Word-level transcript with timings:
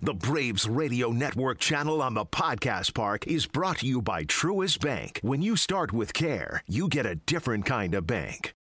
The 0.00 0.12
Braves 0.12 0.68
Radio 0.68 1.10
Network 1.10 1.58
channel 1.58 2.02
on 2.02 2.12
the 2.12 2.26
Podcast 2.26 2.92
Park 2.92 3.26
is 3.26 3.46
brought 3.46 3.78
to 3.78 3.86
you 3.86 4.02
by 4.02 4.24
Truist 4.24 4.80
Bank. 4.80 5.20
When 5.22 5.40
you 5.40 5.56
start 5.56 5.90
with 5.90 6.12
care, 6.12 6.62
you 6.66 6.86
get 6.88 7.06
a 7.06 7.14
different 7.14 7.64
kind 7.64 7.94
of 7.94 8.06
bank. 8.06 8.52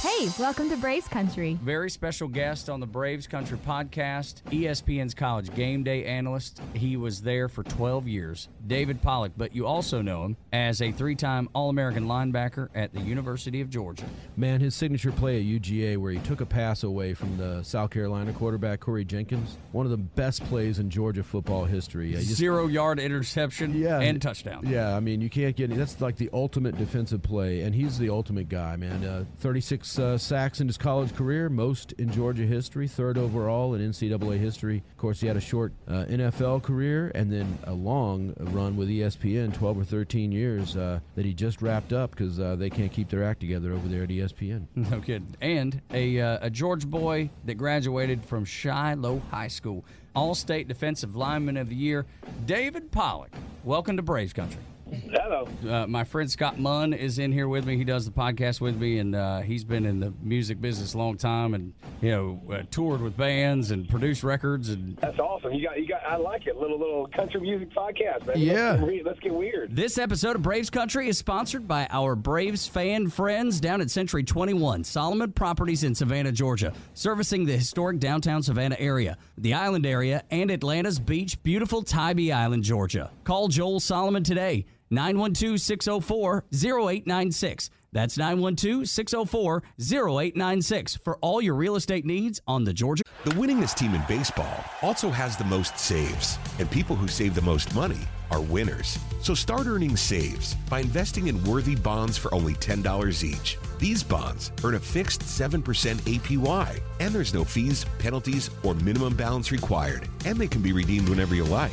Hey, 0.00 0.28
welcome 0.38 0.70
to 0.70 0.76
Braves 0.76 1.08
Country. 1.08 1.58
Very 1.60 1.90
special 1.90 2.28
guest 2.28 2.70
on 2.70 2.78
the 2.78 2.86
Braves 2.86 3.26
Country 3.26 3.58
podcast, 3.58 4.42
ESPN's 4.44 5.12
college 5.12 5.52
game 5.56 5.82
day 5.82 6.04
analyst. 6.04 6.62
He 6.72 6.96
was 6.96 7.20
there 7.20 7.48
for 7.48 7.64
12 7.64 8.06
years, 8.06 8.48
David 8.64 9.02
Pollack, 9.02 9.32
but 9.36 9.56
you 9.56 9.66
also 9.66 10.00
know 10.00 10.24
him 10.24 10.36
as 10.52 10.82
a 10.82 10.92
three 10.92 11.16
time 11.16 11.48
All 11.52 11.68
American 11.68 12.06
linebacker 12.06 12.68
at 12.76 12.94
the 12.94 13.00
University 13.00 13.60
of 13.60 13.70
Georgia. 13.70 14.04
Man, 14.36 14.60
his 14.60 14.76
signature 14.76 15.10
play 15.10 15.38
at 15.40 15.44
UGA, 15.44 15.96
where 15.96 16.12
he 16.12 16.20
took 16.20 16.40
a 16.40 16.46
pass 16.46 16.84
away 16.84 17.12
from 17.12 17.36
the 17.36 17.64
South 17.64 17.90
Carolina 17.90 18.32
quarterback, 18.32 18.78
Corey 18.78 19.04
Jenkins, 19.04 19.58
one 19.72 19.84
of 19.84 19.90
the 19.90 19.96
best 19.96 20.44
plays 20.44 20.78
in 20.78 20.90
Georgia 20.90 21.24
football 21.24 21.64
history. 21.64 22.12
Just, 22.12 22.36
Zero 22.36 22.68
yard 22.68 23.00
interception 23.00 23.74
yeah, 23.74 23.98
and 23.98 24.22
touchdown. 24.22 24.64
Yeah, 24.64 24.94
I 24.94 25.00
mean, 25.00 25.20
you 25.20 25.28
can't 25.28 25.56
get 25.56 25.70
any, 25.70 25.76
that's 25.76 26.00
like 26.00 26.14
the 26.14 26.30
ultimate 26.32 26.78
defensive 26.78 27.20
play, 27.20 27.62
and 27.62 27.74
he's 27.74 27.98
the 27.98 28.10
ultimate 28.10 28.48
guy, 28.48 28.76
man. 28.76 29.04
Uh, 29.04 29.24
36 29.40 29.87
uh, 29.96 30.18
sacks 30.18 30.60
in 30.60 30.66
his 30.66 30.76
college 30.76 31.14
career, 31.14 31.48
most 31.48 31.92
in 31.92 32.10
Georgia 32.10 32.42
history, 32.42 32.88
third 32.88 33.16
overall 33.16 33.74
in 33.74 33.92
NCAA 33.92 34.38
history. 34.38 34.82
Of 34.90 34.96
course, 34.98 35.20
he 35.20 35.28
had 35.28 35.36
a 35.36 35.40
short 35.40 35.72
uh, 35.86 36.04
NFL 36.08 36.64
career 36.64 37.12
and 37.14 37.32
then 37.32 37.58
a 37.62 37.72
long 37.72 38.34
run 38.38 38.76
with 38.76 38.88
ESPN, 38.88 39.54
12 39.54 39.78
or 39.78 39.84
13 39.84 40.32
years 40.32 40.76
uh, 40.76 40.98
that 41.14 41.24
he 41.24 41.32
just 41.32 41.62
wrapped 41.62 41.92
up 41.92 42.10
because 42.10 42.40
uh, 42.40 42.56
they 42.56 42.70
can't 42.70 42.90
keep 42.90 43.08
their 43.08 43.22
act 43.22 43.38
together 43.38 43.72
over 43.72 43.86
there 43.86 44.02
at 44.02 44.08
ESPN. 44.08 44.66
No 44.90 45.00
kidding. 45.00 45.36
And 45.40 45.80
a, 45.92 46.20
uh, 46.20 46.38
a 46.42 46.50
Georgia 46.50 46.86
boy 46.86 47.30
that 47.44 47.54
graduated 47.54 48.24
from 48.24 48.44
Shiloh 48.44 49.22
High 49.30 49.48
School, 49.48 49.84
All 50.16 50.34
State 50.34 50.66
Defensive 50.66 51.14
Lineman 51.14 51.56
of 51.56 51.68
the 51.68 51.76
Year, 51.76 52.06
David 52.46 52.90
Pollack. 52.90 53.32
Welcome 53.64 53.96
to 53.98 54.02
Braves 54.02 54.32
Country. 54.32 54.62
Hello. 55.10 55.48
Uh, 55.68 55.86
my 55.86 56.04
friend 56.04 56.30
Scott 56.30 56.58
Munn 56.58 56.92
is 56.92 57.18
in 57.18 57.32
here 57.32 57.48
with 57.48 57.66
me. 57.66 57.76
He 57.76 57.84
does 57.84 58.04
the 58.04 58.10
podcast 58.10 58.60
with 58.60 58.76
me, 58.76 58.98
and 58.98 59.14
uh, 59.14 59.40
he's 59.40 59.64
been 59.64 59.84
in 59.84 60.00
the 60.00 60.12
music 60.22 60.60
business 60.60 60.94
a 60.94 60.98
long 60.98 61.16
time, 61.16 61.54
and 61.54 61.74
you 62.00 62.10
know, 62.10 62.42
uh, 62.52 62.62
toured 62.70 63.00
with 63.00 63.16
bands 63.16 63.70
and 63.70 63.88
produced 63.88 64.22
records. 64.22 64.70
And 64.70 64.96
that's 64.96 65.18
awesome. 65.18 65.52
You 65.52 65.66
got, 65.66 65.80
you 65.80 65.86
got. 65.86 66.02
I 66.04 66.16
like 66.16 66.46
it. 66.46 66.56
Little 66.56 66.78
little 66.78 67.06
country 67.08 67.40
music 67.40 67.70
podcast, 67.70 68.26
man. 68.26 68.38
Yeah. 68.38 68.72
Let's 68.72 68.90
get, 68.90 69.06
let's 69.06 69.20
get 69.20 69.34
weird. 69.34 69.74
This 69.74 69.98
episode 69.98 70.36
of 70.36 70.42
Braves 70.42 70.70
Country 70.70 71.08
is 71.08 71.18
sponsored 71.18 71.68
by 71.68 71.86
our 71.90 72.14
Braves 72.14 72.66
fan 72.66 73.08
friends 73.08 73.60
down 73.60 73.80
at 73.80 73.90
Century 73.90 74.24
21, 74.24 74.84
Solomon 74.84 75.32
Properties 75.32 75.84
in 75.84 75.94
Savannah, 75.94 76.32
Georgia, 76.32 76.72
servicing 76.94 77.44
the 77.44 77.56
historic 77.56 77.98
downtown 77.98 78.42
Savannah 78.42 78.76
area, 78.78 79.18
the 79.36 79.54
island 79.54 79.86
area, 79.86 80.22
and 80.30 80.50
Atlanta's 80.50 80.98
beach, 80.98 81.42
beautiful 81.42 81.82
Tybee 81.82 82.32
Island, 82.32 82.64
Georgia. 82.64 83.10
Call 83.24 83.48
Joel 83.48 83.80
Solomon 83.80 84.22
today. 84.22 84.64
912 84.90 85.60
604 85.60 86.44
0896. 86.52 87.70
That's 87.92 88.18
912 88.18 88.88
604 88.88 89.62
0896 89.80 90.96
for 90.96 91.16
all 91.18 91.40
your 91.40 91.54
real 91.54 91.76
estate 91.76 92.04
needs 92.04 92.40
on 92.46 92.64
the 92.64 92.72
Georgia. 92.72 93.02
The 93.24 93.30
winningest 93.30 93.76
team 93.76 93.94
in 93.94 94.02
baseball 94.06 94.64
also 94.82 95.10
has 95.10 95.36
the 95.36 95.44
most 95.44 95.78
saves, 95.78 96.38
and 96.58 96.70
people 96.70 96.96
who 96.96 97.08
save 97.08 97.34
the 97.34 97.42
most 97.42 97.74
money 97.74 98.00
are 98.30 98.40
winners. 98.40 98.98
So 99.22 99.34
start 99.34 99.66
earning 99.66 99.96
saves 99.96 100.54
by 100.68 100.80
investing 100.80 101.28
in 101.28 101.42
worthy 101.44 101.74
bonds 101.74 102.18
for 102.18 102.32
only 102.34 102.54
$10 102.54 103.24
each. 103.24 103.58
These 103.78 104.02
bonds 104.02 104.52
earn 104.62 104.74
a 104.74 104.80
fixed 104.80 105.22
7% 105.22 105.62
APY, 105.62 106.80
and 107.00 107.14
there's 107.14 107.34
no 107.34 107.44
fees, 107.44 107.86
penalties, 107.98 108.50
or 108.62 108.74
minimum 108.74 109.16
balance 109.16 109.50
required, 109.50 110.08
and 110.26 110.36
they 110.38 110.48
can 110.48 110.62
be 110.62 110.72
redeemed 110.72 111.08
whenever 111.08 111.34
you 111.34 111.44
like. 111.44 111.72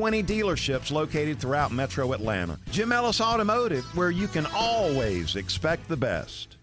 dealerships 0.00 0.90
located 0.90 1.38
throughout 1.38 1.72
metro 1.72 2.12
Atlanta. 2.12 2.58
Jim 2.70 2.92
Ellis 2.92 3.20
Automotive, 3.20 3.84
where 3.96 4.10
you 4.10 4.26
can 4.26 4.46
always 4.54 5.36
expect 5.36 5.88
the 5.88 5.96
best. 5.96 6.56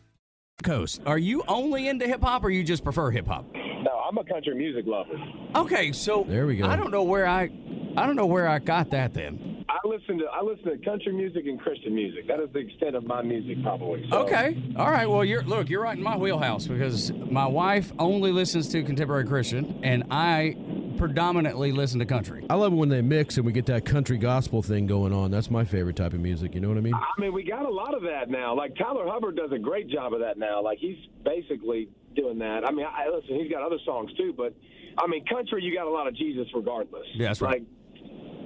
Coast, 0.63 1.01
are 1.05 1.19
you 1.19 1.43
only 1.47 1.87
into 1.87 2.07
hip 2.07 2.21
hop 2.21 2.43
or 2.43 2.49
you 2.49 2.63
just 2.63 2.83
prefer 2.83 3.11
hip 3.11 3.27
hop? 3.27 3.45
No, 3.53 3.91
I'm 4.09 4.17
a 4.17 4.23
country 4.23 4.55
music 4.55 4.85
lover. 4.87 5.13
Okay, 5.55 5.91
so 5.91 6.25
There 6.27 6.47
we 6.47 6.57
go. 6.57 6.65
I 6.67 6.75
don't 6.75 6.89
know 6.91 7.03
where 7.03 7.27
I 7.27 7.51
I 7.95 8.05
don't 8.07 8.15
know 8.15 8.25
where 8.25 8.47
I 8.47 8.57
got 8.59 8.89
that 8.89 9.13
then. 9.13 9.63
I 9.69 9.87
listen 9.87 10.17
to 10.17 10.25
I 10.25 10.41
listen 10.41 10.65
to 10.65 10.83
country 10.83 11.13
music 11.13 11.45
and 11.45 11.59
Christian 11.59 11.93
music. 11.93 12.27
That 12.27 12.39
is 12.39 12.49
the 12.53 12.59
extent 12.59 12.95
of 12.95 13.03
my 13.05 13.21
music, 13.21 13.61
probably. 13.61 14.07
So, 14.09 14.23
Okay. 14.23 14.57
All 14.75 14.89
right. 14.89 15.07
Well, 15.07 15.23
you're 15.23 15.43
look, 15.43 15.69
you're 15.69 15.83
right 15.83 15.95
in 15.97 16.03
my 16.03 16.17
wheelhouse 16.17 16.65
because 16.65 17.11
my 17.11 17.45
wife 17.45 17.91
only 17.99 18.31
listens 18.31 18.67
to 18.69 18.81
contemporary 18.83 19.25
Christian 19.25 19.79
and 19.83 20.05
I 20.09 20.55
predominantly 20.97 21.71
listen 21.71 21.99
to 21.99 22.05
country. 22.05 22.45
I 22.49 22.55
love 22.55 22.73
it 22.73 22.75
when 22.75 22.89
they 22.89 23.01
mix 23.01 23.37
and 23.37 23.45
we 23.45 23.51
get 23.51 23.65
that 23.67 23.85
country 23.85 24.17
gospel 24.17 24.61
thing 24.61 24.87
going 24.87 25.13
on. 25.13 25.31
That's 25.31 25.49
my 25.49 25.63
favorite 25.63 25.95
type 25.95 26.13
of 26.13 26.19
music. 26.19 26.55
You 26.55 26.61
know 26.61 26.69
what 26.69 26.77
I 26.77 26.81
mean? 26.81 26.93
I 26.93 27.21
mean, 27.21 27.33
we 27.33 27.43
got 27.43 27.65
a 27.65 27.69
lot 27.69 27.93
of 27.93 28.01
that 28.03 28.29
now. 28.29 28.55
Like 28.55 28.75
Tyler 28.75 29.05
Hubbard 29.07 29.35
does 29.35 29.51
a 29.51 29.59
great 29.59 29.89
job 29.89 30.13
of 30.13 30.19
that 30.19 30.38
now. 30.38 30.61
Like 30.61 30.79
he's 30.79 30.97
basically 31.23 31.89
doing 32.15 32.39
that. 32.39 32.67
I 32.67 32.71
mean, 32.71 32.85
I 32.85 33.09
listen. 33.09 33.39
He's 33.39 33.51
got 33.51 33.61
other 33.61 33.79
songs 33.85 34.11
too, 34.13 34.33
but 34.35 34.53
I 34.97 35.07
mean, 35.07 35.25
country. 35.25 35.63
You 35.63 35.73
got 35.73 35.88
a 35.88 35.91
lot 35.91 36.07
of 36.07 36.15
Jesus 36.15 36.47
regardless. 36.53 37.05
Yeah, 37.13 37.27
that's 37.27 37.41
right. 37.41 37.59
Like, 37.59 37.63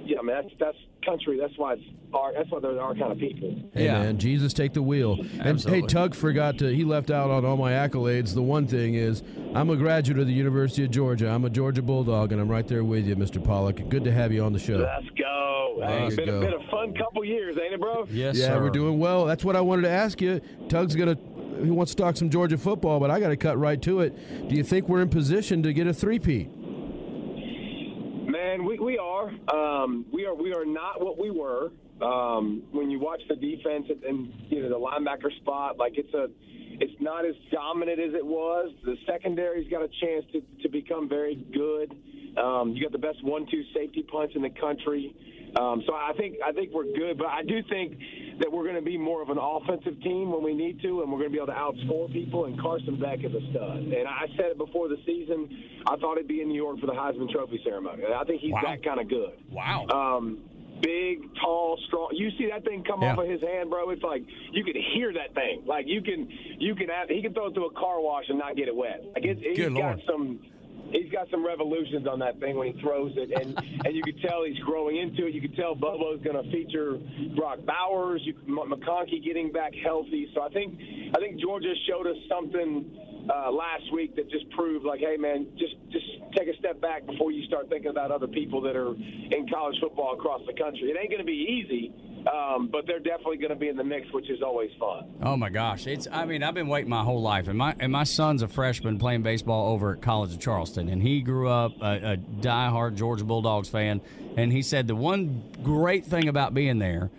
yeah, 0.04 0.18
I 0.18 0.22
mean, 0.22 0.36
that's 0.36 0.54
that's 0.58 0.76
country. 1.04 1.38
That's 1.38 1.56
why 1.58 1.74
it's 1.74 1.82
our. 2.14 2.32
That's 2.32 2.50
why 2.50 2.60
they're 2.60 2.80
our 2.80 2.94
kind 2.94 3.12
of 3.12 3.18
people. 3.18 3.54
Hey 3.74 3.86
Yeah. 3.86 4.02
man, 4.02 4.18
Jesus 4.18 4.52
take 4.52 4.72
the 4.72 4.82
wheel. 4.82 5.18
And 5.40 5.60
hey, 5.62 5.82
Tug 5.82 6.14
forgot 6.14 6.58
to 6.58 6.74
he 6.74 6.84
left 6.84 7.10
out 7.10 7.30
on 7.30 7.44
all 7.44 7.56
my 7.56 7.72
accolades. 7.72 8.34
The 8.34 8.42
one 8.42 8.66
thing 8.66 8.94
is 8.94 9.22
I'm 9.54 9.70
a 9.70 9.76
graduate 9.76 10.18
of 10.18 10.26
the 10.26 10.32
University 10.32 10.84
of 10.84 10.90
Georgia. 10.90 11.28
I'm 11.28 11.44
a 11.44 11.50
Georgia 11.50 11.82
Bulldog 11.82 12.32
and 12.32 12.40
I'm 12.40 12.48
right 12.48 12.66
there 12.68 12.84
with 12.84 13.06
you, 13.06 13.16
Mr. 13.16 13.42
Pollack. 13.42 13.88
Good 13.88 14.04
to 14.04 14.12
have 14.12 14.32
you 14.32 14.44
on 14.44 14.52
the 14.52 14.58
show. 14.58 14.76
Let's 14.76 15.08
go. 15.18 15.76
There 15.80 15.88
Hey, 15.88 16.08
you 16.10 16.16
been, 16.16 16.26
go. 16.26 16.38
A, 16.38 16.40
been 16.42 16.52
a 16.52 16.70
fun 16.70 16.94
couple 16.94 17.24
years, 17.24 17.56
ain't 17.62 17.72
it, 17.74 17.80
bro? 17.80 18.06
Yes, 18.10 18.36
yeah, 18.36 18.48
sir. 18.48 18.62
we're 18.62 18.70
doing 18.70 18.98
well. 18.98 19.24
That's 19.24 19.42
what 19.44 19.56
I 19.56 19.60
wanted 19.62 19.82
to 19.82 19.90
ask 19.90 20.20
you. 20.20 20.40
Tug's 20.68 20.94
gonna 20.94 21.16
he 21.62 21.70
wants 21.70 21.94
to 21.94 22.02
talk 22.02 22.16
some 22.16 22.28
Georgia 22.30 22.58
football, 22.58 22.98
but 23.00 23.10
I 23.10 23.20
got 23.20 23.28
to 23.28 23.36
cut 23.36 23.56
right 23.58 23.80
to 23.82 24.00
it. 24.00 24.48
Do 24.48 24.54
you 24.56 24.64
think 24.64 24.88
we're 24.88 25.00
in 25.02 25.08
position 25.08 25.62
to 25.62 25.72
get 25.72 25.86
a 25.86 25.92
three-peat? 25.94 26.48
Man, 28.52 28.66
we, 28.66 28.78
we 28.78 28.98
are. 28.98 29.32
Um, 29.50 30.04
we 30.12 30.26
are 30.26 30.34
we 30.34 30.52
are 30.52 30.66
not 30.66 31.02
what 31.02 31.18
we 31.18 31.30
were 31.30 31.72
Um, 32.02 32.62
when 32.70 32.90
you 32.90 32.98
watch 32.98 33.22
the 33.28 33.36
defense 33.36 33.86
and, 33.88 34.02
and 34.02 34.32
you 34.50 34.62
know 34.62 34.68
the 34.68 34.78
linebacker 34.78 35.34
spot, 35.40 35.78
like 35.78 35.92
it's 35.96 36.12
a 36.12 36.26
it's 36.80 36.92
not 37.00 37.24
as 37.24 37.34
dominant 37.50 37.98
as 37.98 38.12
it 38.12 38.26
was. 38.26 38.74
The 38.84 38.96
secondary's 39.06 39.70
got 39.70 39.82
a 39.82 39.88
chance 39.88 40.24
to, 40.32 40.42
to 40.62 40.68
become 40.68 41.08
very 41.08 41.36
good. 41.36 41.94
Um, 42.36 42.72
you 42.74 42.82
got 42.82 42.92
the 42.92 42.98
best 42.98 43.22
one-two 43.24 43.62
safety 43.74 44.02
punch 44.02 44.32
in 44.34 44.42
the 44.42 44.50
country. 44.50 45.14
Um, 45.56 45.82
so 45.86 45.94
I 45.94 46.12
think 46.16 46.36
I 46.44 46.52
think 46.52 46.72
we're 46.72 46.84
good, 46.96 47.18
but 47.18 47.26
I 47.28 47.42
do 47.42 47.62
think 47.68 47.98
that 48.40 48.50
we're 48.50 48.62
going 48.64 48.76
to 48.76 48.82
be 48.82 48.96
more 48.96 49.20
of 49.22 49.28
an 49.28 49.38
offensive 49.38 50.00
team 50.02 50.32
when 50.32 50.42
we 50.42 50.54
need 50.54 50.80
to, 50.82 51.02
and 51.02 51.12
we're 51.12 51.18
going 51.18 51.30
to 51.30 51.36
be 51.36 51.42
able 51.42 51.52
to 51.52 51.52
outscore 51.52 52.10
people. 52.12 52.46
And 52.46 52.58
Carson 52.60 52.96
Beck 52.98 53.18
is 53.24 53.32
a 53.34 53.50
stud. 53.50 53.76
And 53.78 54.08
I 54.08 54.26
said 54.36 54.46
it 54.52 54.58
before 54.58 54.88
the 54.88 54.96
season. 55.04 55.48
I 55.86 55.96
thought 55.96 56.16
he'd 56.16 56.28
be 56.28 56.40
in 56.40 56.48
New 56.48 56.56
York 56.62 56.80
for 56.80 56.86
the 56.86 56.92
Heisman 56.94 57.30
Trophy 57.30 57.60
ceremony. 57.64 58.04
I 58.04 58.24
think 58.24 58.40
he's 58.40 58.52
Wow. 58.52 58.60
that 58.64 58.82
kind 58.84 59.00
of 59.00 59.08
good. 59.08 59.32
Wow. 59.50 59.86
Um, 59.88 60.38
big, 60.80 61.18
tall, 61.40 61.78
strong. 61.86 62.08
You 62.12 62.30
see 62.38 62.48
that 62.50 62.64
thing 62.64 62.82
come 62.84 63.02
Yeah. 63.02 63.12
off 63.12 63.18
of 63.18 63.28
his 63.28 63.42
hand, 63.42 63.68
bro? 63.68 63.90
It's 63.90 64.02
like 64.02 64.22
you 64.52 64.64
can 64.64 64.74
hear 64.94 65.12
that 65.12 65.34
thing. 65.34 65.62
Like 65.66 65.86
you 65.86 66.00
can, 66.00 66.28
you 66.58 66.74
can 66.74 66.88
have. 66.88 67.08
He 67.10 67.20
can 67.20 67.34
throw 67.34 67.48
it 67.48 67.54
through 67.54 67.66
a 67.66 67.72
car 67.74 68.00
wash 68.00 68.24
and 68.30 68.38
not 68.38 68.56
get 68.56 68.68
it 68.68 68.74
wet. 68.74 69.04
Like 69.14 69.24
it, 69.24 69.38
he's 69.38 69.56
Good 69.58 69.74
got 69.76 69.98
Lord. 69.98 70.02
some. 70.06 70.40
He's 70.92 71.10
got 71.10 71.28
some 71.30 71.44
revolutions 71.44 72.06
on 72.06 72.18
that 72.20 72.38
thing 72.38 72.56
when 72.56 72.72
he 72.72 72.80
throws 72.80 73.12
it, 73.16 73.30
and 73.32 73.56
and 73.84 73.94
you 73.94 74.02
can 74.02 74.18
tell 74.18 74.44
he's 74.44 74.58
growing 74.60 74.98
into 74.98 75.26
it. 75.26 75.34
You 75.34 75.40
can 75.40 75.52
tell 75.52 75.74
Bobo's 75.74 76.20
going 76.22 76.42
to 76.42 76.50
feature 76.50 76.98
Brock 77.34 77.60
Bowers, 77.64 78.22
you, 78.24 78.34
McConkey 78.46 79.24
getting 79.24 79.50
back 79.50 79.72
healthy. 79.74 80.28
So 80.34 80.42
I 80.42 80.48
think 80.50 80.78
I 81.14 81.18
think 81.18 81.40
Georgia 81.40 81.72
showed 81.88 82.06
us 82.06 82.16
something 82.28 82.84
uh, 83.30 83.50
last 83.50 83.92
week 83.92 84.16
that 84.16 84.30
just 84.30 84.48
proved 84.50 84.84
like, 84.84 85.00
hey 85.00 85.16
man, 85.16 85.46
just 85.58 85.74
just 85.90 86.06
take 86.36 86.48
a 86.48 86.56
step 86.58 86.80
back 86.80 87.06
before 87.06 87.30
you 87.32 87.44
start 87.46 87.68
thinking 87.68 87.90
about 87.90 88.10
other 88.10 88.26
people 88.26 88.60
that 88.62 88.76
are 88.76 88.94
in 88.94 89.46
college 89.52 89.76
football 89.80 90.14
across 90.14 90.40
the 90.46 90.54
country. 90.54 90.90
It 90.90 90.96
ain't 90.98 91.10
going 91.10 91.20
to 91.20 91.26
be 91.26 91.64
easy, 91.64 91.92
um, 92.26 92.68
but 92.68 92.86
they're 92.86 92.98
definitely 93.00 93.36
going 93.38 93.50
to 93.50 93.56
be 93.56 93.68
in 93.68 93.76
the 93.76 93.84
mix, 93.84 94.12
which 94.12 94.28
is 94.30 94.42
always 94.42 94.70
fun. 94.78 95.04
Oh 95.22 95.36
my 95.36 95.48
gosh! 95.50 95.86
It's 95.86 96.06
I 96.10 96.24
mean 96.24 96.42
I've 96.42 96.54
been 96.54 96.68
waiting 96.68 96.90
my 96.90 97.02
whole 97.02 97.22
life, 97.22 97.48
and 97.48 97.56
my 97.58 97.74
and 97.80 97.90
my 97.92 98.04
son's 98.04 98.42
a 98.42 98.48
freshman 98.48 98.98
playing 98.98 99.22
baseball 99.22 99.72
over 99.72 99.92
at 99.94 100.02
College 100.02 100.32
of 100.34 100.40
Charleston, 100.40 100.88
and 100.88 101.02
he 101.02 101.20
grew 101.20 101.48
up 101.48 101.72
a, 101.80 102.12
a 102.12 102.16
diehard 102.16 102.94
Georgia 102.96 103.24
Bulldogs 103.24 103.68
fan, 103.68 104.00
and 104.36 104.52
he 104.52 104.62
said 104.62 104.86
the 104.86 104.94
one 104.96 105.42
great 105.62 106.04
thing 106.04 106.28
about 106.28 106.54
being 106.54 106.78
there. 106.78 107.10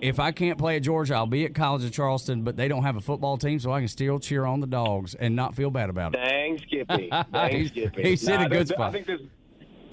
If 0.00 0.18
I 0.18 0.32
can't 0.32 0.56
play 0.56 0.76
at 0.76 0.82
Georgia, 0.82 1.14
I'll 1.14 1.26
be 1.26 1.44
at 1.44 1.54
College 1.54 1.84
of 1.84 1.92
Charleston, 1.92 2.42
but 2.42 2.56
they 2.56 2.68
don't 2.68 2.84
have 2.84 2.96
a 2.96 3.02
football 3.02 3.36
team, 3.36 3.58
so 3.58 3.70
I 3.70 3.80
can 3.80 3.88
still 3.88 4.18
cheer 4.18 4.46
on 4.46 4.60
the 4.60 4.66
dogs 4.66 5.14
and 5.14 5.36
not 5.36 5.54
feel 5.54 5.70
bad 5.70 5.90
about 5.90 6.14
it. 6.14 6.16
Dang, 6.16 6.58
Skippy. 6.58 7.10
Dang, 7.10 7.50
He's- 7.54 7.68
Skippy. 7.68 8.02
he's 8.02 8.26
in 8.26 8.40
a 8.40 8.48
good 8.48 8.66
spot. 8.66 8.88
I 8.88 8.92
think 8.92 9.06
there's 9.06 9.20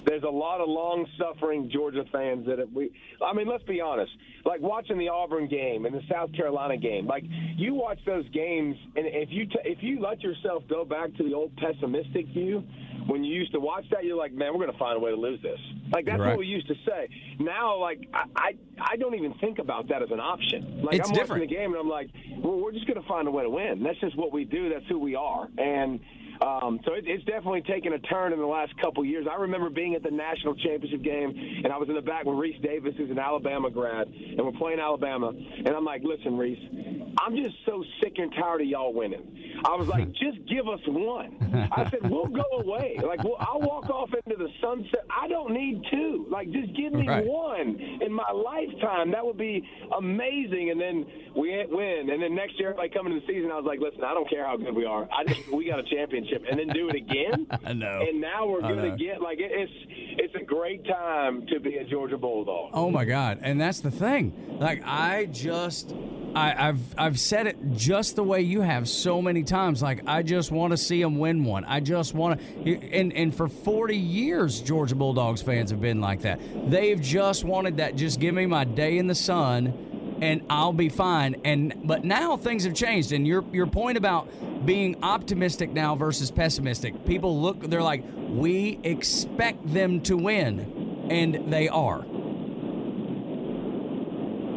there's 0.08 0.22
a 0.22 0.28
lot 0.30 0.60
of 0.60 0.68
long-suffering 0.68 1.70
Georgia 1.72 2.04
fans 2.10 2.46
that 2.46 2.58
have, 2.58 2.72
we. 2.72 2.90
I 3.24 3.32
mean, 3.34 3.46
let's 3.46 3.64
be 3.64 3.80
honest. 3.80 4.10
Like 4.44 4.60
watching 4.60 4.98
the 4.98 5.08
Auburn 5.08 5.48
game 5.48 5.84
and 5.84 5.94
the 5.94 6.02
South 6.10 6.32
Carolina 6.32 6.76
game. 6.76 7.06
Like 7.06 7.24
you 7.56 7.74
watch 7.74 7.98
those 8.06 8.28
games, 8.30 8.76
and 8.96 9.06
if 9.06 9.28
you 9.30 9.46
t- 9.46 9.58
if 9.64 9.78
you 9.82 10.00
let 10.00 10.22
yourself 10.22 10.62
go 10.68 10.84
back 10.84 11.14
to 11.16 11.22
the 11.22 11.34
old 11.34 11.54
pessimistic 11.56 12.26
view, 12.28 12.62
when 13.06 13.24
you 13.24 13.34
used 13.34 13.52
to 13.52 13.60
watch 13.60 13.84
that, 13.90 14.04
you're 14.04 14.16
like, 14.16 14.32
man, 14.32 14.52
we're 14.52 14.60
going 14.64 14.72
to 14.72 14.78
find 14.78 14.96
a 14.96 15.00
way 15.00 15.10
to 15.10 15.16
lose 15.16 15.40
this. 15.42 15.58
Like 15.92 16.06
that's 16.06 16.20
Right. 16.20 16.30
what 16.30 16.38
we 16.38 16.46
used 16.46 16.68
to 16.68 16.74
say. 16.86 17.08
Now, 17.38 17.78
like 17.78 18.08
I, 18.14 18.24
I 18.36 18.52
I 18.92 18.96
don't 18.96 19.14
even 19.14 19.34
think 19.34 19.58
about 19.58 19.88
that 19.88 20.02
as 20.02 20.10
an 20.10 20.20
option. 20.20 20.82
Like 20.82 20.96
It's 21.00 21.08
I'm 21.08 21.14
different. 21.14 21.42
watching 21.42 21.48
the 21.48 21.54
game 21.54 21.72
and 21.72 21.80
I'm 21.80 21.88
like, 21.88 22.08
well, 22.38 22.58
we're 22.60 22.72
just 22.72 22.86
going 22.86 23.00
to 23.00 23.06
find 23.08 23.28
a 23.28 23.30
way 23.30 23.42
to 23.42 23.50
win. 23.50 23.82
That's 23.82 23.98
just 24.00 24.16
what 24.16 24.32
we 24.32 24.44
do. 24.44 24.68
That's 24.70 24.86
who 24.88 24.98
we 24.98 25.14
are. 25.16 25.48
And 25.58 26.00
um, 26.40 26.80
so 26.84 26.94
it, 26.94 27.04
it's 27.06 27.24
definitely 27.24 27.62
taken 27.62 27.92
a 27.92 27.98
turn 27.98 28.32
in 28.32 28.38
the 28.38 28.46
last 28.46 28.72
couple 28.80 29.04
years. 29.04 29.26
I 29.30 29.36
remember 29.36 29.70
being 29.70 29.94
at 29.94 30.02
the 30.02 30.10
national 30.10 30.54
championship 30.56 31.02
game, 31.02 31.30
and 31.64 31.72
I 31.72 31.76
was 31.78 31.88
in 31.88 31.94
the 31.94 32.02
back 32.02 32.24
with 32.24 32.36
Rece 32.36 32.62
Davis, 32.62 32.94
who's 32.96 33.10
an 33.10 33.18
Alabama 33.18 33.70
grad, 33.70 34.08
and 34.08 34.38
we're 34.44 34.52
playing 34.52 34.80
Alabama. 34.80 35.28
And 35.30 35.68
I'm 35.68 35.84
like, 35.84 36.02
listen, 36.04 36.32
Rece, 36.38 37.14
I'm 37.20 37.36
just 37.36 37.56
so 37.66 37.84
sick 38.02 38.14
and 38.18 38.32
tired 38.34 38.60
of 38.60 38.66
y'all 38.66 38.92
winning. 38.92 39.60
I 39.64 39.74
was 39.74 39.88
like, 39.88 40.10
just 40.12 40.38
give 40.48 40.68
us 40.68 40.80
one. 40.86 41.68
I 41.72 41.88
said, 41.90 42.08
we'll 42.08 42.26
go 42.26 42.44
away. 42.60 42.98
Like, 43.04 43.24
well, 43.24 43.36
I'll 43.40 43.60
walk 43.60 43.90
off 43.90 44.10
into 44.14 44.36
the 44.38 44.48
sunset. 44.60 45.04
I 45.10 45.26
don't 45.28 45.52
need 45.52 45.82
two. 45.90 46.26
Like, 46.30 46.50
just 46.50 46.74
give 46.76 46.92
me 46.92 47.08
Right. 47.08 47.24
one 47.24 47.80
in 48.02 48.12
my 48.12 48.30
lifetime. 48.32 49.10
That 49.12 49.24
would 49.24 49.38
be 49.38 49.66
amazing. 49.96 50.70
And 50.70 50.80
then 50.80 51.06
we 51.34 51.64
win. 51.70 52.10
And 52.10 52.22
then 52.22 52.34
next 52.34 52.58
year, 52.58 52.74
like 52.76 52.92
coming 52.92 53.12
into 53.12 53.26
the 53.26 53.32
season, 53.32 53.50
I 53.50 53.56
was 53.56 53.64
like, 53.64 53.80
listen, 53.80 54.04
I 54.04 54.12
don't 54.14 54.28
care 54.28 54.44
how 54.46 54.56
good 54.56 54.74
we 54.74 54.84
are. 54.84 55.08
I 55.10 55.24
just 55.24 55.48
we 55.50 55.66
got 55.66 55.78
a 55.80 55.84
championship, 55.84 56.27
and 56.32 56.58
then 56.58 56.68
do 56.68 56.88
it 56.88 56.96
again. 56.96 57.46
I 57.64 57.72
know. 57.72 58.04
And 58.08 58.20
now 58.20 58.46
we're 58.46 58.60
going 58.60 58.90
to 58.90 58.96
get. 58.96 59.20
Like 59.20 59.38
it, 59.38 59.50
it's 59.52 59.72
it's 60.18 60.34
a 60.34 60.44
great 60.44 60.86
time 60.86 61.46
to 61.46 61.60
be 61.60 61.76
a 61.76 61.84
Georgia 61.84 62.18
Bulldog. 62.18 62.70
Oh 62.74 62.90
my 62.90 63.04
God! 63.04 63.38
And 63.42 63.60
that's 63.60 63.80
the 63.80 63.90
thing. 63.90 64.58
Like 64.58 64.82
I 64.84 65.26
just, 65.26 65.94
I, 66.34 66.68
I've 66.68 66.98
I've 66.98 67.20
said 67.20 67.46
it 67.46 67.56
just 67.72 68.16
the 68.16 68.24
way 68.24 68.42
you 68.42 68.60
have 68.60 68.88
so 68.88 69.22
many 69.22 69.42
times. 69.42 69.82
Like 69.82 70.02
I 70.06 70.22
just 70.22 70.50
want 70.50 70.72
to 70.72 70.76
see 70.76 71.02
them 71.02 71.18
win 71.18 71.44
one. 71.44 71.64
I 71.64 71.80
just 71.80 72.14
want 72.14 72.40
to. 72.40 72.90
And 72.90 73.12
and 73.12 73.34
for 73.34 73.48
forty 73.48 73.96
years, 73.96 74.60
Georgia 74.60 74.94
Bulldogs 74.94 75.42
fans 75.42 75.70
have 75.70 75.80
been 75.80 76.00
like 76.00 76.22
that. 76.22 76.40
They've 76.70 77.00
just 77.00 77.44
wanted 77.44 77.78
that. 77.78 77.96
Just 77.96 78.20
give 78.20 78.34
me 78.34 78.46
my 78.46 78.64
day 78.64 78.98
in 78.98 79.06
the 79.06 79.14
sun. 79.14 79.84
And 80.20 80.42
I'll 80.50 80.72
be 80.72 80.88
fine. 80.88 81.36
And 81.44 81.82
but 81.84 82.04
now 82.04 82.36
things 82.36 82.64
have 82.64 82.74
changed. 82.74 83.12
And 83.12 83.26
your 83.26 83.44
your 83.52 83.68
point 83.68 83.96
about 83.96 84.28
being 84.64 85.02
optimistic 85.02 85.70
now 85.70 85.94
versus 85.94 86.30
pessimistic. 86.30 87.04
People 87.06 87.40
look. 87.40 87.60
They're 87.62 87.82
like, 87.82 88.04
we 88.28 88.78
expect 88.82 89.72
them 89.72 90.00
to 90.02 90.16
win, 90.16 91.06
and 91.10 91.52
they 91.52 91.68
are. 91.68 92.04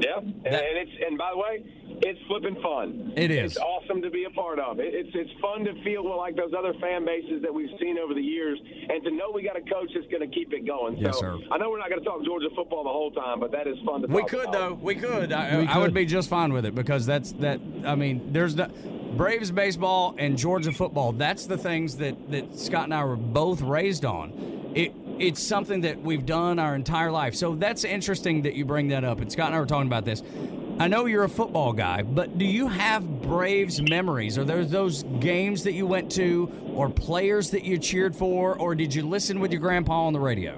Yeah, 0.01 0.18
and, 0.19 0.44
That- 0.45 0.63
and 0.63 0.77
it's 0.77 0.92
and 1.07 1.18
by 1.18 1.31
the 1.31 1.38
way, 1.38 1.63
it's 2.03 2.19
flipping 2.27 2.56
fun. 2.63 3.13
It 3.15 3.30
is. 3.30 3.51
It's 3.51 3.57
awesome 3.62 4.01
to 4.01 4.09
be 4.09 4.24
a 4.24 4.31
part 4.31 4.57
of. 4.57 4.80
It, 4.80 4.94
it's 4.95 5.12
it's 5.13 5.30
fun 5.39 5.63
to 5.65 5.74
feel 5.83 6.18
like 6.18 6.36
those 6.36 6.51
other 6.57 6.74
fan 6.81 7.06
bases 7.06 7.44
that 7.44 7.53
we've 7.53 7.69
seen 7.80 8.00
over 8.00 8.15
the 8.15 8.21
years, 8.21 8.57
and 8.89 9.03
to 9.03 9.12
know 9.12 9.30
we 9.31 9.44
got 9.44 9.56
a 9.56 9.62
coach 9.62 9.92
that's 9.94 10.07
going 10.07 10.27
to 10.27 10.36
keep 10.36 10.51
it 10.53 10.65
going. 10.65 10.98
Yes, 10.98 11.15
so 11.15 11.19
sir. 11.21 11.38
I 11.51 11.57
know 11.59 11.69
we're 11.69 11.77
not 11.77 11.89
going 11.89 12.01
to 12.01 12.06
talk 12.06 12.25
Georgia 12.25 12.48
football 12.56 12.83
the 12.83 12.89
whole 12.89 13.12
time, 13.12 13.39
but 13.39 13.51
that 13.51 13.68
is 13.68 13.77
fun 13.86 14.01
to. 14.01 14.07
We 14.07 14.21
talk 14.21 14.30
could 14.31 14.39
about. 14.50 14.51
though. 14.53 14.74
We 14.74 14.95
could. 14.95 15.31
I, 15.31 15.59
We 15.59 15.68
I 15.68 15.77
would 15.77 15.94
be 15.94 16.06
just 16.06 16.27
fine 16.30 16.51
with 16.51 16.65
it 16.65 16.74
because 16.74 17.06
that's 17.06 17.33
that. 17.33 17.59
I 17.86 17.94
mean, 17.94 18.33
there's 18.33 18.56
the 18.56 18.71
Braves 19.22 19.52
baseball 19.52 20.16
and 20.18 20.36
Georgia 20.36 20.72
football. 20.72 21.12
That's 21.12 21.46
the 21.46 21.56
things 21.56 21.98
that 21.98 22.32
that 22.32 22.58
Scott 22.58 22.86
and 22.86 22.94
I 22.96 23.04
were 23.04 23.16
both 23.16 23.62
raised 23.62 24.04
on. 24.04 24.72
It 24.74 24.94
it's 25.20 25.44
something 25.44 25.82
that 25.82 26.02
we've 26.02 26.26
done 26.26 26.58
our 26.58 26.74
entire 26.74 27.12
life. 27.12 27.36
So 27.36 27.54
that's 27.54 27.84
interesting 27.84 28.42
that 28.42 28.56
you 28.56 28.66
bring 28.66 28.88
that 28.88 29.04
up. 29.04 29.22
And 29.22 29.32
Scott 29.32 29.46
and 29.46 29.56
I 29.56 29.60
were 29.60 29.68
talking 29.68 29.86
about 29.86 30.06
this. 30.06 30.24
I 30.80 30.88
know 30.88 31.06
you're 31.06 31.26
a 31.26 31.30
football 31.30 31.72
guy, 31.72 32.02
but 32.02 32.40
do 32.40 32.46
you 32.46 32.68
have 32.68 33.22
Braves 33.22 33.80
memories? 33.80 34.40
Are 34.40 34.44
there 34.44 34.66
those 34.66 35.04
games 35.20 35.66
that 35.66 35.74
you 35.74 35.86
went 35.86 36.12
to, 36.13 36.51
or 36.74 36.90
players 36.90 37.51
that 37.51 37.63
you 37.63 37.78
cheered 37.78 38.16
for, 38.16 38.58
or 38.58 38.74
did 38.74 38.92
you 38.92 39.08
listen 39.08 39.40
with 39.40 39.51
your 39.51 39.62
grandpa 39.62 40.08
on 40.08 40.13
the 40.13 40.20
radio? 40.20 40.58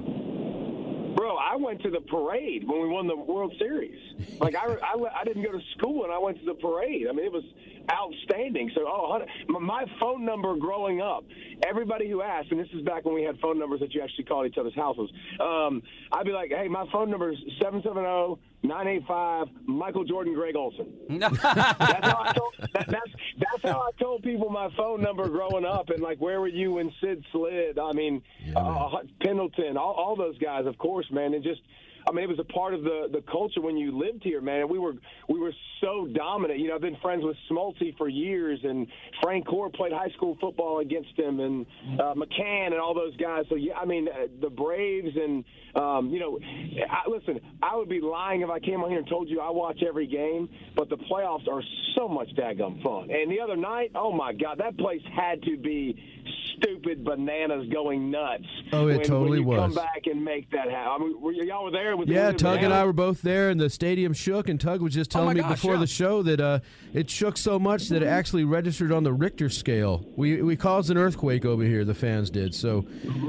Bro, 1.18 1.36
I 1.36 1.58
went 1.58 1.82
to 1.82 1.90
the 1.90 2.00
parade 2.00 2.66
when 2.66 2.82
we 2.82 2.88
won 2.88 3.08
the 3.08 3.18
World 3.18 3.54
Series. 3.60 4.00
Like 4.40 4.56
I, 4.56 4.78
I, 4.82 5.20
I 5.20 5.26
didn't 5.26 5.44
go 5.44 5.52
to 5.52 5.62
school 5.78 6.06
and 6.06 6.14
I 6.14 6.18
went 6.18 6.40
to 6.40 6.46
the 6.46 6.54
parade. 6.54 7.08
I 7.10 7.12
mean, 7.12 7.26
it 7.26 7.32
was 7.34 7.44
outstanding. 7.92 8.72
So, 8.76 8.86
oh, 8.88 9.20
my- 9.48 9.86
phone 10.00 10.26
number 10.26 10.56
growing 10.56 11.02
up, 11.02 11.24
everybody 11.66 12.10
who 12.10 12.22
asked, 12.22 12.52
and 12.52 12.60
this 12.60 12.68
is 12.74 12.82
back 12.82 13.06
when 13.06 13.14
we 13.14 13.24
had 13.24 13.40
phone 13.40 13.60
numbers 13.60 13.80
that 13.82 13.94
you 13.94 14.02
actually 14.02 14.24
called 14.24 14.48
each 14.48 14.58
other's 14.58 14.76
houses. 14.76 15.10
Um, 15.40 15.82
I'd 16.12 16.26
be 16.26 16.32
like, 16.32 16.52
hey, 16.52 16.68
my 16.68 16.86
phone 16.92 17.10
number 17.10 17.32
is 17.32 17.38
seven 17.62 17.82
seven 17.84 18.04
zero 18.04 18.40
nine 18.64 18.88
eight 18.88 19.04
five 19.08 19.48
Michael 19.66 20.04
Jordan 20.04 20.34
Greg 20.34 20.56
Olson. 20.56 20.92
That's 21.10 21.38
how 21.38 22.24
I 22.24 22.34
told. 22.34 22.54
That, 22.74 22.88
that's 22.88 23.12
that's 23.38 23.64
how 23.64 23.82
I 23.82 23.92
told 24.02 24.24
people 24.24 24.50
my 24.50 24.70
phone 24.76 25.02
number 25.02 25.28
growing 25.28 25.66
up, 25.66 25.90
and 25.90 26.02
like, 26.02 26.20
where 26.20 26.40
were 26.40 26.48
you 26.48 26.74
when 26.74 26.92
Sid 27.02 27.24
slid? 27.32 27.78
I 27.78 27.92
mean, 27.92 28.22
uh, 28.56 28.90
Pendleton, 29.22 29.78
all, 29.78 29.94
all 29.94 30.16
those 30.16 30.38
guys, 30.38 30.66
of 30.66 30.78
course, 30.78 31.06
man, 31.12 31.34
and 31.34 31.44
just. 31.44 31.62
I 32.06 32.12
mean, 32.12 32.26
it 32.26 32.28
was 32.28 32.40
a 32.40 32.44
part 32.44 32.74
of 32.74 32.84
the 32.84 33.08
the 33.10 33.22
culture 33.32 33.62
when 33.62 33.78
you 33.78 33.98
lived 33.98 34.24
here, 34.26 34.42
man. 34.42 34.60
And 34.60 34.70
we 34.70 34.78
were 34.78 34.92
we 35.30 35.40
were 35.40 35.54
so 35.80 36.06
dominant. 36.06 36.60
You 36.60 36.68
know, 36.68 36.76
I've 36.76 36.82
been 36.82 36.98
friends 36.98 37.24
with 37.24 37.38
Smoltzy 37.50 37.96
for 37.98 38.10
years, 38.10 38.60
and 38.64 38.88
Frank 39.22 39.48
Core 39.48 39.70
played 39.70 39.94
high 39.94 40.10
school 40.10 40.38
football 40.42 40.80
against 40.80 41.18
him, 41.18 41.40
and 41.40 41.66
uh, 42.02 42.14
McCann 42.14 42.74
and 42.74 42.76
all 42.76 42.94
those 42.94 43.16
guys. 43.16 43.46
So 43.48 43.56
yeah, 43.56 43.78
I 43.78 43.86
mean, 43.86 44.10
uh, 44.10 44.28
the 44.42 44.50
Braves 44.50 45.16
and 45.16 45.46
um, 45.76 46.10
you 46.10 46.20
know, 46.20 46.40
I, 46.90 47.10
listen, 47.10 47.40
I 47.62 47.76
would 47.76 47.90
be 47.90 48.00
lying 48.00 48.42
if 48.42 48.50
I 48.54 48.60
came 48.60 48.84
on 48.84 48.90
here 48.90 49.00
and 49.00 49.08
told 49.08 49.30
you 49.30 49.42
I 49.42 49.50
watch 49.50 49.82
every 49.88 50.08
game, 50.08 50.48
but 50.76 50.90
the 50.90 50.98
playoffs 50.98 51.48
are 51.48 51.64
so 51.96 52.08
much 52.08 52.30
daggum 52.38 52.82
fun. 52.84 53.10
And 53.10 53.32
the 53.32 53.40
other 53.40 53.58
night, 53.58 53.92
oh 53.96 54.12
my 54.12 54.32
God, 54.34 54.60
that 54.60 54.78
place 54.78 55.02
had 55.16 55.42
to 55.44 55.58
be 55.58 55.98
stupid 56.56 56.84
stupid 56.84 57.04
bananas 57.04 57.68
going 57.72 58.12
nuts. 58.12 58.46
Oh, 58.72 58.88
it 58.88 58.98
when, 58.98 59.06
totally 59.06 59.40
when 59.40 59.58
you 59.58 59.64
Come 59.64 59.74
back 59.74 60.04
and 60.06 60.24
make 60.24 60.50
that 60.52 60.70
happen. 60.70 60.92
I 60.92 60.98
mean, 61.00 61.22
were, 61.22 61.32
y'all 61.32 61.66
were 61.66 61.72
there 61.72 61.96
with 61.96 62.10
Yeah, 62.10 62.32
the 62.32 62.38
Tug 62.38 62.64
and 62.64 62.74
I 62.74 62.84
were 62.86 62.94
both 62.94 63.22
there, 63.22 63.50
and 63.50 63.60
the 63.60 63.70
stadium 63.70 64.14
shook. 64.14 64.50
And 64.50 64.60
Tug 64.60 64.82
was 64.82 64.94
just 64.94 65.12
Oh 65.16 65.20
telling 65.20 65.28
my 65.28 65.34
me 65.36 65.42
gosh, 65.42 65.62
before 65.62 65.76
yeah. 65.76 65.80
the 65.80 65.88
show 65.88 66.24
that 66.24 66.40
uh, 66.40 66.60
it 66.94 67.10
shook 67.10 67.38
so 67.38 67.60
much 67.60 67.90
that 67.90 68.02
it 68.02 68.08
actually 68.08 68.44
registered 68.44 68.92
on 68.92 69.04
the 69.04 69.14
Richter 69.14 69.50
scale. 69.50 70.06
We 70.16 70.42
we 70.42 70.56
caused 70.56 70.90
an 70.90 70.98
earthquake 70.98 71.46
over 71.46 71.64
here. 71.64 71.86
The 71.86 71.94
fans 71.94 72.30
did. 72.30 72.54
So, 72.54 72.86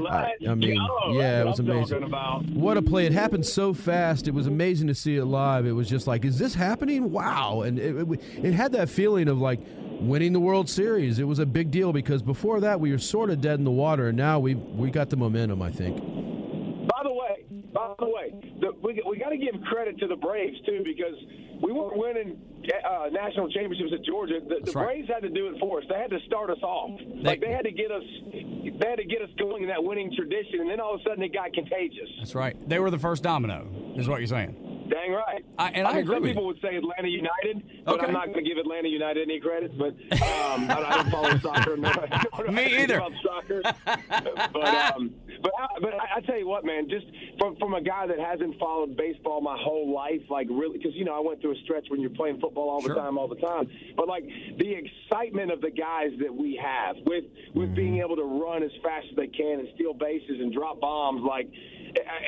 I, 0.09 0.33
I 0.47 0.55
mean, 0.55 0.77
go. 0.77 1.13
yeah, 1.13 1.41
it 1.41 1.45
was 1.45 1.61
what 1.61 1.69
I'm 1.69 1.77
amazing. 1.77 2.03
about. 2.03 2.45
What 2.49 2.77
a 2.77 2.81
play! 2.81 3.05
It 3.05 3.11
happened 3.11 3.45
so 3.45 3.73
fast. 3.73 4.27
It 4.27 4.33
was 4.33 4.47
amazing 4.47 4.87
to 4.87 4.95
see 4.95 5.17
it 5.17 5.25
live. 5.25 5.65
It 5.65 5.73
was 5.73 5.89
just 5.89 6.07
like, 6.07 6.25
is 6.25 6.37
this 6.39 6.53
happening? 6.55 7.11
Wow! 7.11 7.61
And 7.61 7.79
it, 7.79 7.95
it, 7.95 8.21
it 8.43 8.53
had 8.53 8.71
that 8.73 8.89
feeling 8.89 9.27
of 9.27 9.39
like 9.39 9.59
winning 9.99 10.33
the 10.33 10.39
World 10.39 10.69
Series. 10.69 11.19
It 11.19 11.23
was 11.23 11.39
a 11.39 11.45
big 11.45 11.71
deal 11.71 11.93
because 11.93 12.21
before 12.21 12.59
that 12.61 12.79
we 12.85 12.91
were 12.91 12.99
sort 12.99 13.31
of 13.31 13.41
dead 13.41 13.57
in 13.57 13.65
the 13.65 13.71
water, 13.71 14.09
and 14.09 14.17
now 14.17 14.37
we 14.37 14.53
we 14.53 14.91
got 14.91 15.09
the 15.09 15.17
momentum. 15.17 15.59
I 15.59 15.71
think. 15.71 15.97
By 15.97 17.01
the 17.01 17.11
way, 17.11 17.43
by 17.73 17.95
the 17.97 18.05
way, 18.05 18.29
the, 18.61 18.73
we 18.83 19.01
we 19.09 19.17
got 19.17 19.29
to 19.29 19.37
give 19.37 19.59
credit 19.63 19.97
to 19.97 20.07
the 20.07 20.15
Braves 20.15 20.55
too 20.67 20.83
because 20.85 21.17
we 21.63 21.71
weren't 21.71 21.97
winning 21.97 22.39
uh, 22.87 23.09
national 23.11 23.49
championships 23.49 23.91
at 23.91 24.05
Georgia. 24.05 24.39
The, 24.39 24.69
the 24.69 24.71
right. 24.73 24.85
Braves 24.85 25.07
had 25.07 25.23
to 25.23 25.29
do 25.29 25.47
it 25.47 25.59
for 25.59 25.79
us. 25.79 25.85
They 25.89 25.97
had 25.97 26.11
to 26.11 26.19
start 26.27 26.51
us 26.51 26.61
off. 26.61 26.91
like 27.23 27.41
they 27.41 27.51
had 27.51 27.65
to 27.65 27.71
get 27.71 27.89
us, 27.89 28.03
they 28.31 28.87
had 28.87 28.99
to 28.99 29.05
get 29.05 29.23
us 29.23 29.29
going 29.39 29.63
in 29.63 29.69
that 29.69 29.83
winning 29.83 30.13
tradition, 30.15 30.61
and 30.61 30.69
then 30.69 30.79
all 30.79 30.93
of 30.93 31.01
a 31.01 31.03
sudden 31.09 31.23
it 31.23 31.33
got 31.33 31.53
contagious. 31.53 32.09
That's 32.19 32.35
right. 32.35 32.55
They 32.69 32.77
were 32.77 32.91
the 32.91 32.99
first 32.99 33.23
domino, 33.23 33.67
is 33.97 34.07
what 34.07 34.19
you're 34.19 34.27
saying. 34.27 34.74
Dang 34.89 35.11
right. 35.13 35.43
I- 35.57 35.69
and 35.69 35.87
I 35.87 35.91
mean, 35.93 36.01
agree 36.03 36.15
Some 36.15 36.23
people 36.23 36.43
you. 36.43 36.47
would 36.47 36.61
say 36.61 36.75
Atlanta 36.75 37.07
United, 37.07 37.63
but 37.85 37.95
Okay. 37.95 38.05
I'm 38.07 38.13
not 38.13 38.25
going 38.27 38.43
to 38.43 38.49
give 38.49 38.57
Atlanta 38.57 38.87
United 38.87 39.23
any 39.29 39.39
credit. 39.39 39.77
But 39.77 39.93
um, 40.21 40.69
I, 40.69 40.83
I 40.87 40.95
don't 40.97 41.09
follow 41.11 41.37
soccer. 41.39 41.75
do 41.75 41.81
Me 42.51 42.77
I 42.77 42.81
either. 42.83 43.01
Soccer. 43.23 43.61
but 44.53 44.65
um, 44.95 45.13
but 45.41 45.51
I, 45.59 45.67
but 45.81 45.93
I, 45.93 46.17
I 46.17 46.21
tell 46.21 46.37
you 46.37 46.47
what, 46.47 46.65
man. 46.65 46.89
Just 46.89 47.05
from 47.39 47.55
from 47.57 47.73
a 47.73 47.81
guy 47.81 48.07
that 48.07 48.19
hasn't 48.19 48.57
followed 48.59 48.95
baseball 48.97 49.41
my 49.41 49.57
whole 49.59 49.93
life, 49.93 50.21
like 50.29 50.47
really, 50.49 50.77
because 50.77 50.93
you 50.95 51.05
know 51.05 51.15
I 51.15 51.19
went 51.19 51.41
through 51.41 51.53
a 51.53 51.61
stretch 51.63 51.85
when 51.89 52.01
you're 52.01 52.09
playing 52.11 52.39
football 52.39 52.69
all 52.69 52.81
the 52.81 52.87
Sure. 52.89 52.95
time, 52.95 53.17
all 53.17 53.27
the 53.27 53.35
time. 53.35 53.69
But 53.95 54.07
like 54.07 54.23
the 54.57 54.71
excitement 54.73 55.51
of 55.51 55.61
the 55.61 55.71
guys 55.71 56.11
that 56.21 56.33
we 56.33 56.59
have 56.61 56.95
with 57.05 57.25
with 57.53 57.65
Mm-hmm. 57.65 57.75
being 57.75 57.99
able 57.99 58.15
to 58.17 58.23
run 58.23 58.63
as 58.63 58.71
fast 58.83 59.07
as 59.09 59.15
they 59.15 59.27
can 59.27 59.59
and 59.59 59.67
steal 59.75 59.93
bases 59.93 60.39
and 60.39 60.53
drop 60.53 60.79
bombs, 60.79 61.23
like 61.27 61.49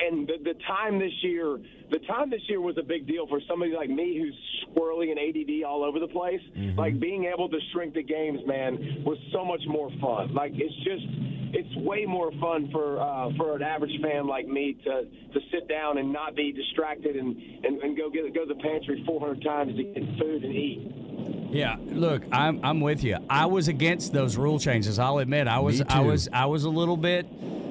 and 0.06 0.26
the, 0.26 0.34
the 0.42 0.54
time 0.66 0.98
this 0.98 1.12
year, 1.22 1.58
the 1.90 1.98
time 2.08 2.30
this 2.30 2.40
year 2.48 2.60
was 2.60 2.78
a 2.78 2.82
big 2.82 3.06
deal 3.06 3.26
for 3.26 3.38
somebody 3.46 3.72
like 3.72 3.90
me 3.90 4.16
who's 4.18 4.34
squirrely 4.66 5.10
and 5.10 5.18
ADD 5.18 5.62
all 5.64 5.84
over 5.84 5.98
the 6.00 6.08
place. 6.08 6.40
Like 6.76 6.98
being 6.98 7.24
able 7.26 7.48
to 7.50 7.58
shrink 7.72 7.92
the 7.94 8.02
games, 8.02 8.40
man, 8.46 9.02
was 9.04 9.18
so 9.32 9.44
much 9.44 9.60
more 9.66 9.90
fun. 10.00 10.32
Like 10.34 10.52
it's 10.54 10.74
just, 10.76 11.04
it's 11.52 11.74
way 11.76 12.04
more 12.04 12.30
fun 12.40 12.70
for 12.70 13.00
uh, 13.00 13.30
for 13.36 13.56
an 13.56 13.62
average 13.62 14.00
fan 14.02 14.26
like 14.26 14.46
me 14.46 14.74
to 14.84 15.04
to 15.04 15.40
sit 15.50 15.68
down 15.68 15.98
and 15.98 16.12
not 16.12 16.34
be 16.34 16.52
distracted 16.52 17.16
and 17.16 17.36
and, 17.64 17.80
and 17.82 17.96
go 17.96 18.10
get 18.10 18.32
go 18.34 18.44
to 18.46 18.54
the 18.54 18.60
pantry 18.60 19.02
400 19.06 19.42
times 19.42 19.76
to 19.76 19.82
get 19.82 20.18
food 20.18 20.44
and 20.44 20.54
eat. 20.54 20.92
Yeah, 21.50 21.76
look, 21.80 22.22
I'm 22.30 22.60
I'm 22.62 22.80
with 22.80 23.02
you. 23.02 23.16
I 23.30 23.46
was 23.46 23.68
against 23.68 24.12
those 24.12 24.36
rule 24.36 24.58
changes. 24.58 24.98
I'll 24.98 25.18
admit, 25.18 25.48
I 25.48 25.60
was 25.60 25.80
I 25.82 26.00
was 26.00 26.28
I 26.32 26.46
was 26.46 26.64
a 26.64 26.70
little 26.70 26.96
bit 26.96 27.26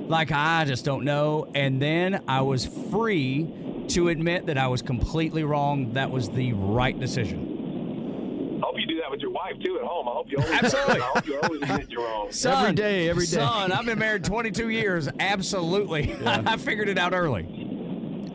like 0.09 0.31
I 0.31 0.65
just 0.65 0.85
don't 0.85 1.03
know. 1.03 1.47
And 1.53 1.81
then 1.81 2.23
I 2.27 2.41
was 2.41 2.65
free 2.91 3.47
to 3.89 4.09
admit 4.09 4.47
that 4.47 4.57
I 4.57 4.67
was 4.67 4.81
completely 4.81 5.43
wrong. 5.43 5.93
That 5.93 6.11
was 6.11 6.29
the 6.29 6.53
right 6.53 6.97
decision. 6.99 8.59
I 8.61 8.65
hope 8.65 8.75
you 8.79 8.87
do 8.87 8.99
that 9.01 9.11
with 9.11 9.21
your 9.21 9.31
wife 9.31 9.56
too 9.67 9.79
at 9.79 9.85
home. 9.85 10.07
I 10.07 10.11
hope 10.11 10.31
you 10.31 10.37
always 10.37 10.63
Absolutely. 10.63 11.01
I 11.01 11.05
hope 11.05 11.27
you 11.27 11.39
always 11.41 11.61
admit 11.61 11.89
you're 11.89 12.03
wrong. 12.03 12.31
Son, 12.31 12.75
day, 12.75 13.09
every 13.09 13.25
day. 13.25 13.31
Son, 13.37 13.71
I've 13.71 13.85
been 13.85 13.99
married 13.99 14.23
22 14.23 14.69
years. 14.69 15.09
Absolutely, 15.19 16.15
I 16.25 16.57
figured 16.57 16.89
it 16.89 16.97
out 16.97 17.13
early. 17.13 17.43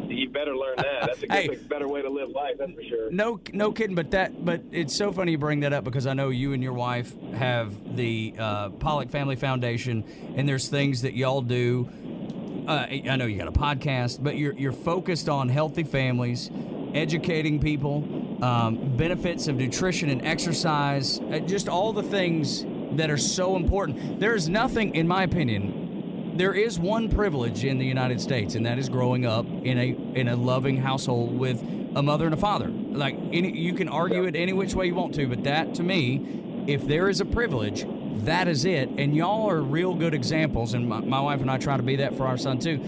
You 0.09 0.29
better 0.29 0.55
learn 0.55 0.75
that. 0.77 1.07
That's 1.07 1.23
a, 1.23 1.27
Hey. 1.33 1.49
a 1.49 1.57
better 1.69 1.89
way 1.89 2.03
to 2.03 2.11
live 2.11 2.29
life. 2.29 2.57
That's 2.59 2.73
for 2.73 2.83
sure. 2.83 3.11
No, 3.11 3.41
no 3.55 3.73
kidding. 3.73 3.97
But 3.97 4.11
that, 4.11 4.45
but 4.45 4.61
it's 4.71 4.95
so 4.95 5.11
funny 5.11 5.33
you 5.33 5.39
bring 5.39 5.61
that 5.61 5.73
up 5.73 5.85
because 5.85 6.07
I 6.07 6.13
know 6.13 6.29
you 6.29 6.53
and 6.53 6.63
your 6.63 6.75
wife 6.75 7.19
have 7.33 7.97
the 7.97 8.35
uh, 8.39 8.69
Pollack 8.71 9.09
Family 9.09 9.37
Foundation, 9.37 10.05
and 10.37 10.47
there's 10.47 10.69
things 10.69 11.03
that 11.03 11.15
y'all 11.15 11.41
do. 11.41 11.89
Uh, 12.69 12.87
I 13.09 13.17
know 13.17 13.25
you 13.25 13.39
got 13.39 13.49
a 13.49 13.53
podcast, 13.53 14.23
but 14.23 14.37
you're 14.37 14.53
you're 14.53 14.71
focused 14.73 15.29
on 15.31 15.49
healthy 15.49 15.83
families, 15.83 16.51
educating 16.95 17.59
people, 17.59 18.03
um, 18.43 18.97
benefits 18.97 19.47
of 19.49 19.57
nutrition 19.57 20.11
and 20.11 20.27
exercise, 20.27 21.21
uh, 21.21 21.39
just 21.39 21.69
all 21.69 21.93
the 21.93 22.03
things 22.03 22.67
that 22.97 23.09
are 23.09 23.17
so 23.17 23.57
important. 23.57 24.21
There's 24.21 24.49
nothing, 24.49 24.95
in 24.95 25.07
my 25.09 25.23
opinion, 25.23 26.35
there 26.37 26.53
is 26.53 26.79
one 26.79 27.09
privilege 27.09 27.65
in 27.65 27.79
the 27.79 27.87
United 27.87 28.21
States, 28.21 28.55
and 28.55 28.67
that 28.67 28.79
is 28.79 28.89
growing 28.89 29.27
up 29.27 29.47
in 29.47 29.79
a 29.79 30.19
in 30.19 30.29
a 30.29 30.37
loving 30.37 30.79
household 30.79 31.39
with 31.39 31.63
a 31.95 32.03
mother 32.03 32.25
and 32.25 32.35
a 32.35 32.39
father. 32.39 32.69
Like 32.69 33.17
any, 33.33 33.57
you 33.57 33.75
can 33.75 33.89
argue 33.89 34.25
it 34.25 34.35
any 34.35 34.53
which 34.53 34.75
way 34.75 34.87
you 34.87 34.95
want 34.95 35.15
to, 35.15 35.27
but 35.27 35.45
that 35.45 35.75
to 35.75 35.83
me, 35.83 36.65
if 36.67 36.87
there 36.87 37.09
is 37.09 37.21
a 37.21 37.25
privilege, 37.25 37.85
that 38.25 38.49
is 38.49 38.65
it. 38.65 38.89
And 38.97 39.15
y'all 39.15 39.49
are 39.49 39.61
real 39.61 39.95
good 39.95 40.15
examples, 40.15 40.75
and 40.75 40.89
my, 40.89 41.01
my 41.01 41.21
wife 41.21 41.41
and 41.43 41.51
I 41.51 41.59
try 41.59 41.77
to 41.77 41.83
be 41.83 41.97
that 41.97 42.17
for 42.17 42.27
our 42.27 42.39
son 42.39 42.59
too. 42.59 42.79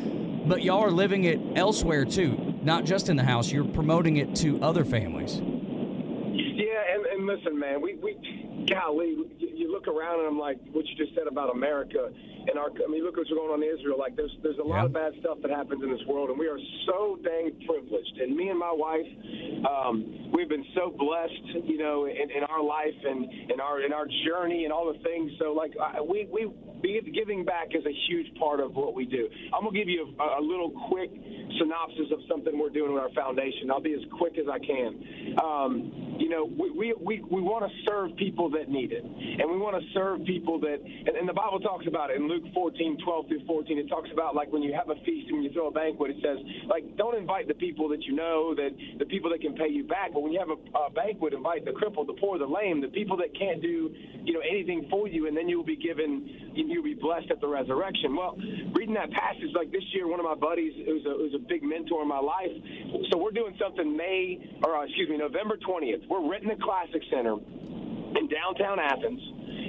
But 0.47 0.63
y'all 0.63 0.83
are 0.83 0.91
living 0.91 1.25
it 1.25 1.41
elsewhere 1.55 2.05
too, 2.05 2.44
not 2.65 2.85
just 2.85 3.09
in 3.09 3.17
the 3.17 3.23
house. 3.23 3.53
You're 3.53 3.65
promoting 3.65 4.17
it 4.17 4.35
to 4.37 4.61
other 4.63 4.85
families. 4.85 5.37
Yeah, 5.37 6.95
and, 6.95 7.07
and 7.07 7.27
listen, 7.27 7.59
man, 7.59 7.81
we, 7.81 7.95
we 7.95 8.17
golly, 8.69 9.17
look 9.75 9.89
around 9.91 10.21
and 10.23 10.29
I'm 10.31 10.39
like, 10.39 10.59
what 10.71 10.87
you 10.87 10.95
just 10.95 11.15
said 11.19 11.27
about 11.27 11.51
America 11.51 12.09
and 12.47 12.55
our, 12.59 12.71
I 12.71 12.87
mean, 12.91 13.03
look 13.03 13.17
what's 13.17 13.31
going 13.31 13.51
on 13.51 13.59
in 13.63 13.69
Israel. 13.75 13.99
Like, 13.99 14.15
there's 14.15 14.31
there's 14.43 14.59
a 14.59 14.63
lot 14.63 14.87
Yeah. 14.87 14.87
of 14.87 14.93
bad 14.93 15.13
stuff 15.21 15.39
that 15.43 15.51
happens 15.51 15.83
in 15.83 15.91
this 15.91 16.05
world, 16.07 16.31
and 16.31 16.39
we 16.39 16.47
are 16.47 16.61
so 16.87 17.19
dang 17.25 17.51
privileged. 17.67 18.15
And 18.23 18.37
me 18.37 18.49
and 18.55 18.59
my 18.59 18.71
wife, 18.73 19.09
um, 19.67 20.31
we've 20.33 20.49
been 20.49 20.65
so 20.79 20.95
blessed, 20.97 21.67
you 21.67 21.79
know, 21.79 22.07
in, 22.07 22.31
in 22.31 22.45
our 22.49 22.63
life 22.63 22.95
and 23.05 23.25
in 23.51 23.59
our 23.61 23.81
in 23.83 23.93
our 23.93 24.07
journey 24.29 24.65
and 24.65 24.73
all 24.73 24.87
the 24.93 24.99
things. 25.03 25.33
So, 25.41 25.53
like, 25.53 25.73
I, 25.81 26.01
we 26.01 26.29
we 26.31 26.47
giving 27.15 27.45
back 27.47 27.69
is 27.73 27.85
a 27.87 27.97
huge 28.09 28.29
part 28.39 28.61
of 28.61 28.77
what 28.77 28.95
we 28.95 29.07
do. 29.07 29.27
I'm 29.57 29.65
gonna 29.65 29.77
give 29.77 29.89
you 29.89 30.13
a, 30.21 30.41
a 30.41 30.43
little 30.43 30.71
quick 30.93 31.11
synopsis 31.59 32.13
of 32.13 32.19
something 32.29 32.59
we're 32.59 32.69
doing 32.69 32.93
with 32.93 33.03
our 33.03 33.11
foundation. 33.13 33.71
I'll 33.71 33.81
be 33.81 33.95
as 33.95 34.05
quick 34.19 34.37
as 34.39 34.47
I 34.53 34.59
can. 34.59 34.91
Um, 35.43 36.17
you 36.19 36.29
know, 36.29 36.45
we, 36.45 36.71
we, 36.71 36.95
we, 37.01 37.15
we 37.31 37.41
want 37.41 37.65
to 37.65 37.73
serve 37.89 38.15
people 38.17 38.51
that 38.51 38.69
need 38.69 38.93
it. 38.93 39.05
And 39.05 39.51
we 39.51 39.57
want 39.65 39.81
to 39.81 39.87
serve 39.97 40.25
people 40.29 40.61
that, 40.61 40.77
and, 40.85 41.17
and 41.17 41.27
the 41.27 41.33
Bible 41.33 41.59
talks 41.59 41.87
about 41.89 42.11
it 42.11 42.21
in 42.21 42.29
Luke 42.29 42.45
14, 42.53 42.99
12 43.03 43.29
through 43.29 43.47
14. 43.47 43.79
It 43.79 43.89
talks 43.89 44.11
about 44.13 44.37
like 44.37 44.53
when 44.53 44.63
you 44.63 44.77
have 44.77 44.91
a 44.93 45.01
feast 45.09 45.33
and 45.33 45.41
when 45.41 45.45
you 45.45 45.53
throw 45.53 45.69
a 45.69 45.75
banquet, 45.75 46.13
it 46.13 46.21
says, 46.21 46.37
like, 46.69 46.85
don't 46.97 47.17
invite 47.17 47.49
the 47.49 47.57
people 47.57 47.89
that 47.89 48.05
you 48.05 48.15
know, 48.15 48.55
that 48.55 48.77
the 48.99 49.07
people 49.07 49.31
that 49.31 49.41
can 49.41 49.57
pay 49.57 49.69
you 49.69 49.83
back. 49.89 50.13
But 50.13 50.23
when 50.23 50.33
you 50.33 50.39
have 50.39 50.53
a, 50.53 50.61
a 50.77 50.91
banquet, 50.93 51.33
invite 51.33 51.65
the 51.65 51.73
crippled, 51.73 52.09
the 52.09 52.19
poor, 52.21 52.39
the 52.39 52.47
lame, 52.47 52.81
the 52.85 52.93
people 52.93 53.17
that 53.17 53.33
can't 53.33 53.63
do, 53.63 53.91
you 54.23 54.35
know, 54.35 54.45
anything 54.45 54.87
for 54.91 55.09
you, 55.09 55.27
and 55.27 55.37
then 55.37 55.49
you'll 55.49 55.65
be 55.65 55.81
given, 55.81 56.53
you'll 56.53 56.85
be 56.85 56.95
blessed 56.95 57.31
at 57.31 57.41
the 57.41 57.49
resurrection. 57.49 58.15
Well, 58.15 58.37
reading 58.77 58.95
that 58.95 59.11
passage, 59.13 59.49
like 59.57 59.73
this 59.73 59.85
year, 59.97 60.07
one 60.07 60.21
of 60.21 60.27
my 60.29 60.37
buddies, 60.37 60.77
was 60.77 61.07
a, 61.09 61.15
was 61.17 61.35
a 61.35 61.43
big 61.43 61.63
mentor 61.63 62.03
in 62.03 62.09
my 62.09 62.21
life. 62.21 62.53
So 63.11 63.17
we're 63.17 63.33
doing 63.33 63.57
something 63.59 63.97
May, 63.97 64.61
or 64.63 64.77
uh, 64.77 64.85
excuse 64.85 65.09
me, 65.09 65.17
November 65.17 65.57
20th. 65.57 66.07
We're 66.09 66.29
renting 66.29 66.51
the 66.53 66.63
Classic 66.63 67.01
Center 67.11 67.37
in 68.17 68.29
downtown 68.29 68.79
Athens, 68.79 69.21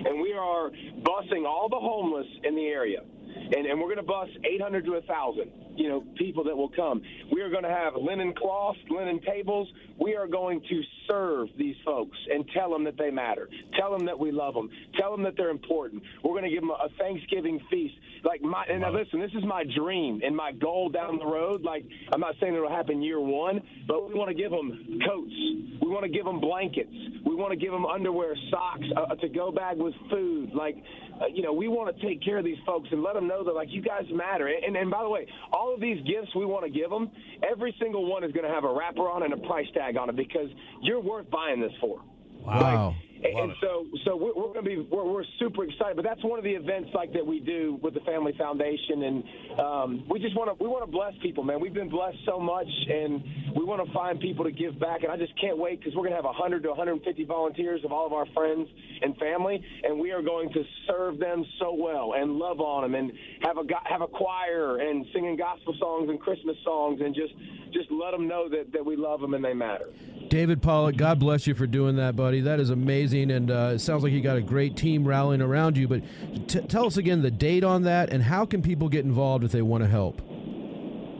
and 0.05 0.21
we 0.21 0.33
are 0.33 0.71
busing 1.01 1.45
all 1.45 1.67
the 1.69 1.79
homeless 1.79 2.27
in 2.43 2.55
the 2.55 2.65
area. 2.65 2.99
And, 3.01 3.65
and 3.65 3.79
we're 3.79 3.93
going 3.93 3.97
to 3.97 4.03
bus 4.03 4.29
800 4.43 4.85
to 4.85 4.91
1,000, 4.91 5.51
you 5.75 5.89
know, 5.89 6.03
people 6.17 6.43
that 6.45 6.55
will 6.55 6.69
come. 6.69 7.01
We 7.31 7.41
are 7.41 7.49
going 7.49 7.63
to 7.63 7.69
have 7.69 7.95
linen 7.95 8.33
cloths, 8.33 8.79
linen 8.89 9.19
tables. 9.21 9.67
We 9.99 10.15
are 10.15 10.27
going 10.27 10.61
to 10.69 10.81
serve 11.07 11.49
these 11.57 11.75
folks 11.85 12.17
and 12.31 12.45
tell 12.55 12.69
them 12.71 12.83
that 12.85 12.97
they 12.97 13.11
matter. 13.11 13.49
Tell 13.79 13.95
them 13.95 14.05
that 14.05 14.17
we 14.17 14.31
love 14.31 14.53
them. 14.53 14.69
Tell 14.99 15.11
them 15.11 15.23
that 15.23 15.35
they're 15.37 15.49
important. 15.49 16.03
We're 16.23 16.31
going 16.31 16.43
to 16.43 16.49
give 16.49 16.61
them 16.61 16.71
a 16.71 16.89
Thanksgiving 16.97 17.59
feast. 17.69 17.95
Like 18.23 18.41
my, 18.41 18.65
and 18.69 18.81
now 18.81 18.91
listen, 18.91 19.19
this 19.19 19.31
is 19.31 19.43
my 19.45 19.63
dream 19.77 20.21
and 20.23 20.35
my 20.35 20.51
goal 20.51 20.89
down 20.89 21.17
the 21.19 21.25
road. 21.25 21.61
Like 21.61 21.85
I'm 22.11 22.19
not 22.19 22.35
saying 22.39 22.55
it'll 22.55 22.69
happen 22.69 23.01
year 23.01 23.19
one, 23.19 23.61
but 23.87 24.07
we 24.07 24.15
want 24.15 24.29
to 24.29 24.35
give 24.35 24.51
them 24.51 24.99
coats. 25.07 25.33
We 25.81 25.91
want 25.91 26.03
to 26.03 26.09
give 26.09 26.25
them 26.25 26.39
blankets. 26.39 26.91
We 27.25 27.35
want 27.35 27.51
to 27.51 27.57
give 27.57 27.71
them 27.71 27.85
underwear, 27.85 28.35
socks, 28.49 28.85
a, 28.95 29.13
a 29.13 29.17
to-go 29.17 29.51
bag 29.51 29.77
with 29.77 29.93
food. 30.09 30.51
Like, 30.53 30.77
uh, 31.21 31.27
you 31.27 31.43
know, 31.43 31.53
we 31.53 31.67
want 31.67 31.95
to 31.95 32.07
take 32.07 32.23
care 32.23 32.37
of 32.37 32.45
these 32.45 32.57
folks 32.65 32.89
and 32.91 33.03
let 33.03 33.13
them 33.13 33.27
know 33.27 33.43
that 33.43 33.53
like 33.53 33.69
you 33.71 33.81
guys 33.81 34.03
matter. 34.11 34.47
And, 34.47 34.75
and 34.75 34.89
by 34.89 35.03
the 35.03 35.09
way, 35.09 35.27
all 35.51 35.64
of 35.73 35.79
these 35.79 36.01
gifts 36.05 36.33
we 36.35 36.45
want 36.45 36.63
to 36.65 36.69
give 36.69 36.89
them, 36.89 37.09
every 37.49 37.75
single 37.79 38.09
one 38.09 38.23
is 38.23 38.31
going 38.31 38.45
to 38.45 38.53
have 38.53 38.63
a 38.63 38.73
wrapper 38.73 39.09
on 39.09 39.23
and 39.23 39.33
a 39.33 39.37
price 39.37 39.67
tag 39.73 39.97
on 39.97 40.09
it 40.09 40.15
because 40.15 40.49
you're 40.81 41.01
worth 41.01 41.29
buying 41.29 41.59
this 41.59 41.73
for. 41.79 42.01
Wow. 42.45 42.95
And, 43.23 43.25
and 43.25 43.53
so, 43.61 43.85
so 44.03 44.15
we're, 44.15 44.33
we're 44.35 44.53
going 44.53 44.63
to 44.65 44.69
be 44.69 44.87
we're, 44.91 45.05
we're 45.05 45.23
super 45.39 45.63
excited. 45.63 45.95
But 45.95 46.05
that's 46.05 46.23
one 46.23 46.37
of 46.37 46.43
the 46.43 46.51
events 46.51 46.89
like 46.93 47.13
that 47.13 47.25
we 47.25 47.39
do 47.39 47.79
with 47.81 47.93
the 47.93 48.01
Family 48.01 48.33
Foundation, 48.37 49.03
and 49.03 49.23
um, 49.59 50.03
we 50.09 50.19
just 50.19 50.35
want 50.35 50.55
to 50.55 50.63
we 50.63 50.69
want 50.69 50.85
to 50.85 50.91
bless 50.91 51.13
people, 51.21 51.43
man. 51.43 51.59
We've 51.59 51.73
been 51.73 51.89
blessed 51.89 52.17
so 52.25 52.39
much, 52.39 52.67
and 52.89 53.23
we 53.55 53.63
want 53.63 53.85
to 53.85 53.91
find 53.93 54.19
people 54.19 54.43
to 54.45 54.51
give 54.51 54.79
back, 54.79 55.03
and 55.03 55.11
I 55.11 55.17
just 55.17 55.33
can't 55.39 55.57
wait 55.57 55.79
because 55.79 55.95
we're 55.95 56.03
going 56.03 56.11
to 56.11 56.17
have 56.17 56.25
100 56.25 56.63
to 56.63 56.69
150 56.69 57.23
volunteers 57.25 57.83
of 57.85 57.91
all 57.91 58.05
of 58.05 58.13
our 58.13 58.25
friends 58.33 58.67
and 59.01 59.15
family, 59.17 59.63
and 59.83 59.99
we 59.99 60.11
are 60.11 60.21
going 60.21 60.51
to 60.53 60.63
serve 60.87 61.17
them 61.19 61.45
so 61.59 61.73
well 61.73 62.13
and 62.15 62.33
love 62.33 62.59
on 62.59 62.83
them 62.83 62.95
and 62.95 63.11
have 63.41 63.57
a 63.57 63.63
have 63.85 64.01
a 64.01 64.07
choir 64.07 64.77
and 64.77 65.05
singing 65.13 65.37
gospel 65.37 65.73
songs 65.79 66.09
and 66.09 66.19
Christmas 66.19 66.55
songs 66.63 67.01
and 67.01 67.15
just 67.15 67.33
just 67.71 67.91
let 67.91 68.11
them 68.11 68.27
know 68.27 68.49
that, 68.49 68.71
that 68.71 68.85
we 68.85 68.95
love 68.95 69.21
them 69.21 69.33
and 69.33 69.43
they 69.43 69.53
matter. 69.53 69.89
David 70.29 70.61
Pollack, 70.61 70.97
God 70.97 71.19
bless 71.19 71.45
you 71.45 71.53
for 71.53 71.67
doing 71.67 71.97
that, 71.97 72.15
buddy. 72.15 72.41
That 72.41 72.59
is 72.59 72.69
amazing, 72.69 73.04
and 73.13 73.51
uh, 73.51 73.71
it 73.75 73.79
sounds 73.79 74.03
like 74.03 74.11
you 74.11 74.21
got 74.21 74.37
a 74.37 74.41
great 74.41 74.75
team 74.75 75.07
rallying 75.07 75.41
around 75.41 75.77
you. 75.77 75.87
But 75.87 76.01
t- 76.47 76.61
tell 76.61 76.85
us 76.85 76.97
again 76.97 77.21
the 77.21 77.31
date 77.31 77.63
on 77.63 77.83
that, 77.83 78.09
and 78.09 78.23
how 78.23 78.45
can 78.45 78.61
people 78.61 78.89
get 78.89 79.05
involved 79.05 79.43
if 79.43 79.51
they 79.51 79.61
want 79.61 79.83
to 79.83 79.89
help? 79.89 80.21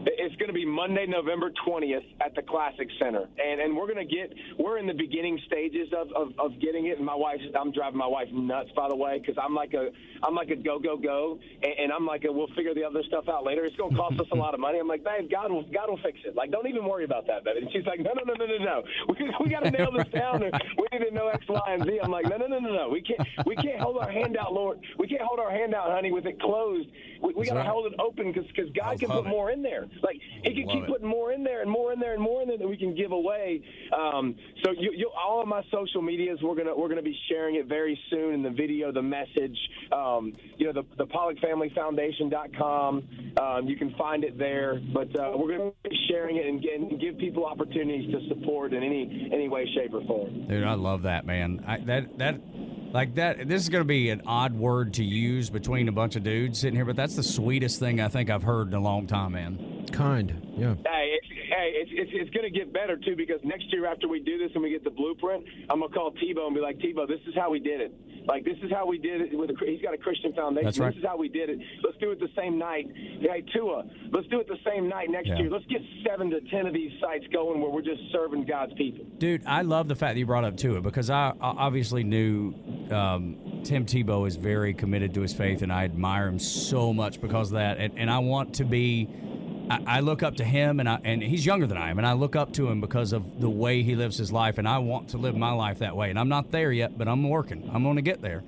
It's 0.06 0.36
going 0.36 0.48
to 0.48 0.54
be 0.54 0.64
Monday, 0.75 1.05
November 1.08 1.51
20th 1.65 2.03
at 2.20 2.36
the 2.36 2.41
Classic 2.41 2.88
Center. 3.00 3.27
And 3.39 3.62
and 3.62 3.75
we're 3.75 3.88
going 3.88 4.05
to 4.05 4.15
get, 4.15 4.34
we're 4.60 4.77
in 4.77 4.88
the 4.88 4.94
beginning 4.94 5.39
stages 5.48 5.88
of, 5.96 6.12
of, 6.12 6.34
of 6.38 6.60
getting 6.60 6.88
it. 6.88 6.98
And 6.98 7.05
my 7.05 7.15
wife, 7.15 7.39
I'm 7.58 7.72
driving 7.72 7.98
my 7.98 8.08
wife 8.08 8.27
nuts, 8.34 8.70
by 8.75 8.89
the 8.89 8.96
way, 8.96 9.20
because 9.20 9.41
I'm 9.41 9.55
like 9.55 9.74
a, 9.74 9.89
I'm 10.22 10.36
like 10.36 10.50
a 10.50 10.55
go, 10.58 10.77
go, 10.77 10.98
go. 10.98 11.39
And, 11.63 11.74
and 11.79 11.91
I'm 11.94 12.05
like 12.05 12.25
a, 12.25 12.32
we'll 12.32 12.51
figure 12.55 12.74
the 12.74 12.84
other 12.84 13.01
stuff 13.08 13.29
out 13.29 13.46
later. 13.46 13.63
It's 13.63 13.75
going 13.77 13.91
to 13.91 13.98
cost 13.98 14.20
us 14.20 14.27
a 14.34 14.36
lot 14.36 14.53
of 14.53 14.60
money. 14.60 14.79
I'm 14.79 14.88
like, 14.88 15.03
babe, 15.03 15.32
God 15.32 15.51
will, 15.51 15.63
God 15.63 15.89
will 15.89 16.00
fix 16.03 16.20
it. 16.25 16.36
Like, 16.36 16.51
don't 16.51 16.67
even 16.67 16.84
worry 16.86 17.05
about 17.05 17.25
that, 17.27 17.46
baby. 17.46 17.62
And 17.62 17.72
she's 17.72 17.86
like, 17.86 18.00
no, 18.00 18.12
no, 18.13 18.24
no, 18.25 18.34
no, 18.34 18.46
no, 18.46 18.63
no. 18.63 18.84
We, 19.08 19.32
we 19.46 19.50
got 19.50 19.63
to 19.63 19.72
nail 19.72 19.91
this 19.96 20.08
down. 20.10 20.41
We 20.41 20.88
need 20.91 21.05
to 21.05 21.13
know 21.13 21.29
X, 21.29 21.46
Y, 21.48 21.62
and 21.67 21.84
Z. 21.86 22.00
I'm 22.03 22.12
like, 22.12 22.25
no, 22.25 22.36
no, 22.38 22.48
no, 22.48 22.60
no, 22.60 22.74
no. 22.74 22.89
We 22.89 23.01
can't, 23.01 23.25
we 23.46 23.55
can't 23.55 23.79
hold 23.79 23.98
our 23.98 24.10
hand 24.10 24.36
out, 24.36 24.51
Lord. 24.51 24.79
We 24.98 25.08
can't 25.08 25.22
hold 25.22 25.39
our 25.39 25.51
hand 25.51 25.74
out, 25.74 25.91
honey, 25.91 26.12
with 26.12 26.25
it 26.25 26.41
closed. 26.41 26.89
We, 27.22 27.34
we 27.34 27.46
got 27.46 27.53
to 27.53 27.60
right. 27.60 27.67
hold 27.67 27.91
it 27.91 28.00
open 28.00 28.32
because 28.32 28.46
because 28.48 28.72
God 28.72 29.00
can 29.00 29.10
put 29.10 29.25
more 29.25 29.51
in 29.51 29.62
there. 29.62 29.86
Like 30.03 30.20
He 30.44 30.53
can 30.53 30.64
Love 30.65 30.75
keep 30.75 30.84
it. 30.84 30.89
putting 30.89 31.07
more 31.07 31.31
in 31.31 31.43
there 31.43 31.62
and 31.62 31.69
more 31.69 31.93
in 31.93 32.00
there 32.00 32.13
and 32.13 32.22
more 32.22 32.41
in 32.41 32.48
there 32.48 32.57
that 32.57 32.67
we 32.67 32.77
can 32.77 32.95
give 32.95 33.12
away. 33.12 33.62
Um, 33.93 34.36
so 34.63 34.72
you, 34.72 34.91
you, 34.95 35.12
all 35.17 35.41
of 35.41 35.48
my 35.48 35.63
social 35.72 36.01
medias, 36.01 36.39
we're 36.41 36.55
gonna 36.55 36.75
we're 36.75 36.89
gonna 36.89 37.01
be 37.01 37.17
sharing 37.29 37.55
it 37.55 37.67
very 37.67 38.00
soon 38.10 38.34
in 38.34 38.43
the 38.43 38.50
video, 38.50 38.91
the 38.91 39.01
message. 39.01 39.57
Um, 39.91 40.34
you 40.57 40.67
know, 40.67 40.74
the 40.74 40.84
the 40.98 41.05
PollackFamilyFoundation.com. 41.07 43.03
Um, 43.41 43.67
you 43.67 43.75
can 43.75 43.93
find 43.98 44.24
it 44.24 44.38
there. 44.38 44.81
But 44.93 45.17
uh, 45.19 45.31
we're 45.36 45.57
gonna 45.57 45.72
be 45.84 45.98
sharing 46.10 46.38
it 46.38 46.45
and, 46.45 46.63
and 46.63 47.00
give 47.00 47.17
people 47.17 47.45
opportunities 47.45 48.12
to 48.12 48.27
support 48.29 48.74
in 48.74 48.84
any 48.84 49.29
any 49.34 49.50
way, 49.50 49.65
shape, 49.75 49.93
or 49.93 50.03
form. 50.05 50.48
Dude, 50.48 50.63
I 50.63 50.74
love 50.74 51.03
that, 51.03 51.25
man. 51.25 51.63
I, 51.67 51.77
that 51.79 52.17
that 52.17 52.39
like 52.95 53.15
that. 53.15 53.48
This 53.48 53.62
is 53.62 53.69
going 53.69 53.84
to 53.84 53.88
be 53.88 54.10
an 54.10 54.22
odd 54.25 54.53
word 54.53 54.93
to 54.95 55.03
use 55.03 55.50
between 55.50 55.89
a 55.89 55.91
bunch 55.91 56.15
of 56.15 56.24
dudes 56.24 56.60
sitting 56.60 56.75
here, 56.75 56.86
but 56.86 56.95
that's 56.95 57.15
the 57.15 57.24
sweetest 57.24 57.77
thing 57.77 58.00
I 58.00 58.07
think 58.07 58.29
I've 58.29 58.43
heard 58.43 58.69
in 58.69 58.74
a 58.74 58.79
long 58.79 59.05
time, 59.05 59.34
man. 59.34 59.75
Kind, 59.92 60.34
yeah. 60.58 60.75
Hey, 60.86 61.15
it's, 61.15 61.27
hey, 61.27 61.72
it's, 61.75 61.92
it's, 61.94 62.12
it's 62.13 62.30
going 62.32 62.51
to 62.51 62.58
get 62.58 62.74
better 62.74 62.98
too 62.98 63.15
because 63.15 63.39
next 63.44 63.72
year 63.72 63.86
after 63.86 64.08
we 64.08 64.20
do 64.20 64.38
this 64.38 64.51
and 64.54 64.63
we 64.63 64.70
get 64.70 64.84
the 64.84 64.89
blueprint, 64.89 65.46
I'm 65.70 65.80
gonna 65.80 65.94
call 65.94 66.12
Tebow 66.12 66.48
and 66.48 66.56
be 66.56 66.62
like, 66.62 66.77
Tebow, 66.80 67.08
this 67.08 67.20
is 67.27 67.36
how 67.36 67.50
we 67.51 67.60
did 67.60 67.82
it. 67.82 67.94
Like 68.27 68.44
this 68.44 68.58
is 68.63 68.72
how 68.72 68.88
we 68.88 68.98
did 68.98 69.22
it 69.22 69.38
with 69.38 69.51
a, 69.51 69.56
he's 69.65 69.82
got 69.82 69.94
a 69.94 69.98
Christian 69.98 70.34
foundation. 70.34 70.65
That's 70.65 70.80
right. 70.80 70.89
This 70.94 71.00
is 71.00 71.06
how 71.06 71.15
we 71.15 71.30
did 71.30 71.50
it. 71.50 71.60
Let's 71.84 71.98
do 72.00 72.10
it 72.12 72.20
the 72.20 72.30
same 72.36 72.58
night. 72.58 72.88
Hey 72.96 73.44
Tua, 73.54 73.84
let's 74.12 74.27
do 74.30 74.39
it 74.39 74.48
the 74.48 74.58
same 74.65 74.89
night 74.89 75.10
next 75.12 75.27
Yeah. 75.27 75.38
year. 75.38 75.50
Let's 75.51 75.65
get 75.68 75.82
seven 76.08 76.32
to 76.32 76.42
ten 76.50 76.65
of 76.65 76.74
these 76.74 76.92
sites 77.00 77.25
going 77.32 77.62
where 77.62 77.70
we're 77.70 77.84
just 77.84 78.01
serving 78.12 78.46
God's 78.46 78.74
people. 78.74 79.06
Dude, 79.20 79.44
I 79.46 79.62
love 79.62 79.88
the 79.88 79.96
fact 79.96 80.15
that 80.15 80.20
you 80.20 80.25
brought 80.25 80.44
up 80.44 80.58
Tua 80.58 80.82
because 80.82 81.10
I, 81.12 81.34
I 81.39 81.50
obviously 81.50 82.04
knew 82.04 82.56
um, 82.89 83.62
Tim 83.63 83.86
Tebow 83.86 84.27
is 84.27 84.38
very 84.38 84.74
committed 84.74 85.13
to 85.13 85.22
his 85.22 85.34
faith, 85.34 85.62
and 85.62 85.72
I 85.72 85.84
admire 85.84 86.27
him 86.27 86.39
so 86.39 86.94
much 86.94 87.22
because 87.22 87.50
of 87.51 87.56
that. 87.58 87.77
And, 87.77 87.98
and 87.98 88.10
I 88.10 88.20
want 88.20 88.56
to 88.56 88.65
be. 88.65 89.08
I, 89.69 90.00
look 90.00 90.24
up 90.24 90.36
to 90.38 90.43
him, 90.43 90.79
and 90.79 90.88
I, 90.88 91.00
and 91.03 91.24
he's 91.24 91.45
younger 91.45 91.67
than 91.67 91.77
I 91.77 91.89
am, 91.89 91.98
and 91.98 92.05
I 92.05 92.13
look 92.13 92.36
up 92.36 92.53
to 92.53 92.67
him 92.67 92.81
because 92.81 93.13
of 93.13 93.39
the 93.39 93.50
way 93.50 93.84
he 93.84 93.95
lives 93.95 94.17
his 94.17 94.31
life, 94.31 94.57
and 94.57 94.67
I 94.67 94.77
want 94.77 95.10
to 95.10 95.17
live 95.17 95.36
my 95.36 95.51
life 95.51 95.79
that 95.79 95.95
way. 95.95 96.10
And 96.10 96.19
I'm 96.19 96.29
not 96.29 96.51
there 96.51 96.72
yet, 96.72 96.98
but 96.98 97.07
I'm 97.07 97.27
working. 97.27 97.69
I'm 97.74 97.84
going 97.84 97.95
to 97.95 98.01
get 98.01 98.22
there. 98.22 98.43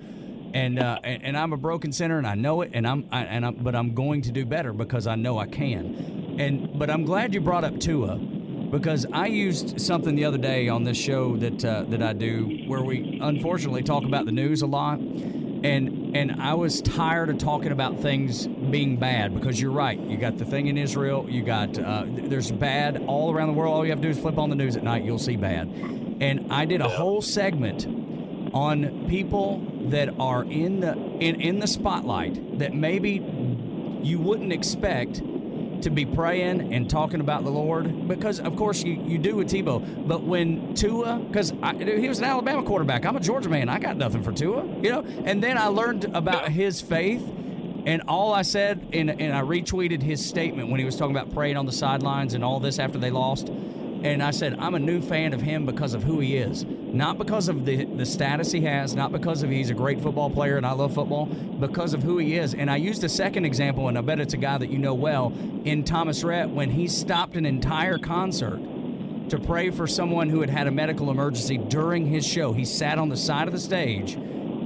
And, 0.53 0.79
uh, 0.79 0.99
and 1.03 1.23
and 1.23 1.37
I'm 1.37 1.53
a 1.53 1.57
broken 1.57 1.91
sinner, 1.91 2.17
and 2.17 2.25
I 2.25 2.35
know 2.35 2.61
it, 2.61 2.71
and 2.73 2.87
I'm 2.87 3.07
I, 3.11 3.23
and 3.23 3.45
I'm, 3.45 3.55
but 3.55 3.75
I'm 3.75 3.93
going 3.93 4.21
to 4.23 4.31
do 4.31 4.45
better 4.45 4.73
because 4.73 5.05
I 5.05 5.15
know 5.15 5.37
I 5.37 5.45
can. 5.45 6.37
And 6.39 6.79
but 6.79 6.89
I'm 6.89 7.03
glad 7.03 7.33
you 7.33 7.41
brought 7.41 7.63
up 7.63 7.79
Tua 7.79 8.17
because 8.17 9.05
I 9.11 9.27
used 9.27 9.79
something 9.79 10.15
the 10.15 10.25
other 10.25 10.37
day 10.37 10.67
on 10.69 10.83
this 10.83 10.97
show 10.97 11.35
that 11.37 11.65
uh, 11.65 11.83
that 11.89 12.01
I 12.01 12.13
do 12.13 12.63
where 12.67 12.81
we 12.81 13.19
unfortunately 13.21 13.83
talk 13.83 14.03
about 14.03 14.25
the 14.25 14.31
news 14.31 14.61
a 14.61 14.67
lot, 14.67 14.99
and 14.99 16.15
and 16.15 16.41
I 16.41 16.53
was 16.53 16.81
tired 16.81 17.29
of 17.29 17.37
talking 17.37 17.71
about 17.71 17.99
things 17.99 18.47
being 18.71 18.97
bad 18.97 19.33
because 19.33 19.59
you're 19.59 19.71
right. 19.71 19.99
You 19.99 20.17
got 20.17 20.37
the 20.37 20.45
thing 20.45 20.67
in 20.67 20.77
Israel. 20.77 21.25
You 21.29 21.43
got 21.43 21.77
uh, 21.77 22.05
there's 22.07 22.51
bad 22.51 23.03
all 23.07 23.33
around 23.33 23.47
the 23.47 23.53
world. 23.53 23.73
All 23.73 23.85
you 23.85 23.91
have 23.91 24.01
to 24.01 24.07
do 24.07 24.09
is 24.11 24.19
flip 24.19 24.37
on 24.37 24.49
the 24.49 24.55
news 24.55 24.75
at 24.75 24.83
night. 24.83 25.03
You'll 25.03 25.19
see 25.19 25.35
bad. 25.35 25.67
And 26.19 26.51
I 26.51 26.65
did 26.65 26.81
a 26.81 26.89
whole 26.89 27.21
segment 27.21 27.85
on 28.53 29.07
people 29.07 29.65
that 29.89 30.19
are 30.19 30.43
in 30.43 30.79
the 30.79 30.93
in, 30.93 31.41
in 31.41 31.59
the 31.59 31.67
spotlight 31.67 32.59
that 32.59 32.73
maybe 32.73 33.23
you 34.03 34.19
wouldn't 34.19 34.53
expect 34.53 35.21
to 35.81 35.89
be 35.89 36.05
praying 36.05 36.73
and 36.73 36.89
talking 36.89 37.21
about 37.21 37.43
the 37.43 37.49
Lord 37.49 38.07
because, 38.07 38.39
of 38.39 38.55
course, 38.55 38.83
you, 38.83 39.01
you 39.05 39.17
do 39.17 39.35
with 39.35 39.49
Tebow. 39.49 40.07
But 40.07 40.23
when 40.23 40.73
Tua, 40.73 41.19
because 41.19 41.51
he 41.51 42.07
was 42.07 42.19
an 42.19 42.25
Alabama 42.25 42.63
quarterback, 42.63 43.05
I'm 43.05 43.15
a 43.15 43.19
Georgia 43.19 43.49
man. 43.49 43.69
I 43.69 43.79
got 43.79 43.97
nothing 43.97 44.23
for 44.23 44.31
Tua, 44.31 44.65
you 44.81 44.89
know. 44.89 45.01
And 45.25 45.41
then 45.41 45.57
I 45.57 45.67
learned 45.67 46.05
about 46.15 46.49
his 46.49 46.81
faith, 46.81 47.23
and 47.87 48.01
all 48.09 48.33
I 48.33 48.41
said, 48.41 48.85
and, 48.91 49.09
and 49.09 49.33
I 49.33 49.41
retweeted 49.41 50.03
his 50.03 50.23
statement 50.23 50.69
when 50.69 50.77
he 50.77 50.85
was 50.85 50.97
talking 50.97 51.15
about 51.15 51.33
praying 51.33 51.55
on 51.55 51.65
the 51.65 51.71
sidelines 51.71 52.33
and 52.33 52.43
all 52.43 52.59
this 52.59 52.79
after 52.79 52.99
they 52.99 53.11
lost. 53.11 53.47
And 53.47 54.21
I 54.21 54.31
said, 54.31 54.57
I'm 54.59 54.75
a 54.75 54.79
new 54.79 55.01
fan 55.01 55.31
of 55.31 55.39
him 55.39 55.65
because 55.65 55.93
of 55.93 56.03
who 56.03 56.19
he 56.19 56.35
is. 56.35 56.65
Not 56.65 57.17
because 57.17 57.47
of 57.47 57.63
the, 57.65 57.85
the 57.85 58.05
status 58.05 58.51
he 58.51 58.59
has, 58.61 58.93
not 58.93 59.13
because 59.13 59.41
of 59.41 59.49
he's 59.49 59.69
a 59.69 59.73
great 59.73 60.01
football 60.01 60.29
player 60.29 60.57
and 60.57 60.65
I 60.65 60.73
love 60.73 60.93
football, 60.93 61.27
because 61.27 61.93
of 61.93 62.03
who 62.03 62.17
he 62.17 62.35
is. 62.35 62.53
And 62.53 62.69
I 62.69 62.75
used 62.75 63.05
a 63.05 63.09
second 63.09 63.45
example, 63.45 63.87
and 63.87 63.97
I 63.97 64.01
bet 64.01 64.19
it's 64.19 64.33
a 64.33 64.37
guy 64.37 64.57
that 64.57 64.69
you 64.69 64.79
know 64.79 64.93
well, 64.93 65.31
in 65.63 65.85
Thomas 65.85 66.25
Rhett 66.25 66.49
when 66.49 66.69
he 66.69 66.89
stopped 66.89 67.37
an 67.37 67.45
entire 67.45 67.97
concert 67.97 68.59
to 69.29 69.39
pray 69.39 69.69
for 69.69 69.87
someone 69.87 70.29
who 70.29 70.41
had 70.41 70.49
had 70.49 70.67
a 70.67 70.71
medical 70.71 71.09
emergency 71.09 71.57
during 71.57 72.05
his 72.05 72.27
show. 72.27 72.51
He 72.51 72.65
sat 72.65 72.97
on 72.97 73.07
the 73.07 73.17
side 73.17 73.47
of 73.47 73.53
the 73.53 73.59
stage 73.61 74.17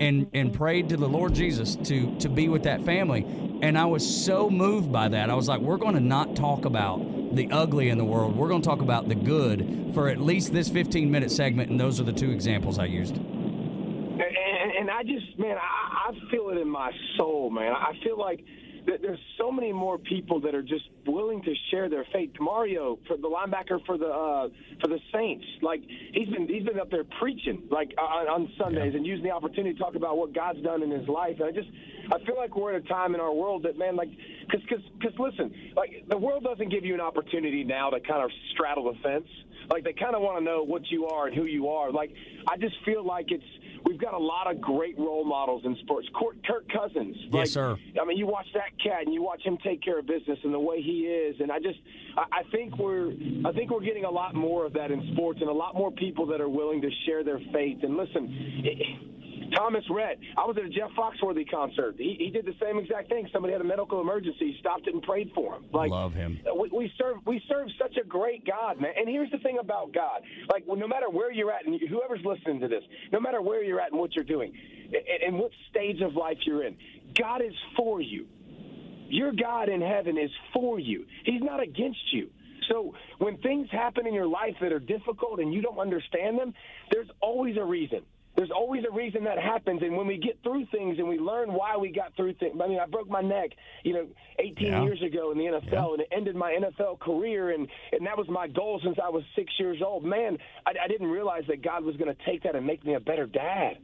and 0.01 0.27
and 0.33 0.51
prayed 0.53 0.89
to 0.89 0.97
the 0.97 1.07
Lord 1.07 1.33
Jesus 1.33 1.75
to 1.75 2.13
to 2.19 2.27
be 2.27 2.49
with 2.49 2.63
that 2.63 2.83
family. 2.83 3.23
And 3.61 3.77
I 3.77 3.85
was 3.85 4.25
so 4.25 4.49
moved 4.49 4.91
by 4.91 5.07
that. 5.07 5.29
I 5.29 5.35
was 5.35 5.47
like, 5.47 5.61
we're 5.61 5.77
going 5.77 5.93
to 5.93 6.01
not 6.01 6.35
talk 6.35 6.65
about 6.65 7.35
the 7.35 7.49
ugly 7.51 7.89
in 7.89 7.99
the 7.99 8.03
world. 8.03 8.35
We're 8.35 8.49
going 8.49 8.63
to 8.63 8.67
talk 8.67 8.81
about 8.81 9.07
the 9.07 9.15
good 9.15 9.91
for 9.93 10.09
at 10.09 10.19
least 10.19 10.51
this 10.51 10.67
15 10.67 11.11
minute 11.11 11.31
segment. 11.31 11.69
And 11.69 11.79
those 11.79 11.99
are 11.99 12.03
the 12.03 12.11
two 12.11 12.31
examples 12.31 12.79
I 12.79 12.85
used. 12.85 13.15
And, 13.15 14.71
and, 14.79 14.91
I 14.91 15.03
just, 15.03 15.37
man, 15.37 15.57
I, 15.57 16.09
I 16.09 16.31
feel 16.31 16.49
it 16.49 16.57
in 16.57 16.67
my 16.67 16.91
soul, 17.17 17.49
man. 17.49 17.71
I 17.71 17.93
feel 18.03 18.17
like 18.17 18.43
there's 18.85 19.19
so 19.37 19.51
many 19.51 19.71
more 19.71 19.97
people 19.97 20.39
that 20.41 20.55
are 20.55 20.61
just 20.61 20.85
willing 21.05 21.41
to 21.43 21.53
share 21.69 21.89
their 21.89 22.05
faith. 22.11 22.31
Mario, 22.39 22.97
for 23.07 23.17
the 23.17 23.29
linebacker 23.29 23.83
for 23.85 23.97
the 23.97 24.07
uh, 24.07 24.49
for 24.81 24.87
the 24.87 24.99
Saints, 25.13 25.45
like 25.61 25.81
he's 26.13 26.29
been 26.29 26.47
he's 26.47 26.63
been 26.63 26.79
up 26.79 26.89
there 26.89 27.03
preaching 27.19 27.63
like 27.69 27.93
on, 27.97 28.27
on 28.27 28.51
Sundays 28.57 28.95
and 28.95 29.05
using 29.05 29.23
the 29.23 29.31
opportunity 29.31 29.73
to 29.73 29.79
talk 29.79 29.95
about 29.95 30.17
what 30.17 30.33
God's 30.33 30.61
done 30.61 30.83
in 30.83 30.91
his 30.91 31.07
life. 31.07 31.37
And 31.39 31.49
I 31.49 31.51
just 31.51 31.69
I 32.11 32.23
feel 32.25 32.35
like 32.35 32.55
we're 32.55 32.73
at 32.73 32.83
a 32.83 32.87
time 32.87 33.15
in 33.15 33.21
our 33.21 33.33
world 33.33 33.63
that 33.63 33.77
man, 33.77 33.95
like, 33.95 34.09
because 34.41 34.61
because 34.61 34.83
because 34.99 35.19
listen, 35.19 35.53
like 35.75 36.05
the 36.09 36.17
world 36.17 36.43
doesn't 36.43 36.69
give 36.69 36.85
you 36.85 36.93
an 36.93 37.01
opportunity 37.01 37.63
now 37.63 37.89
to 37.89 37.99
kind 37.99 38.23
of 38.23 38.31
straddle 38.53 38.91
the 38.91 38.99
fence. 38.99 39.27
Like 39.69 39.83
they 39.83 39.93
kind 39.93 40.15
of 40.15 40.21
want 40.21 40.39
to 40.39 40.43
know 40.43 40.63
what 40.63 40.89
you 40.89 41.07
are 41.07 41.27
and 41.27 41.35
who 41.35 41.45
you 41.45 41.69
are. 41.69 41.91
Like 41.91 42.13
I 42.47 42.57
just 42.57 42.75
feel 42.85 43.05
like 43.05 43.31
it's 43.31 43.43
we've 43.85 43.99
got 43.99 44.13
a 44.13 44.17
lot 44.17 44.49
of 44.49 44.61
great 44.61 44.97
role 44.97 45.25
models 45.25 45.63
in 45.65 45.75
sports. 45.81 46.07
Kirk, 46.15 46.35
Kirk 46.45 46.65
Cousins, 46.71 47.15
like, 47.31 47.47
sir. 47.47 47.77
I 47.99 48.05
mean, 48.05 48.17
you 48.17 48.27
watch 48.27 48.47
that 48.53 48.71
cat 48.83 49.03
and 49.05 49.13
you 49.13 49.21
watch 49.21 49.41
him 49.43 49.57
take 49.63 49.81
care 49.83 49.99
of 49.99 50.07
business 50.07 50.39
and 50.43 50.53
the 50.53 50.59
way 50.59 50.81
he 50.81 51.01
is, 51.01 51.39
and 51.39 51.51
I 51.51 51.59
just, 51.59 51.79
I, 52.17 52.39
I 52.39 52.43
think 52.51 52.77
we're, 52.77 53.11
I 53.45 53.51
think 53.53 53.71
we're 53.71 53.81
getting 53.81 54.05
a 54.05 54.11
lot 54.11 54.35
more 54.35 54.65
of 54.65 54.73
that 54.73 54.91
in 54.91 55.11
sports 55.13 55.39
and 55.41 55.49
a 55.49 55.53
lot 55.53 55.75
more 55.75 55.91
people 55.91 56.25
that 56.27 56.41
are 56.41 56.49
willing 56.49 56.81
to 56.81 56.89
share 57.05 57.23
their 57.23 57.39
faith. 57.51 57.79
And 57.83 57.97
listen. 57.97 58.61
It, 58.63 59.07
Thomas 59.55 59.83
Rhett. 59.89 60.19
I 60.37 60.45
was 60.45 60.57
at 60.57 60.65
a 60.65 60.69
Jeff 60.69 60.89
Foxworthy 60.97 61.49
concert. 61.49 61.95
He, 61.97 62.15
he 62.19 62.29
did 62.29 62.45
the 62.45 62.55
same 62.61 62.77
exact 62.79 63.09
thing. 63.09 63.27
Somebody 63.31 63.53
had 63.53 63.61
a 63.61 63.65
medical 63.65 64.01
emergency. 64.01 64.53
He 64.53 64.55
stopped 64.59 64.87
it 64.87 64.93
and 64.93 65.03
prayed 65.03 65.31
for 65.35 65.55
him. 65.55 65.65
Like 65.73 65.91
Love 65.91 66.13
him. 66.13 66.39
Uh, 66.49 66.55
we, 66.55 66.69
we 66.69 66.91
serve 66.97 67.17
we 67.25 67.41
serve 67.47 67.67
such 67.79 67.97
a 67.97 68.05
great 68.05 68.45
God, 68.45 68.79
man. 68.79 68.93
And 68.97 69.07
here's 69.09 69.31
the 69.31 69.39
thing 69.39 69.57
about 69.59 69.93
God: 69.93 70.21
like, 70.51 70.63
well, 70.65 70.77
no 70.77 70.87
matter 70.87 71.09
where 71.09 71.31
you're 71.31 71.51
at, 71.51 71.65
and 71.65 71.79
whoever's 71.89 72.23
listening 72.23 72.59
to 72.61 72.67
this, 72.67 72.83
no 73.11 73.19
matter 73.19 73.41
where 73.41 73.63
you're 73.63 73.79
at 73.79 73.91
and 73.91 73.99
what 73.99 74.15
you're 74.15 74.25
doing, 74.25 74.53
and, 74.85 75.23
and 75.27 75.39
what 75.39 75.51
stage 75.69 76.01
of 76.01 76.15
life 76.15 76.37
you're 76.45 76.63
in, 76.63 76.77
God 77.19 77.41
is 77.41 77.53
for 77.77 78.01
you. 78.01 78.27
Your 79.09 79.33
God 79.33 79.67
in 79.67 79.81
heaven 79.81 80.17
is 80.17 80.31
for 80.53 80.79
you. 80.79 81.05
He's 81.25 81.41
not 81.41 81.61
against 81.61 82.13
you. 82.13 82.29
So 82.69 82.95
when 83.17 83.37
things 83.37 83.67
happen 83.71 84.07
in 84.07 84.13
your 84.13 84.27
life 84.27 84.55
that 84.61 84.71
are 84.71 84.79
difficult 84.79 85.39
and 85.39 85.53
you 85.53 85.61
don't 85.61 85.79
understand 85.79 86.39
them, 86.39 86.53
there's 86.91 87.09
always 87.19 87.57
a 87.57 87.63
reason. 87.63 88.03
There's 88.35 88.51
always 88.51 88.83
a 88.89 88.91
reason. 88.93 89.23
that 89.25 89.37
happens. 89.39 89.81
And 89.83 89.95
when 89.97 90.07
we 90.07 90.17
get 90.17 90.39
through 90.41 90.65
things 90.71 90.97
and 90.97 91.07
we 91.07 91.19
learn 91.19 91.53
why 91.53 91.75
we 91.77 91.91
got 91.91 92.15
through 92.15 92.33
things, 92.35 92.55
I 92.63 92.67
mean, 92.67 92.79
I 92.79 92.85
broke 92.85 93.09
my 93.09 93.21
neck, 93.21 93.51
you 93.83 93.93
know, 93.93 94.07
18 94.39 94.67
Yeah. 94.67 94.83
years 94.83 95.01
ago 95.01 95.31
in 95.31 95.37
the 95.37 95.45
NFL, 95.47 95.71
Yeah. 95.89 95.93
and 95.93 96.01
it 96.01 96.07
ended 96.11 96.35
my 96.35 96.53
NFL 96.53 96.95
career, 96.99 97.49
and 97.51 97.67
and 97.91 98.05
that 98.07 98.17
was 98.17 98.27
my 98.29 98.47
goal 98.47 98.79
since 98.83 98.97
I 99.03 99.09
was 99.09 99.23
six 99.35 99.51
years 99.59 99.81
old. 99.81 100.03
Man, 100.03 100.37
I, 100.65 100.73
I 100.83 100.87
didn't 100.87 101.07
realize 101.11 101.43
that 101.47 101.61
God 101.61 101.83
was 101.83 101.95
going 101.97 102.13
to 102.15 102.23
take 102.25 102.43
that 102.43 102.55
and 102.55 102.65
make 102.65 102.85
me 102.85 102.93
a 102.95 102.99
better 102.99 103.25
dad, 103.27 103.77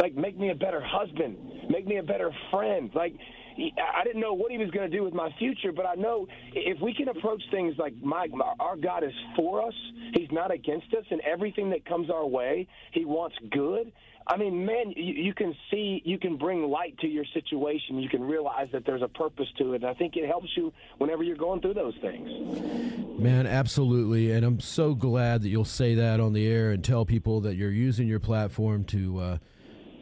like 0.00 0.14
make 0.14 0.36
me 0.38 0.50
a 0.50 0.54
better 0.54 0.80
husband, 0.80 1.36
make 1.70 1.86
me 1.86 1.96
a 1.96 2.02
better 2.02 2.30
friend, 2.50 2.90
like. 2.94 3.14
I 3.58 4.04
didn't 4.04 4.20
know 4.20 4.34
what 4.34 4.52
he 4.52 4.58
was 4.58 4.70
going 4.70 4.90
to 4.90 4.96
do 4.96 5.02
with 5.02 5.14
my 5.14 5.30
future, 5.38 5.72
but 5.72 5.86
I 5.86 5.94
know 5.94 6.28
if 6.54 6.80
we 6.80 6.94
can 6.94 7.08
approach 7.08 7.42
things 7.50 7.76
like 7.78 7.94
my 8.02 8.28
our 8.60 8.76
God 8.76 9.04
is 9.04 9.12
for 9.34 9.66
us, 9.66 9.74
He's 10.14 10.30
not 10.30 10.50
against 10.50 10.92
us, 10.94 11.04
and 11.10 11.20
everything 11.22 11.70
that 11.70 11.84
comes 11.84 12.10
our 12.10 12.26
way, 12.26 12.68
He 12.92 13.04
wants 13.04 13.36
good. 13.50 13.92
I 14.28 14.36
mean, 14.36 14.66
man, 14.66 14.92
you, 14.96 15.12
you 15.12 15.34
can 15.34 15.54
see, 15.70 16.02
you 16.04 16.18
can 16.18 16.36
bring 16.36 16.64
light 16.64 16.98
to 16.98 17.06
your 17.06 17.24
situation. 17.32 18.00
You 18.00 18.08
can 18.08 18.24
realize 18.24 18.68
that 18.72 18.84
there's 18.84 19.02
a 19.02 19.08
purpose 19.08 19.46
to 19.58 19.74
it. 19.74 19.82
And 19.82 19.86
I 19.86 19.94
think 19.94 20.16
it 20.16 20.26
helps 20.26 20.48
you 20.56 20.72
whenever 20.98 21.22
you're 21.22 21.36
going 21.36 21.60
through 21.60 21.74
those 21.74 21.94
things. 22.00 22.28
Man, 23.20 23.46
absolutely. 23.46 24.32
And 24.32 24.44
I'm 24.44 24.58
so 24.58 24.94
glad 24.94 25.42
that 25.42 25.48
you'll 25.48 25.64
say 25.64 25.94
that 25.94 26.18
on 26.18 26.32
the 26.32 26.46
air 26.46 26.72
and 26.72 26.82
tell 26.82 27.04
people 27.04 27.40
that 27.42 27.54
you're 27.54 27.70
using 27.70 28.08
your 28.08 28.18
platform 28.18 28.82
to 28.86 29.18
uh, 29.20 29.38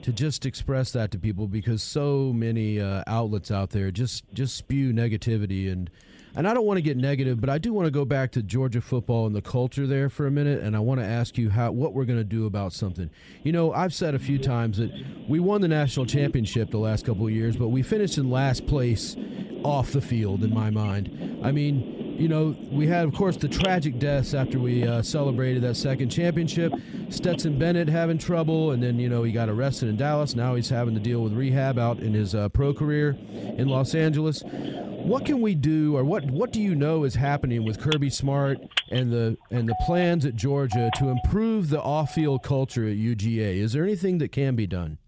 to 0.04 0.12
just 0.12 0.44
express 0.44 0.92
that 0.92 1.10
to 1.10 1.18
people 1.18 1.48
because 1.48 1.82
so 1.82 2.30
many 2.30 2.78
uh, 2.78 3.02
outlets 3.06 3.50
out 3.50 3.70
there 3.70 3.90
just 3.90 4.22
just 4.34 4.54
spew 4.54 4.92
negativity 4.92 5.72
and 5.72 5.90
and 6.36 6.48
I 6.48 6.52
don't 6.52 6.66
want 6.66 6.78
to 6.78 6.82
get 6.82 6.96
negative, 6.96 7.40
but 7.40 7.48
I 7.48 7.58
do 7.58 7.72
want 7.72 7.86
to 7.86 7.92
go 7.92 8.04
back 8.04 8.32
to 8.32 8.42
Georgia 8.42 8.80
football 8.80 9.26
and 9.26 9.36
the 9.36 9.40
culture 9.40 9.86
there 9.86 10.08
for 10.08 10.26
a 10.26 10.32
minute, 10.32 10.64
and 10.64 10.74
I 10.74 10.80
want 10.80 10.98
to 10.98 11.06
ask 11.06 11.38
you 11.38 11.48
how 11.48 11.70
what 11.70 11.94
we're 11.94 12.04
going 12.06 12.18
to 12.18 12.24
do 12.24 12.46
about 12.46 12.72
something. 12.72 13.08
You 13.44 13.52
know, 13.52 13.72
I've 13.72 13.94
said 13.94 14.16
a 14.16 14.18
few 14.18 14.38
times 14.38 14.78
that 14.78 14.90
we 15.28 15.38
won 15.38 15.60
the 15.60 15.68
national 15.68 16.06
championship 16.06 16.72
the 16.72 16.78
last 16.78 17.06
couple 17.06 17.24
of 17.24 17.32
years, 17.32 17.56
but 17.56 17.68
we 17.68 17.82
finished 17.82 18.18
in 18.18 18.30
last 18.30 18.66
place 18.66 19.16
off 19.62 19.92
the 19.92 20.00
field 20.00 20.42
in 20.42 20.52
my 20.52 20.70
mind. 20.70 21.40
I 21.44 21.52
mean, 21.52 22.03
you 22.16 22.28
know, 22.28 22.56
we 22.70 22.86
had, 22.86 23.04
of 23.04 23.14
course, 23.14 23.36
the 23.36 23.48
tragic 23.48 23.98
deaths 23.98 24.34
after 24.34 24.58
we 24.58 24.86
uh, 24.86 25.02
celebrated 25.02 25.62
that 25.62 25.74
second 25.74 26.10
championship. 26.10 26.72
Stetson 27.10 27.58
Bennett 27.58 27.88
having 27.88 28.18
trouble, 28.18 28.70
and 28.70 28.82
then, 28.82 28.98
you 28.98 29.08
know, 29.08 29.22
he 29.22 29.32
got 29.32 29.48
arrested 29.48 29.88
in 29.88 29.96
Dallas. 29.96 30.34
Now 30.34 30.54
he's 30.54 30.68
having 30.68 30.94
to 30.94 31.00
deal 31.00 31.20
with 31.22 31.32
rehab 31.32 31.78
out 31.78 31.98
in 31.98 32.14
his 32.14 32.34
uh, 32.34 32.48
pro 32.48 32.72
career 32.72 33.16
in 33.30 33.68
Los 33.68 33.94
Angeles. 33.94 34.42
What 34.44 35.26
can 35.26 35.40
we 35.42 35.54
do, 35.54 35.96
or 35.96 36.04
what, 36.04 36.24
what 36.30 36.52
do 36.52 36.62
you 36.62 36.74
know 36.74 37.04
is 37.04 37.14
happening 37.14 37.64
with 37.64 37.78
Kirby 37.80 38.10
Smart 38.10 38.58
and 38.90 39.12
the 39.12 39.36
and 39.50 39.68
the 39.68 39.74
plans 39.84 40.24
at 40.24 40.34
Georgia 40.34 40.90
to 40.96 41.08
improve 41.08 41.68
the 41.68 41.82
off-field 41.82 42.42
culture 42.42 42.88
at 42.88 42.96
UGA? 42.96 43.58
Is 43.58 43.72
there 43.72 43.84
anything 43.84 44.18
that 44.18 44.32
can 44.32 44.56
be 44.56 44.66
done? 44.66 44.98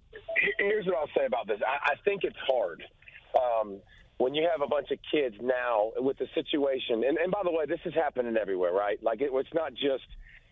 Here's 0.59 0.85
what 0.87 0.97
I'll 0.97 1.09
say 1.17 1.25
about 1.25 1.47
this. 1.47 1.61
I, 1.67 1.93
I 1.93 1.95
think 2.05 2.25
it's 2.25 2.37
hard. 2.47 2.83
Um, 3.37 3.79
when 4.19 4.35
you 4.35 4.49
have 4.51 4.63
a 4.63 4.69
bunch 4.69 4.91
of 4.91 4.99
kids 5.11 5.37
now 5.43 5.93
with 5.97 6.17
the 6.19 6.27
situation, 6.35 7.05
and, 7.05 7.19
and 7.19 7.31
by 7.31 7.41
the 7.45 7.51
way, 7.53 7.67
this 7.67 7.81
is 7.85 7.95
happening 7.95 8.37
everywhere, 8.37 8.73
right? 8.73 9.03
Like 9.03 9.21
it, 9.21 9.31
it's 9.33 9.55
not 9.55 9.73
just 9.75 10.05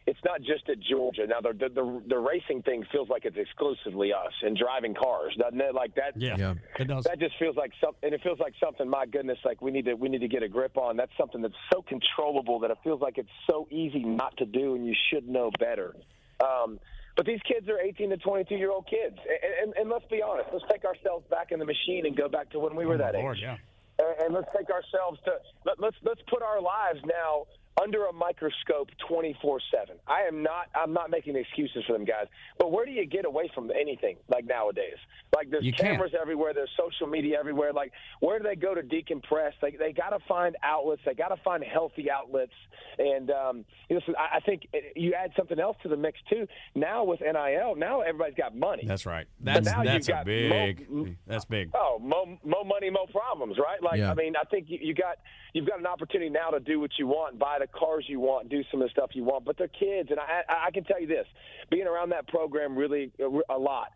it's 0.07 0.19
not 0.23 0.41
just 0.43 0.69
at 0.69 0.79
Georgia. 0.81 1.27
Now 1.27 1.41
the, 1.41 1.55
the 1.55 1.69
the 1.71 2.03
the 2.09 2.19
racing 2.19 2.61
thing 2.63 2.85
feels 2.93 3.09
like 3.09 3.25
it's 3.25 3.39
exclusively 3.39 4.13
us 4.13 4.33
and 4.43 4.55
driving 4.55 4.95
cars, 4.95 5.35
doesn't 5.39 5.61
it? 5.61 5.75
Like 5.75 5.95
that. 5.95 6.13
Yeah, 6.17 6.37
Yeah. 6.39 6.55
it 6.79 6.89
does. 6.89 7.05
That 7.05 7.19
just 7.19 7.39
feels 7.39 7.57
like 7.57 7.73
something, 7.83 8.01
and 8.03 8.13
it 8.15 8.21
feels 8.23 8.39
like 8.39 8.53
something. 8.63 8.87
My 8.89 9.07
goodness, 9.07 9.39
like 9.47 9.63
we 9.63 9.71
need 9.71 9.87
to 9.87 9.95
we 9.95 10.11
need 10.11 10.21
to 10.21 10.29
get 10.29 10.43
a 10.43 10.49
grip 10.49 10.77
on. 10.77 10.99
That's 10.99 11.13
something 11.19 11.41
that's 11.41 11.55
so 11.73 11.81
controllable 11.81 12.59
that 12.61 12.71
it 12.71 12.79
feels 12.85 13.01
like 13.01 13.17
it's 13.17 13.31
so 13.49 13.67
easy 13.71 14.01
not 14.05 14.37
to 14.37 14.45
do, 14.45 14.75
and 14.75 14.87
you 14.87 14.95
should 15.11 15.27
know 15.27 15.51
better. 15.59 15.97
Um, 16.39 16.79
but 17.17 17.27
these 17.27 17.41
kids 17.47 17.69
are 17.69 17.79
18 17.79 18.11
to 18.11 18.17
22 18.17 18.55
year 18.57 18.71
old 18.71 18.87
kids, 18.87 19.17
and, 19.19 19.53
and, 19.63 19.75
and 19.77 19.91
let's 19.91 20.07
be 20.11 20.23
honest. 20.23 20.49
Let's 20.53 20.65
take 20.71 20.85
ourselves 20.85 21.25
back 21.31 21.53
in 21.53 21.59
the 21.59 21.65
machine 21.65 22.07
and 22.07 22.17
go 22.17 22.29
back 22.29 22.51
to 22.51 22.59
when 22.59 22.75
we 22.75 22.87
were 22.87 22.95
oh, 22.95 22.99
that 22.99 23.15
Lord, 23.15 23.37
age. 23.37 23.43
yeah. 23.43 23.57
And, 23.99 24.27
and 24.27 24.35
let's 24.35 24.49
take 24.57 24.71
ourselves 24.71 25.21
to 25.25 25.39
let, 25.65 25.79
let's 25.79 25.97
let's 26.03 26.21
put 26.29 26.43
our 26.43 26.61
lives 26.61 27.01
now 27.07 27.47
under 27.83 28.07
a 28.07 28.13
microscope 28.13 28.89
24/7. 29.11 29.59
I 30.07 30.23
am 30.23 30.43
not 30.43 30.67
I'm 30.75 30.93
not 30.93 31.11
making 31.11 31.37
excuses 31.37 31.85
for 31.87 31.93
them 31.95 32.05
guys, 32.05 32.27
but 32.59 32.71
where 32.71 32.87
do 32.87 32.93
you 32.93 33.05
get 33.07 33.25
away 33.25 33.51
from 33.55 33.71
anything 33.71 34.17
like 34.29 34.45
nowadays? 34.47 34.97
Like 35.35 35.51
there's 35.51 35.65
You 35.65 35.73
can't. 35.73 35.93
cameras 35.95 36.13
everywhere, 36.21 36.55
there's 36.55 36.71
social 36.79 37.07
media 37.07 37.37
everywhere. 37.39 37.73
Like 37.73 37.93
where 38.21 38.39
do 38.39 38.45
they 38.45 38.57
go 38.57 38.75
to 38.75 38.83
decompress? 38.83 39.53
They 39.61 39.73
they 39.73 39.93
got 39.93 40.11
to 40.11 40.19
find 40.29 40.57
outlets. 40.63 41.03
They 41.05 41.15
got 41.15 41.29
to 41.29 41.37
find 41.43 41.65
healthy 41.65 42.11
outlets. 42.11 42.53
And 42.99 43.31
um, 43.31 43.65
listen, 43.91 44.15
I, 44.17 44.37
I 44.37 44.41
think 44.41 44.69
it- 44.73 44.93
you 44.97 45.15
add 45.15 45.33
something 45.37 45.59
else 45.59 45.77
to 45.83 45.89
the 45.89 45.97
mix 45.97 46.19
too. 46.31 46.47
Now 46.77 47.03
with 47.05 47.21
NIL, 47.21 47.75
now 47.77 48.01
everybody's 48.03 48.37
got 48.37 48.57
money. 48.57 48.85
That's 48.87 49.05
right. 49.07 49.27
That's 49.41 49.67
now 49.67 49.83
that's 49.83 50.09
a 50.09 50.23
big. 50.25 50.89
mo- 50.89 51.07
that's 51.27 51.45
big. 51.45 51.71
Oh, 51.75 51.99
mo, 52.01 52.39
mo 52.45 52.63
money, 52.65 52.91
mo 52.91 53.07
problems, 53.11 53.57
right? 53.59 53.83
Like, 53.83 53.99
Yeah. 53.99 54.11
I 54.11 54.15
mean, 54.15 54.35
I 54.41 54.45
think 54.45 54.67
you, 54.69 54.79
you 54.81 54.95
got 54.95 55.17
you've 55.53 55.67
got 55.67 55.79
an 55.81 55.87
opportunity 55.87 56.31
now 56.31 56.51
to 56.51 56.61
do 56.61 56.79
what 56.81 56.91
you 56.99 57.07
want, 57.09 57.39
buy 57.39 57.59
the 57.59 57.64
cars 57.73 58.05
you 58.09 58.21
want, 58.21 58.49
do 58.49 58.63
some 58.71 58.83
of 58.83 58.89
the 58.89 58.91
stuff 58.91 59.11
you 59.15 59.25
want. 59.25 59.45
But 59.45 59.59
they're 59.59 59.69
kids, 59.69 60.11
and 60.11 60.19
I, 60.21 60.43
I 60.49 60.67
I 60.67 60.71
can 60.71 60.85
tell 60.85 61.01
you 61.01 61.07
this: 61.07 61.27
being 61.71 61.87
around 61.87 62.11
that 62.11 62.29
program 62.29 62.77
really 62.77 63.11
uh, 63.21 63.55
a 63.55 63.59
lot. 63.59 63.89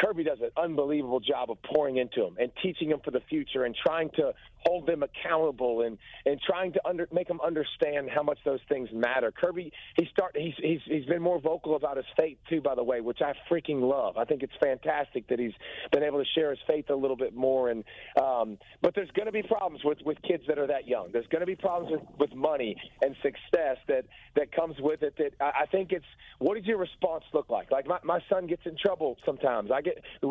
Kirby 0.00 0.24
does 0.24 0.38
an 0.40 0.50
unbelievable 0.56 1.20
job 1.20 1.50
of 1.50 1.58
pouring 1.62 1.98
into 1.98 2.20
them 2.20 2.36
and 2.38 2.50
teaching 2.62 2.88
them 2.88 3.00
for 3.04 3.10
the 3.10 3.20
future 3.28 3.64
and 3.64 3.76
trying 3.76 4.10
to 4.16 4.32
hold 4.66 4.86
them 4.86 5.02
accountable 5.02 5.82
and 5.82 5.98
and 6.26 6.40
trying 6.46 6.72
to 6.72 6.80
under, 6.86 7.08
make 7.12 7.28
them 7.28 7.40
understand 7.44 8.08
how 8.14 8.22
much 8.22 8.38
those 8.44 8.60
things 8.68 8.88
matter. 8.92 9.32
Kirby, 9.32 9.72
he 9.96 10.06
start 10.12 10.36
he's 10.36 10.54
he's 10.62 10.80
he's 10.84 11.04
been 11.06 11.22
more 11.22 11.40
vocal 11.40 11.76
about 11.76 11.96
his 11.96 12.06
faith 12.18 12.38
too, 12.48 12.60
by 12.60 12.74
the 12.74 12.82
way, 12.82 13.00
which 13.00 13.20
I 13.22 13.34
freaking 13.50 13.80
love. 13.80 14.16
I 14.16 14.24
think 14.24 14.42
it's 14.42 14.52
fantastic 14.62 15.28
that 15.28 15.38
he's 15.38 15.52
been 15.92 16.02
able 16.02 16.18
to 16.18 16.28
share 16.34 16.50
his 16.50 16.58
faith 16.66 16.90
a 16.90 16.94
little 16.94 17.16
bit 17.16 17.34
more. 17.34 17.70
And 17.70 17.84
um, 18.20 18.58
but 18.82 18.94
there's 18.94 19.10
going 19.12 19.26
to 19.26 19.32
be 19.32 19.42
problems 19.42 19.82
with 19.84 19.98
with 20.04 20.18
kids 20.22 20.44
that 20.48 20.58
are 20.58 20.66
that 20.66 20.86
young. 20.86 21.10
There's 21.12 21.26
going 21.28 21.40
to 21.40 21.46
be 21.46 21.56
problems 21.56 21.92
with 21.92 22.02
with 22.18 22.34
money 22.34 22.76
and 23.02 23.14
success 23.22 23.76
that 23.88 24.04
that 24.36 24.52
comes 24.52 24.76
with 24.80 25.02
it. 25.02 25.14
That 25.18 25.32
I, 25.40 25.62
I 25.62 25.66
think 25.66 25.92
it's 25.92 26.04
what 26.38 26.56
does 26.56 26.64
your 26.64 26.78
response 26.78 27.24
look 27.32 27.50
like? 27.50 27.70
Like 27.70 27.86
my 27.86 27.98
my 28.04 28.20
son 28.30 28.46
gets 28.46 28.62
in 28.66 28.76
trouble 28.76 29.16
sometimes. 29.24 29.70
I 29.70 29.80
get 29.80 29.89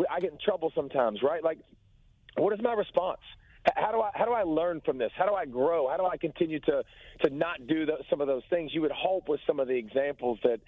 I 0.10 0.19
get 0.19 0.32
in 0.32 0.38
trouble 0.43 0.72
sometimes, 0.76 1.22
right? 1.24 1.43
Like 1.43 1.60
what 2.38 2.54
is 2.54 2.60
my 2.62 2.74
response? 2.74 3.19
How 3.76 3.91
do 3.91 4.02
I 4.02 4.12
how 4.13 4.26
do 4.26 4.32
I 4.32 4.43
learn 4.43 4.82
from 4.86 4.98
this? 4.98 5.12
How 5.17 5.26
do 5.26 5.36
I 5.36 5.45
grow? 5.45 5.89
How 5.89 5.98
do 5.98 6.06
I 6.06 6.17
continue 6.17 6.60
to 6.62 6.84
to 7.24 7.30
not 7.30 7.67
do 7.67 7.86
the, 7.86 7.98
some 8.10 8.22
of 8.22 8.28
those 8.28 8.43
things? 8.50 8.74
You 8.74 8.82
would 8.82 8.91
hope 8.91 9.28
with 9.28 9.41
some 9.45 9.60
of 9.60 9.67
the 9.67 9.76
examples 9.76 10.39
that 10.43 10.62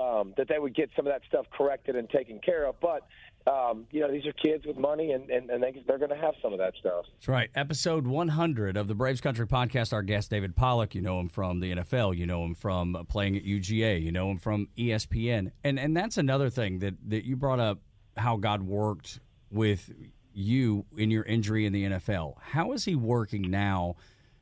um, 0.00 0.32
that 0.36 0.48
they 0.48 0.58
would 0.58 0.74
get 0.74 0.90
some 0.94 1.06
of 1.06 1.12
that 1.12 1.22
stuff 1.28 1.46
corrected 1.56 1.96
and 1.96 2.08
taken 2.08 2.38
care 2.38 2.66
of. 2.66 2.76
But 2.80 3.02
um, 3.50 3.86
you 3.90 4.00
know, 4.00 4.10
these 4.10 4.26
are 4.26 4.32
kids 4.32 4.64
with 4.64 4.76
money, 4.76 5.10
and 5.10 5.28
and, 5.28 5.50
and 5.50 5.62
they, 5.62 5.82
they're 5.88 5.98
going 5.98 6.10
to 6.10 6.16
have 6.16 6.34
some 6.40 6.52
of 6.52 6.60
that 6.60 6.74
stuff. 6.78 7.06
That's 7.14 7.28
right. 7.28 7.50
Episode 7.56 8.06
100 8.06 8.76
of 8.76 8.86
the 8.86 8.94
Braves 8.94 9.20
Country 9.20 9.46
podcast. 9.46 9.92
Our 9.92 10.02
guest, 10.02 10.30
David 10.30 10.54
Pollack. 10.54 10.94
You 10.94 11.02
know 11.02 11.18
him 11.18 11.28
from 11.28 11.58
the 11.58 11.74
NFL. 11.74 12.16
You 12.16 12.26
know 12.26 12.44
him 12.44 12.54
from 12.54 12.96
playing 13.08 13.36
at 13.36 13.44
UGA. 13.44 14.00
You 14.02 14.12
know 14.12 14.30
him 14.30 14.38
from 14.38 14.68
ESPN. 14.78 15.50
And 15.64 15.80
and 15.80 15.96
that's 15.96 16.16
another 16.16 16.48
thing 16.48 16.78
that, 16.78 16.94
that 17.08 17.24
you 17.24 17.36
brought 17.36 17.60
up 17.60 17.80
how 18.16 18.36
God 18.36 18.62
worked 18.62 19.20
with 19.50 19.92
you 20.32 20.84
in 20.96 21.10
your 21.10 21.24
injury 21.24 21.66
in 21.66 21.72
the 21.72 21.84
NFL. 21.84 22.34
How 22.40 22.72
is 22.72 22.84
he 22.84 22.94
working 22.94 23.50
now 23.50 23.96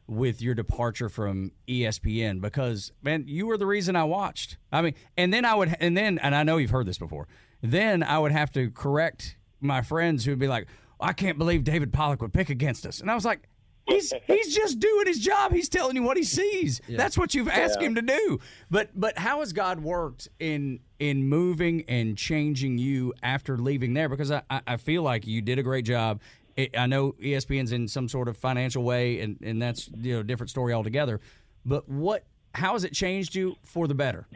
with 0.06 0.42
your 0.42 0.54
departure 0.54 1.08
from 1.08 1.52
ESPN? 1.68 2.40
Because, 2.40 2.92
man, 3.02 3.24
you 3.26 3.46
were 3.46 3.56
the 3.56 3.66
reason 3.66 3.96
I 3.96 4.04
watched. 4.04 4.56
I 4.72 4.82
mean, 4.82 4.94
and 5.16 5.32
then 5.32 5.44
I 5.44 5.54
would, 5.54 5.76
and 5.80 5.96
then, 5.96 6.18
and 6.18 6.34
I 6.34 6.42
know 6.42 6.56
you've 6.56 6.70
heard 6.70 6.86
this 6.86 6.98
before, 6.98 7.28
then 7.62 8.02
I 8.02 8.18
would 8.18 8.32
have 8.32 8.50
to 8.52 8.70
correct 8.70 9.36
my 9.60 9.82
friends 9.82 10.24
who'd 10.24 10.38
be 10.38 10.48
like, 10.48 10.66
I 11.00 11.12
can't 11.12 11.38
believe 11.38 11.64
David 11.64 11.92
Pollack 11.92 12.20
would 12.22 12.32
pick 12.32 12.50
against 12.50 12.86
us. 12.86 13.00
And 13.00 13.10
I 13.10 13.14
was 13.14 13.24
like, 13.24 13.48
he's 13.86 14.12
he's 14.26 14.54
just 14.54 14.78
doing 14.78 15.06
his 15.06 15.18
job. 15.18 15.52
He's 15.52 15.68
telling 15.68 15.96
you 15.96 16.02
what 16.02 16.16
he 16.16 16.24
sees. 16.24 16.80
That's 16.88 17.16
what 17.18 17.34
you've 17.34 17.48
asked 17.48 17.80
him 17.80 17.94
to 17.94 18.02
do. 18.02 18.40
But 18.70 18.90
but 18.94 19.18
how 19.18 19.40
has 19.40 19.52
God 19.52 19.80
worked 19.80 20.28
in 20.38 20.80
in 20.98 21.24
moving 21.24 21.84
and 21.88 22.16
changing 22.16 22.78
you 22.78 23.14
after 23.22 23.56
leaving 23.58 23.94
there? 23.94 24.08
Because 24.08 24.30
I, 24.30 24.42
I 24.50 24.60
I 24.66 24.76
feel 24.76 25.02
like 25.02 25.26
you 25.26 25.42
did 25.42 25.58
a 25.58 25.62
great 25.62 25.84
job. 25.84 26.20
I 26.58 26.70
I 26.76 26.86
know 26.86 27.12
ESPN's 27.12 27.72
in 27.72 27.88
some 27.88 28.08
sort 28.08 28.28
of 28.28 28.36
financial 28.36 28.82
way, 28.82 29.20
and, 29.20 29.38
and 29.42 29.60
that's 29.60 29.88
you 29.96 30.14
know 30.14 30.20
a 30.20 30.24
different 30.24 30.50
story 30.50 30.72
altogether. 30.72 31.20
But 31.64 31.88
what? 31.88 32.24
How 32.54 32.74
has 32.74 32.84
it 32.84 32.92
changed 32.92 33.34
you 33.34 33.56
for 33.64 33.88
the 33.88 33.94
better? 33.94 34.28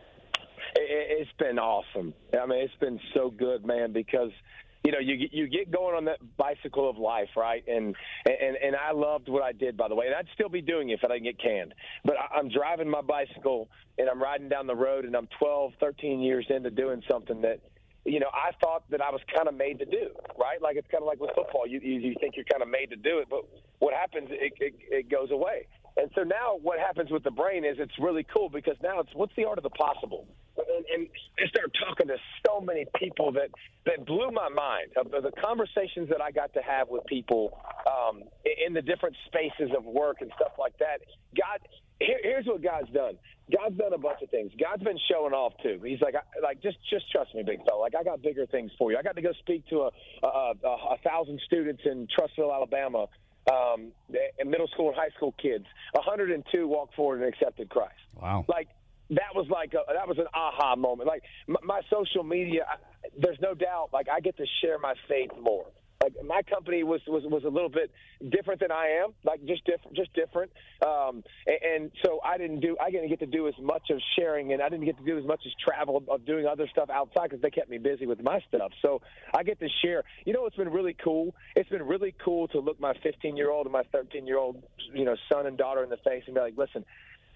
It, 0.74 1.20
it's 1.20 1.30
been 1.38 1.58
awesome. 1.58 2.14
I 2.40 2.46
mean, 2.46 2.60
it's 2.60 2.74
been 2.80 2.98
so 3.14 3.30
good, 3.30 3.64
man, 3.64 3.92
because 3.92 4.32
you 4.84 4.92
know 4.92 4.98
you 4.98 5.28
you 5.32 5.48
get 5.48 5.70
going 5.70 5.94
on 5.96 6.04
that 6.06 6.18
bicycle 6.36 6.88
of 6.88 6.96
life, 6.96 7.28
right? 7.36 7.64
And 7.66 7.94
and 8.26 8.56
and 8.56 8.76
I 8.76 8.92
loved 8.92 9.28
what 9.28 9.42
I 9.42 9.52
did, 9.52 9.76
by 9.76 9.88
the 9.88 9.94
way, 9.94 10.06
and 10.06 10.14
I'd 10.14 10.28
still 10.34 10.48
be 10.48 10.62
doing 10.62 10.90
it 10.90 10.94
if 10.94 11.04
I 11.04 11.08
didn't 11.08 11.24
get 11.24 11.40
canned. 11.40 11.74
But 12.04 12.16
I, 12.16 12.38
I'm 12.38 12.48
driving 12.48 12.88
my 12.88 13.02
bicycle 13.02 13.68
and 13.98 14.08
I'm 14.08 14.22
riding 14.22 14.48
down 14.48 14.66
the 14.66 14.76
road, 14.76 15.04
and 15.04 15.16
I'm 15.16 15.28
12, 15.38 15.72
13 15.80 16.20
years 16.20 16.46
into 16.50 16.70
doing 16.70 17.02
something 17.10 17.42
that. 17.42 17.60
You 18.04 18.20
know, 18.20 18.30
I 18.32 18.52
thought 18.64 18.88
that 18.90 19.02
I 19.02 19.10
was 19.10 19.20
kind 19.36 19.48
of 19.48 19.54
made 19.54 19.80
to 19.80 19.84
do, 19.84 20.08
right? 20.38 20.62
Like 20.62 20.76
it's 20.76 20.86
kind 20.90 21.02
of 21.02 21.06
like 21.06 21.20
with 21.20 21.32
football. 21.34 21.66
You, 21.66 21.78
you 21.82 22.00
you 22.00 22.14
think 22.20 22.36
you're 22.36 22.46
kind 22.50 22.62
of 22.62 22.68
made 22.68 22.88
to 22.88 22.96
do 22.96 23.18
it, 23.18 23.28
but 23.28 23.44
what 23.80 23.92
happens? 23.92 24.28
It, 24.30 24.54
it 24.60 24.74
it 24.88 25.10
goes 25.10 25.30
away. 25.30 25.66
And 25.96 26.10
so 26.14 26.22
now 26.22 26.56
what 26.60 26.78
happens 26.78 27.10
with 27.10 27.24
the 27.24 27.30
brain 27.30 27.64
is 27.64 27.76
it's 27.78 27.98
really 27.98 28.24
cool 28.34 28.48
because 28.48 28.76
now 28.82 29.00
it's 29.00 29.10
what's 29.14 29.34
the 29.36 29.44
art 29.44 29.58
of 29.58 29.64
the 29.64 29.70
possible? 29.70 30.26
and, 30.68 30.84
and 30.92 31.08
I 31.38 31.48
started 31.48 31.74
talking 31.86 32.08
to 32.08 32.16
so 32.46 32.60
many 32.60 32.86
people 32.98 33.32
that 33.32 33.50
that 33.86 34.06
blew 34.06 34.30
my 34.30 34.48
mind. 34.48 34.92
The 34.94 35.32
conversations 35.42 36.08
that 36.10 36.20
I 36.20 36.30
got 36.30 36.52
to 36.54 36.60
have 36.62 36.88
with 36.88 37.04
people 37.06 37.58
um, 37.86 38.22
in 38.66 38.74
the 38.74 38.82
different 38.82 39.16
spaces 39.26 39.70
of 39.76 39.84
work 39.84 40.18
and 40.20 40.30
stuff 40.36 40.52
like 40.58 40.76
that. 40.78 41.00
God, 41.36 41.60
here, 42.00 42.18
here's 42.22 42.46
what 42.46 42.62
God's 42.62 42.90
done. 42.90 43.16
God's 43.50 43.76
done 43.78 43.92
a 43.94 43.98
bunch 43.98 44.20
of 44.22 44.30
things. 44.30 44.52
God's 44.60 44.82
been 44.82 44.98
showing 45.10 45.32
off 45.32 45.54
too. 45.62 45.80
He's 45.82 46.00
like, 46.00 46.14
like 46.42 46.62
just 46.62 46.76
just 46.90 47.10
trust 47.10 47.34
me, 47.34 47.42
big 47.42 47.64
fella. 47.64 47.80
Like 47.80 47.94
I 47.98 48.02
got 48.04 48.22
bigger 48.22 48.46
things 48.46 48.70
for 48.78 48.92
you. 48.92 48.98
I 48.98 49.02
got 49.02 49.16
to 49.16 49.22
go 49.22 49.32
speak 49.40 49.66
to 49.68 49.88
a 49.88 49.90
a, 50.26 50.52
a, 50.64 50.68
a 50.68 50.96
thousand 51.02 51.40
students 51.46 51.82
in 51.84 52.08
Trussville, 52.08 52.54
Alabama. 52.54 53.06
Um, 53.50 53.92
and 54.38 54.50
middle 54.50 54.68
school 54.68 54.88
and 54.88 54.96
high 54.96 55.10
school 55.16 55.34
kids, 55.40 55.64
102 55.92 56.66
walked 56.66 56.94
forward 56.94 57.22
and 57.22 57.32
accepted 57.32 57.70
Christ. 57.70 57.94
Wow! 58.20 58.44
Like 58.48 58.68
that 59.10 59.34
was 59.34 59.46
like 59.50 59.74
a, 59.74 59.80
that 59.92 60.06
was 60.06 60.18
an 60.18 60.26
aha 60.34 60.76
moment. 60.76 61.06
Like 61.06 61.22
my, 61.46 61.60
my 61.62 61.80
social 61.90 62.22
media, 62.24 62.66
I, 62.68 62.76
there's 63.18 63.38
no 63.40 63.54
doubt. 63.54 63.90
Like 63.92 64.08
I 64.08 64.20
get 64.20 64.36
to 64.36 64.46
share 64.60 64.78
my 64.78 64.94
faith 65.08 65.30
more. 65.40 65.66
Like 66.02 66.14
my 66.24 66.42
company 66.42 66.84
was 66.84 67.00
was 67.06 67.24
was 67.26 67.44
a 67.44 67.48
little 67.48 67.68
bit 67.68 67.90
different 68.30 68.60
than 68.60 68.70
I 68.70 69.02
am, 69.02 69.14
like 69.24 69.44
just 69.44 69.64
different, 69.64 69.96
just 69.96 70.12
different. 70.14 70.52
Um, 70.84 71.24
and, 71.46 71.58
and 71.62 71.92
so 72.04 72.20
I 72.24 72.38
didn't 72.38 72.60
do, 72.60 72.76
I 72.80 72.90
didn't 72.90 73.08
get 73.08 73.20
to 73.20 73.26
do 73.26 73.48
as 73.48 73.54
much 73.60 73.90
of 73.90 74.00
sharing, 74.16 74.52
and 74.52 74.62
I 74.62 74.68
didn't 74.68 74.84
get 74.84 74.96
to 74.98 75.04
do 75.04 75.18
as 75.18 75.24
much 75.24 75.40
as 75.44 75.52
travel 75.62 76.04
of 76.08 76.24
doing 76.24 76.46
other 76.46 76.68
stuff 76.68 76.88
outside 76.90 77.30
because 77.30 77.42
they 77.42 77.50
kept 77.50 77.68
me 77.68 77.78
busy 77.78 78.06
with 78.06 78.22
my 78.22 78.40
stuff. 78.48 78.72
So 78.80 79.02
I 79.34 79.42
get 79.42 79.58
to 79.60 79.68
share. 79.82 80.04
You 80.24 80.32
know, 80.32 80.46
it's 80.46 80.56
been 80.56 80.70
really 80.70 80.96
cool. 81.02 81.34
It's 81.56 81.68
been 81.68 81.82
really 81.82 82.14
cool 82.24 82.48
to 82.48 82.60
look 82.60 82.78
my 82.80 82.94
15 83.02 83.36
year 83.36 83.50
old 83.50 83.66
and 83.66 83.72
my 83.72 83.82
13 83.92 84.26
year 84.26 84.38
old, 84.38 84.62
you 84.94 85.04
know, 85.04 85.16
son 85.32 85.46
and 85.46 85.58
daughter 85.58 85.82
in 85.82 85.90
the 85.90 85.98
face 85.98 86.22
and 86.26 86.34
be 86.34 86.40
like, 86.40 86.56
listen, 86.56 86.84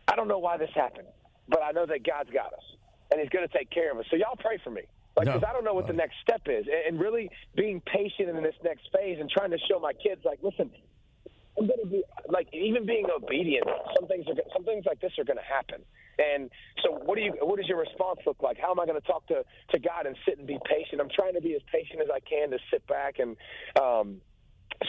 I 0.07 0.17
don't 0.17 0.29
know 0.29 0.39
why 0.39 0.57
this 0.57 0.71
happened 0.75 1.09
but 1.49 1.61
I 1.63 1.73
know 1.73 1.87
that 1.87 2.05
God's 2.05 2.31
got 2.31 2.53
us 2.53 2.65
and 3.11 3.21
He's 3.21 3.31
going 3.31 3.47
to 3.47 3.57
take 3.57 3.71
care 3.71 3.93
of 3.93 3.99
us. 3.99 4.07
So 4.11 4.17
y'all 4.17 4.37
pray 4.39 4.59
for 4.63 4.71
me. 4.71 4.83
Like, 5.17 5.27
because 5.27 5.43
no. 5.43 5.49
I 5.49 5.53
don't 5.53 5.65
know 5.65 5.75
what 5.75 5.87
the 5.87 5.93
next 5.93 6.17
step 6.23 6.43
is, 6.47 6.67
and 6.69 6.99
really 6.99 7.31
being 7.55 7.81
patient 7.81 8.29
in 8.29 8.43
this 8.43 8.55
next 8.65 8.89
phase 8.93 9.19
and 9.21 9.29
trying 9.29 9.51
to 9.51 9.59
show 9.69 9.79
my 9.79 9.93
kids, 9.93 10.23
like, 10.25 10.39
listen, 10.43 10.71
I'm 11.59 11.67
going 11.67 11.81
to 11.83 11.87
be 11.87 12.03
like, 12.29 12.49
even 12.53 12.87
being 12.87 13.07
obedient. 13.15 13.67
Some 13.95 14.09
things 14.09 14.27
are, 14.27 14.35
some 14.55 14.65
things 14.65 14.85
like 14.87 15.01
this 15.01 15.13
are 15.19 15.25
going 15.25 15.37
to 15.37 15.45
happen. 15.45 15.85
And 16.19 16.51
so, 16.83 16.93
what 16.93 17.17
do 17.17 17.23
you, 17.23 17.33
what 17.41 17.57
does 17.57 17.69
your 17.69 17.79
response 17.79 18.21
look 18.27 18.43
like? 18.43 18.59
How 18.59 18.71
am 18.71 18.81
I 18.81 18.87
going 18.87 19.01
to 19.01 19.07
talk 19.07 19.27
to 19.29 19.45
to 19.71 19.79
God 19.79 20.07
and 20.07 20.17
sit 20.27 20.39
and 20.39 20.47
be 20.47 20.59
patient? 20.65 21.01
I'm 21.01 21.11
trying 21.15 21.35
to 21.35 21.41
be 21.41 21.55
as 21.55 21.63
patient 21.71 22.01
as 22.01 22.09
I 22.13 22.21
can 22.21 22.51
to 22.51 22.59
sit 22.71 22.87
back 22.87 23.19
and. 23.19 23.37
um 23.81 24.21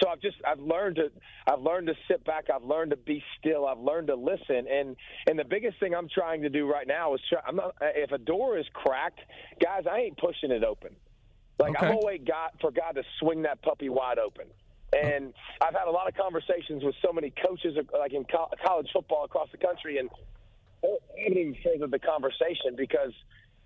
so 0.01 0.09
I've 0.09 0.21
just 0.21 0.37
I've 0.45 0.59
learned 0.59 0.97
to 0.97 1.11
I've 1.47 1.61
learned 1.61 1.87
to 1.87 1.93
sit 2.07 2.23
back. 2.25 2.45
I've 2.53 2.63
learned 2.63 2.91
to 2.91 2.97
be 2.97 3.23
still. 3.39 3.65
I've 3.65 3.79
learned 3.79 4.07
to 4.07 4.15
listen. 4.15 4.67
And 4.69 4.95
and 5.27 5.37
the 5.37 5.43
biggest 5.43 5.79
thing 5.79 5.93
I'm 5.95 6.09
trying 6.09 6.41
to 6.43 6.49
do 6.49 6.69
right 6.69 6.87
now 6.87 7.13
is 7.13 7.21
try, 7.29 7.39
I'm 7.47 7.55
not 7.55 7.75
if 7.81 8.11
a 8.11 8.17
door 8.17 8.57
is 8.57 8.65
cracked, 8.73 9.19
guys, 9.61 9.83
I 9.89 9.99
ain't 9.99 10.17
pushing 10.17 10.51
it 10.51 10.63
open. 10.63 10.95
Like 11.59 11.75
okay. 11.77 11.87
I'm 11.87 11.95
always 11.95 12.21
God 12.25 12.51
for 12.61 12.71
God 12.71 12.93
to 12.93 13.03
swing 13.19 13.43
that 13.43 13.61
puppy 13.61 13.89
wide 13.89 14.19
open. 14.19 14.45
And 14.93 15.33
I've 15.61 15.73
had 15.73 15.87
a 15.87 15.91
lot 15.91 16.07
of 16.07 16.15
conversations 16.15 16.83
with 16.83 16.95
so 17.03 17.11
many 17.11 17.33
coaches, 17.43 17.75
like 17.97 18.13
in 18.13 18.25
college 18.25 18.89
football 18.93 19.25
across 19.25 19.49
the 19.51 19.57
country, 19.57 19.97
and 19.97 20.09
I 20.83 20.87
haven't 21.23 21.37
even 21.37 21.55
furthered 21.63 21.91
the 21.91 21.99
conversation 21.99 22.75
because 22.77 23.11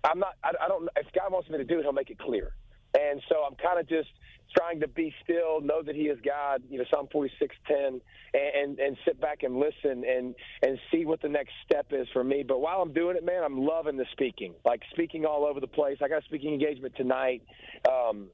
I'm 0.04 0.18
not. 0.18 0.34
I, 0.42 0.52
I 0.64 0.68
don't. 0.68 0.88
If 0.96 1.12
God 1.12 1.32
wants 1.32 1.50
me 1.50 1.58
to 1.58 1.64
do 1.64 1.80
it, 1.80 1.82
He'll 1.82 1.92
make 1.92 2.10
it 2.10 2.18
clear. 2.18 2.52
And 2.94 3.22
so 3.28 3.44
I'm 3.44 3.54
kind 3.56 3.78
of 3.78 3.88
just 3.88 4.08
trying 4.56 4.80
to 4.80 4.88
be 4.88 5.14
still, 5.22 5.60
know 5.60 5.82
that 5.82 5.94
He 5.94 6.02
is 6.02 6.18
God. 6.24 6.62
You 6.70 6.78
know, 6.78 6.84
Psalm 6.90 7.08
46:10, 7.12 7.50
and, 7.78 8.00
and 8.34 8.78
and 8.78 8.96
sit 9.04 9.20
back 9.20 9.42
and 9.42 9.56
listen 9.56 10.04
and 10.04 10.34
and 10.62 10.78
see 10.90 11.04
what 11.04 11.20
the 11.20 11.28
next 11.28 11.52
step 11.64 11.86
is 11.90 12.06
for 12.12 12.24
me. 12.24 12.44
But 12.46 12.60
while 12.60 12.80
I'm 12.80 12.92
doing 12.92 13.16
it, 13.16 13.24
man, 13.24 13.42
I'm 13.44 13.58
loving 13.58 13.96
the 13.96 14.06
speaking. 14.12 14.54
Like 14.64 14.82
speaking 14.90 15.24
all 15.26 15.44
over 15.44 15.60
the 15.60 15.66
place. 15.66 15.98
I 16.02 16.08
got 16.08 16.22
a 16.22 16.24
speaking 16.24 16.52
engagement 16.52 16.94
tonight. 16.96 17.42
Um, 17.88 18.28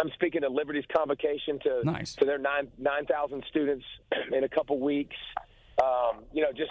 I'm 0.00 0.10
speaking 0.14 0.44
at 0.44 0.52
Liberty's 0.52 0.84
convocation 0.94 1.58
to 1.64 1.80
nice. 1.84 2.14
to 2.16 2.24
their 2.24 2.38
nine 2.38 2.68
nine 2.78 3.06
thousand 3.06 3.44
students 3.48 3.84
in 4.32 4.44
a 4.44 4.48
couple 4.48 4.78
weeks. 4.78 5.16
Um, 5.82 6.24
you 6.32 6.42
know, 6.42 6.52
just 6.52 6.70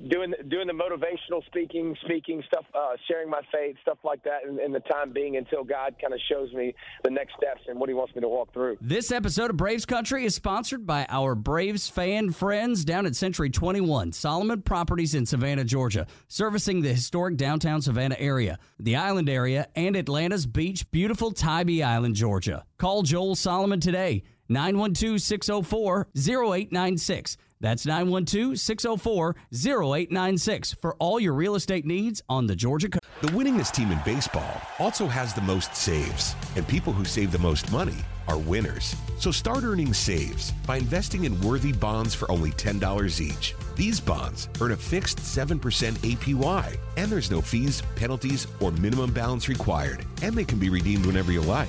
doing 0.00 0.34
doing 0.48 0.66
the 0.66 0.72
motivational 0.72 1.44
speaking, 1.46 1.96
speaking 2.04 2.42
stuff, 2.46 2.64
uh, 2.74 2.96
sharing 3.08 3.30
my 3.30 3.40
faith, 3.52 3.76
stuff 3.82 3.98
like 4.04 4.22
that, 4.24 4.44
in, 4.48 4.60
in 4.60 4.72
the 4.72 4.80
time 4.80 5.12
being 5.12 5.36
until 5.36 5.64
God 5.64 5.96
kind 6.00 6.12
of 6.12 6.20
shows 6.30 6.52
me 6.52 6.74
the 7.04 7.10
next 7.10 7.34
steps 7.36 7.62
and 7.68 7.78
what 7.78 7.88
He 7.88 7.94
wants 7.94 8.14
me 8.14 8.20
to 8.20 8.28
walk 8.28 8.52
through. 8.52 8.76
This 8.80 9.10
episode 9.10 9.50
of 9.50 9.56
Braves 9.56 9.86
Country 9.86 10.24
is 10.24 10.34
sponsored 10.34 10.86
by 10.86 11.06
our 11.08 11.34
Braves 11.34 11.88
fan 11.88 12.30
friends 12.32 12.84
down 12.84 13.06
at 13.06 13.16
Century 13.16 13.50
21 13.50 14.12
Solomon 14.12 14.62
Properties 14.62 15.14
in 15.14 15.26
Savannah, 15.26 15.64
Georgia, 15.64 16.06
servicing 16.28 16.82
the 16.82 16.92
historic 16.92 17.36
downtown 17.36 17.80
Savannah 17.80 18.16
area, 18.18 18.58
the 18.78 18.96
Island 18.96 19.28
area, 19.28 19.68
and 19.74 19.96
Atlanta's 19.96 20.46
beach, 20.46 20.90
beautiful 20.90 21.32
Tybee 21.32 21.82
Island, 21.82 22.14
Georgia. 22.14 22.64
Call 22.78 23.02
Joel 23.02 23.34
Solomon 23.34 23.80
today. 23.80 24.22
912 24.48 25.20
604 25.20 26.08
0896. 26.16 27.36
That's 27.60 27.86
912 27.86 28.58
604 28.58 29.36
0896 29.52 30.74
for 30.74 30.94
all 30.96 31.18
your 31.18 31.32
real 31.32 31.54
estate 31.54 31.86
needs 31.86 32.22
on 32.28 32.46
the 32.46 32.56
Georgia 32.56 32.88
coast. 32.88 33.04
The 33.22 33.28
winningest 33.28 33.72
team 33.72 33.90
in 33.90 33.98
baseball 34.04 34.60
also 34.78 35.06
has 35.06 35.32
the 35.32 35.40
most 35.40 35.74
saves, 35.74 36.34
and 36.54 36.68
people 36.68 36.92
who 36.92 37.04
save 37.04 37.32
the 37.32 37.38
most 37.38 37.72
money 37.72 37.96
are 38.28 38.36
winners. 38.36 38.94
So 39.18 39.30
start 39.30 39.64
earning 39.64 39.94
saves 39.94 40.52
by 40.66 40.76
investing 40.76 41.24
in 41.24 41.40
worthy 41.40 41.72
bonds 41.72 42.14
for 42.14 42.30
only 42.30 42.50
$10 42.52 43.20
each. 43.20 43.54
These 43.74 44.00
bonds 44.00 44.48
earn 44.60 44.72
a 44.72 44.76
fixed 44.76 45.18
7% 45.18 45.58
APY, 45.58 46.76
and 46.96 47.10
there's 47.10 47.30
no 47.30 47.40
fees, 47.40 47.82
penalties, 47.94 48.46
or 48.60 48.70
minimum 48.72 49.12
balance 49.12 49.48
required, 49.48 50.04
and 50.22 50.34
they 50.34 50.44
can 50.44 50.58
be 50.58 50.68
redeemed 50.68 51.06
whenever 51.06 51.32
you 51.32 51.40
like. 51.40 51.68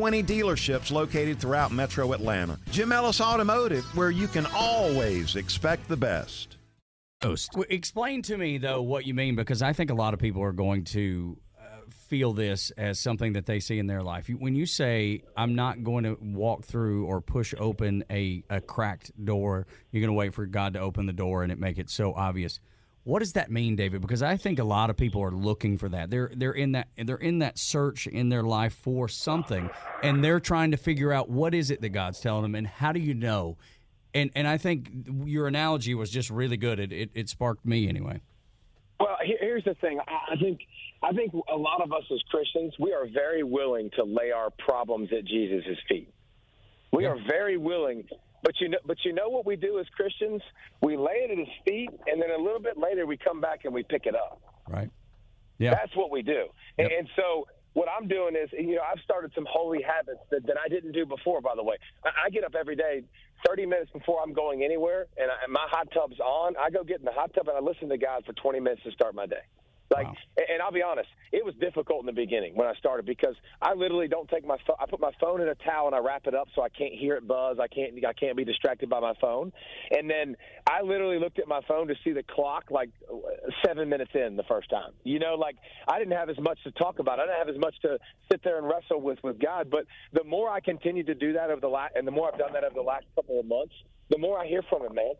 dealerships 0.01 0.91
located 0.91 1.39
throughout 1.39 1.71
metro 1.71 2.13
Atlanta. 2.13 2.57
Jim 2.71 2.91
Ellis 2.91 3.21
Automotive, 3.21 3.85
where 3.95 4.09
you 4.09 4.27
can 4.27 4.47
always 4.55 5.35
expect 5.35 5.87
the 5.87 5.97
best. 5.97 6.57
Explain 7.69 8.23
to 8.23 8.37
me, 8.37 8.57
though, 8.57 8.81
what 8.81 9.05
you 9.05 9.13
mean, 9.13 9.35
because 9.35 9.61
I 9.61 9.73
think 9.73 9.91
a 9.91 9.93
lot 9.93 10.15
of 10.15 10.19
people 10.19 10.41
are 10.41 10.51
going 10.51 10.85
to 10.85 11.37
uh, 11.59 11.63
feel 11.89 12.33
this 12.33 12.71
as 12.71 12.99
something 12.99 13.33
that 13.33 13.45
they 13.45 13.59
see 13.59 13.77
in 13.77 13.85
their 13.85 14.01
life. 14.01 14.27
When 14.27 14.55
you 14.55 14.65
say, 14.65 15.21
I'm 15.37 15.53
not 15.53 15.83
going 15.83 16.03
to 16.05 16.17
walk 16.19 16.65
through 16.65 17.05
or 17.05 17.21
push 17.21 17.53
open 17.59 18.03
a, 18.09 18.43
a 18.49 18.59
cracked 18.59 19.11
door, 19.23 19.67
you're 19.91 20.01
going 20.01 20.09
to 20.09 20.13
wait 20.13 20.33
for 20.33 20.47
God 20.47 20.73
to 20.73 20.79
open 20.79 21.05
the 21.05 21.13
door 21.13 21.43
and 21.43 21.51
it 21.51 21.59
make 21.59 21.77
it 21.77 21.91
so 21.91 22.11
obvious. 22.15 22.59
What 23.03 23.19
does 23.19 23.33
that 23.33 23.49
mean, 23.49 23.75
David? 23.75 24.01
Because 24.01 24.21
I 24.21 24.37
think 24.37 24.59
a 24.59 24.63
lot 24.63 24.91
of 24.91 24.97
people 24.97 25.23
are 25.23 25.31
looking 25.31 25.77
for 25.77 25.89
that. 25.89 26.11
They're 26.11 26.31
they're 26.35 26.51
in 26.51 26.73
that 26.73 26.89
they're 26.97 27.15
in 27.15 27.39
that 27.39 27.57
search 27.57 28.05
in 28.05 28.29
their 28.29 28.43
life 28.43 28.73
for 28.73 29.07
something, 29.07 29.69
and 30.03 30.23
they're 30.23 30.39
trying 30.39 30.71
to 30.71 30.77
figure 30.77 31.11
out 31.11 31.29
what 31.29 31.55
is 31.55 31.71
it 31.71 31.81
that 31.81 31.89
God's 31.89 32.19
telling 32.19 32.43
them, 32.43 32.53
and 32.53 32.67
how 32.67 32.91
do 32.91 32.99
you 32.99 33.15
know? 33.15 33.57
And 34.13 34.29
and 34.35 34.47
I 34.47 34.57
think 34.57 34.91
your 35.25 35.47
analogy 35.47 35.95
was 35.95 36.11
just 36.11 36.29
really 36.29 36.57
good. 36.57 36.79
It 36.79 36.91
it, 36.91 37.09
it 37.15 37.29
sparked 37.29 37.65
me 37.65 37.89
anyway. 37.89 38.21
Well, 38.99 39.17
here's 39.23 39.63
the 39.63 39.73
thing. 39.75 39.99
I 40.07 40.35
think 40.35 40.61
I 41.01 41.11
think 41.11 41.33
a 41.33 41.57
lot 41.57 41.81
of 41.81 41.91
us 41.91 42.03
as 42.11 42.21
Christians, 42.29 42.75
we 42.79 42.93
are 42.93 43.07
very 43.11 43.41
willing 43.41 43.89
to 43.95 44.03
lay 44.03 44.31
our 44.31 44.51
problems 44.51 45.09
at 45.11 45.25
Jesus' 45.25 45.77
feet. 45.89 46.13
We 46.93 47.05
are 47.05 47.17
very 47.27 47.57
willing 47.57 48.03
But 48.43 48.59
you 48.59 48.69
know, 48.69 48.77
but 48.85 48.97
you 49.05 49.13
know 49.13 49.29
what 49.29 49.45
we 49.45 49.55
do 49.55 49.79
as 49.79 49.85
Christians? 49.95 50.41
We 50.81 50.97
lay 50.97 51.25
it 51.25 51.31
at 51.31 51.37
his 51.37 51.47
feet, 51.65 51.89
and 52.07 52.21
then 52.21 52.31
a 52.31 52.41
little 52.41 52.59
bit 52.59 52.77
later 52.77 53.05
we 53.05 53.17
come 53.17 53.39
back 53.39 53.65
and 53.65 53.73
we 53.73 53.83
pick 53.83 54.05
it 54.05 54.15
up. 54.15 54.41
Right. 54.67 54.89
Yeah. 55.59 55.71
That's 55.71 55.95
what 55.95 56.09
we 56.09 56.23
do. 56.23 56.47
And, 56.79 56.91
and 56.91 57.07
so 57.15 57.45
what 57.73 57.87
I'm 57.87 58.07
doing 58.07 58.35
is, 58.35 58.49
you 58.51 58.75
know, 58.75 58.81
I've 58.81 59.01
started 59.03 59.31
some 59.35 59.45
holy 59.49 59.81
habits 59.81 60.19
that, 60.31 60.45
that 60.47 60.55
I 60.63 60.67
didn't 60.67 60.91
do 60.91 61.05
before, 61.05 61.39
by 61.39 61.55
the 61.55 61.63
way. 61.63 61.75
I, 62.03 62.09
I 62.25 62.29
get 62.29 62.43
up 62.43 62.55
every 62.59 62.75
day 62.75 63.03
30 63.45 63.65
minutes 63.65 63.91
before 63.91 64.21
I'm 64.23 64.33
going 64.33 64.63
anywhere, 64.63 65.07
and, 65.17 65.29
I, 65.29 65.43
and 65.43 65.53
my 65.53 65.67
hot 65.69 65.87
tub's 65.93 66.19
on. 66.19 66.55
I 66.59 66.69
go 66.69 66.83
get 66.83 66.99
in 66.99 67.05
the 67.05 67.11
hot 67.11 67.33
tub 67.33 67.47
and 67.47 67.57
I 67.57 67.61
listen 67.61 67.89
to 67.89 67.97
God 67.97 68.23
for 68.25 68.33
20 68.33 68.59
minutes 68.59 68.81
to 68.83 68.91
start 68.91 69.15
my 69.15 69.25
day. 69.25 69.43
Like, 69.91 70.07
Wow. 70.07 70.15
and 70.37 70.61
I'll 70.61 70.71
be 70.71 70.81
honest, 70.81 71.09
it 71.33 71.43
was 71.43 71.53
difficult 71.55 71.99
in 71.99 72.05
the 72.05 72.13
beginning 72.13 72.55
when 72.55 72.67
I 72.67 72.73
started 72.75 73.05
because 73.05 73.35
I 73.61 73.73
literally 73.73 74.07
don't 74.07 74.29
take 74.29 74.45
my 74.45 74.57
phone. 74.65 74.77
I 74.79 74.85
put 74.85 75.01
my 75.01 75.11
phone 75.19 75.41
in 75.41 75.49
a 75.49 75.55
towel 75.55 75.87
and 75.87 75.95
I 75.95 75.99
wrap 75.99 76.27
it 76.27 76.33
up 76.33 76.47
so 76.55 76.61
I 76.61 76.69
can't 76.69 76.93
hear 76.93 77.15
it 77.15 77.27
buzz. 77.27 77.57
I 77.59 77.67
can't. 77.67 77.93
I 78.05 78.13
can't 78.13 78.37
be 78.37 78.45
distracted 78.45 78.89
by 78.89 79.01
my 79.01 79.13
phone. 79.19 79.51
And 79.91 80.09
then 80.09 80.37
I 80.69 80.81
literally 80.81 81.19
looked 81.19 81.39
at 81.39 81.47
my 81.47 81.59
phone 81.67 81.87
to 81.89 81.95
see 82.03 82.13
the 82.13 82.23
clock 82.23 82.71
like 82.71 82.89
seven 83.65 83.89
minutes 83.89 84.11
in 84.13 84.37
the 84.37 84.43
first 84.43 84.69
time. 84.69 84.91
You 85.03 85.19
know, 85.19 85.35
like 85.35 85.57
I 85.87 85.99
didn't 85.99 86.13
have 86.17 86.29
as 86.29 86.39
much 86.39 86.63
to 86.63 86.71
talk 86.71 86.99
about. 86.99 87.19
I 87.19 87.23
didn't 87.25 87.37
have 87.39 87.49
as 87.49 87.59
much 87.59 87.75
to 87.81 87.97
sit 88.31 88.41
there 88.43 88.57
and 88.57 88.67
wrestle 88.67 89.01
with 89.01 89.19
with 89.23 89.39
God. 89.39 89.69
But 89.69 89.85
the 90.13 90.23
more 90.23 90.49
I 90.49 90.61
continue 90.61 91.03
to 91.03 91.15
do 91.15 91.33
that 91.33 91.49
over 91.49 91.59
the 91.59 91.67
last, 91.67 91.95
and 91.95 92.07
the 92.07 92.11
more 92.11 92.29
I've 92.31 92.39
done 92.39 92.53
that 92.53 92.63
over 92.63 92.75
the 92.75 92.81
last 92.81 93.05
couple 93.15 93.39
of 93.39 93.45
months, 93.45 93.73
the 94.09 94.17
more 94.17 94.39
I 94.39 94.47
hear 94.47 94.61
from 94.69 94.83
Him, 94.83 94.95
man 94.95 95.13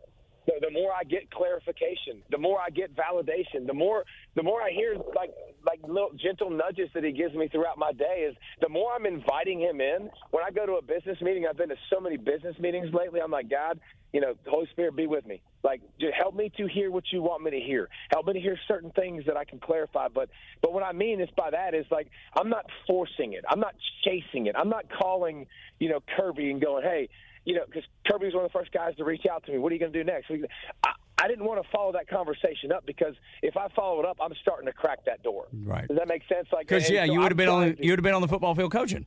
the, 0.46 0.54
the 0.60 0.70
more 0.70 0.92
I 0.92 1.04
get 1.04 1.30
clarification, 1.30 2.22
the 2.30 2.38
more 2.38 2.58
I 2.60 2.70
get 2.70 2.94
validation, 2.96 3.66
the 3.66 3.74
more 3.74 4.04
the 4.34 4.42
more 4.42 4.62
I 4.62 4.70
hear 4.70 4.96
like 5.14 5.30
like 5.64 5.80
little 5.86 6.10
gentle 6.20 6.50
nudges 6.50 6.88
that 6.94 7.04
he 7.04 7.12
gives 7.12 7.34
me 7.34 7.48
throughout 7.48 7.78
my 7.78 7.92
day 7.92 8.26
is 8.28 8.36
the 8.60 8.68
more 8.68 8.92
I'm 8.92 9.06
inviting 9.06 9.60
him 9.60 9.80
in. 9.80 10.10
When 10.30 10.42
I 10.44 10.50
go 10.50 10.66
to 10.66 10.72
a 10.74 10.82
business 10.82 11.20
meeting, 11.20 11.46
I've 11.48 11.56
been 11.56 11.68
to 11.68 11.76
so 11.92 12.00
many 12.00 12.16
business 12.16 12.58
meetings 12.58 12.92
lately. 12.92 13.20
I'm 13.20 13.30
like, 13.30 13.48
God, 13.48 13.78
you 14.12 14.20
know, 14.20 14.34
Holy 14.46 14.66
Spirit, 14.72 14.96
be 14.96 15.06
with 15.06 15.26
me. 15.26 15.40
Like, 15.62 15.80
just 16.00 16.14
help 16.14 16.34
me 16.34 16.50
to 16.56 16.66
hear 16.66 16.90
what 16.90 17.04
you 17.12 17.22
want 17.22 17.42
me 17.42 17.52
to 17.52 17.60
hear. 17.60 17.88
Help 18.12 18.26
me 18.26 18.32
to 18.32 18.40
hear 18.40 18.58
certain 18.66 18.90
things 18.90 19.24
that 19.26 19.36
I 19.36 19.44
can 19.44 19.60
clarify. 19.60 20.08
But 20.08 20.28
but 20.60 20.72
what 20.72 20.82
I 20.82 20.92
mean 20.92 21.20
is 21.20 21.28
by 21.36 21.50
that 21.50 21.74
is 21.74 21.86
like 21.90 22.08
I'm 22.36 22.48
not 22.48 22.66
forcing 22.86 23.34
it. 23.34 23.44
I'm 23.48 23.60
not 23.60 23.74
chasing 24.04 24.46
it. 24.46 24.56
I'm 24.58 24.68
not 24.68 24.86
calling 24.90 25.46
you 25.78 25.88
know 25.88 26.00
Kirby 26.16 26.50
and 26.50 26.60
going, 26.60 26.82
hey 26.82 27.08
you 27.44 27.54
know, 27.54 27.62
because 27.66 27.82
Kirby 28.06 28.26
was 28.26 28.34
one 28.34 28.44
of 28.44 28.52
the 28.52 28.58
first 28.58 28.72
guys 28.72 28.94
to 28.96 29.04
reach 29.04 29.26
out 29.30 29.44
to 29.46 29.52
me. 29.52 29.58
What 29.58 29.72
are 29.72 29.74
you 29.74 29.80
going 29.80 29.92
to 29.92 29.98
do 29.98 30.04
next? 30.04 30.30
I, 30.84 30.90
I 31.18 31.28
didn't 31.28 31.44
want 31.44 31.62
to 31.62 31.68
follow 31.70 31.92
that 31.92 32.08
conversation 32.08 32.72
up 32.72 32.84
because 32.86 33.14
if 33.42 33.56
I 33.56 33.68
follow 33.76 34.00
it 34.00 34.06
up, 34.06 34.18
I'm 34.20 34.32
starting 34.42 34.66
to 34.66 34.72
crack 34.72 35.04
that 35.06 35.22
door. 35.22 35.46
Right. 35.64 35.86
Does 35.88 35.96
that 35.98 36.08
make 36.08 36.22
sense? 36.28 36.48
Like, 36.52 36.66
Because 36.68 36.88
yeah, 36.90 37.06
so 37.06 37.12
you 37.12 37.20
would 37.20 37.30
have 37.30 37.36
been 37.36 37.48
on 37.48 37.76
to- 37.76 37.84
you 37.84 37.92
would 37.92 37.98
have 37.98 38.04
been 38.04 38.14
on 38.14 38.22
the 38.22 38.28
football 38.28 38.54
field 38.54 38.72
coaching. 38.72 39.06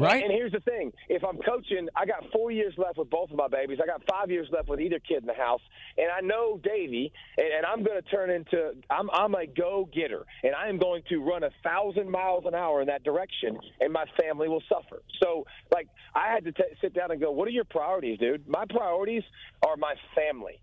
Right. 0.00 0.22
And 0.22 0.32
here's 0.32 0.52
the 0.52 0.60
thing: 0.60 0.92
if 1.08 1.22
I'm 1.24 1.38
coaching, 1.38 1.88
I 1.96 2.06
got 2.06 2.24
four 2.32 2.50
years 2.50 2.74
left 2.76 2.98
with 2.98 3.10
both 3.10 3.30
of 3.30 3.36
my 3.36 3.48
babies. 3.48 3.78
I 3.82 3.86
got 3.86 4.02
five 4.08 4.30
years 4.30 4.48
left 4.50 4.68
with 4.68 4.80
either 4.80 4.98
kid 4.98 5.18
in 5.18 5.26
the 5.26 5.34
house, 5.34 5.60
and 5.96 6.08
I 6.10 6.20
know 6.20 6.58
Davy, 6.62 7.12
and, 7.36 7.46
and 7.46 7.66
I'm 7.66 7.82
going 7.84 8.00
to 8.00 8.08
turn 8.08 8.30
into 8.30 8.72
I'm 8.90 9.10
I'm 9.10 9.34
a 9.34 9.46
go 9.46 9.88
getter, 9.94 10.24
and 10.42 10.54
I 10.54 10.68
am 10.68 10.78
going 10.78 11.02
to 11.08 11.18
run 11.18 11.44
a 11.44 11.50
thousand 11.62 12.10
miles 12.10 12.44
an 12.46 12.54
hour 12.54 12.80
in 12.80 12.88
that 12.88 13.04
direction, 13.04 13.58
and 13.80 13.92
my 13.92 14.04
family 14.20 14.48
will 14.48 14.62
suffer. 14.68 15.02
So, 15.22 15.46
like, 15.72 15.88
I 16.14 16.32
had 16.32 16.44
to 16.44 16.52
t- 16.52 16.62
sit 16.80 16.94
down 16.94 17.10
and 17.10 17.20
go, 17.20 17.30
"What 17.30 17.48
are 17.48 17.52
your 17.52 17.64
priorities, 17.64 18.18
dude?" 18.18 18.48
My 18.48 18.64
priorities 18.68 19.22
are 19.66 19.76
my 19.76 19.94
family. 20.14 20.60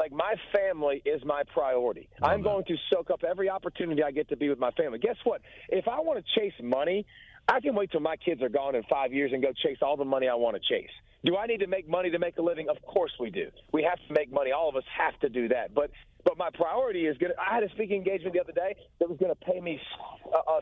Like 0.00 0.10
my 0.10 0.34
family 0.52 1.02
is 1.04 1.22
my 1.24 1.42
priority. 1.52 2.08
I'm 2.22 2.42
going 2.42 2.64
to 2.64 2.76
soak 2.92 3.10
up 3.10 3.24
every 3.28 3.48
opportunity 3.50 4.02
I 4.02 4.10
get 4.10 4.28
to 4.30 4.36
be 4.36 4.48
with 4.48 4.58
my 4.58 4.70
family. 4.72 4.98
Guess 4.98 5.16
what? 5.24 5.42
If 5.68 5.86
I 5.86 6.00
want 6.00 6.24
to 6.24 6.40
chase 6.40 6.54
money, 6.62 7.06
I 7.48 7.60
can 7.60 7.74
wait 7.74 7.90
till 7.90 8.00
my 8.00 8.16
kids 8.16 8.42
are 8.42 8.48
gone 8.48 8.74
in 8.74 8.82
five 8.84 9.12
years 9.12 9.32
and 9.32 9.42
go 9.42 9.52
chase 9.52 9.78
all 9.82 9.96
the 9.96 10.04
money 10.04 10.28
I 10.28 10.34
want 10.34 10.56
to 10.56 10.62
chase. 10.62 10.90
Do 11.24 11.36
I 11.36 11.46
need 11.46 11.58
to 11.58 11.66
make 11.66 11.88
money 11.88 12.10
to 12.10 12.18
make 12.18 12.36
a 12.38 12.42
living? 12.42 12.68
Of 12.68 12.80
course 12.82 13.12
we 13.20 13.30
do. 13.30 13.48
We 13.72 13.82
have 13.82 13.98
to 14.08 14.14
make 14.14 14.32
money. 14.32 14.52
All 14.52 14.68
of 14.68 14.76
us 14.76 14.84
have 14.98 15.18
to 15.20 15.28
do 15.28 15.48
that. 15.48 15.74
But 15.74 15.90
but 16.24 16.38
my 16.38 16.50
priority 16.54 17.06
is 17.06 17.18
going. 17.18 17.32
to 17.32 17.40
I 17.40 17.54
had 17.54 17.62
a 17.62 17.68
speaking 17.70 17.96
engagement 17.96 18.34
the 18.34 18.40
other 18.40 18.52
day 18.52 18.76
that 19.00 19.08
was 19.08 19.18
going 19.18 19.32
to 19.34 19.44
pay 19.44 19.60
me 19.60 19.80
a, 20.26 20.50
a, 20.50 20.60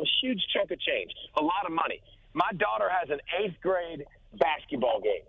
a 0.00 0.04
huge 0.22 0.40
chunk 0.54 0.70
of 0.70 0.80
change, 0.80 1.12
a 1.38 1.42
lot 1.42 1.66
of 1.66 1.72
money. 1.72 2.00
My 2.34 2.50
daughter 2.58 2.88
has 2.88 3.10
an 3.10 3.20
eighth 3.42 3.60
grade 3.62 4.04
basketball 4.38 5.00
game 5.00 5.22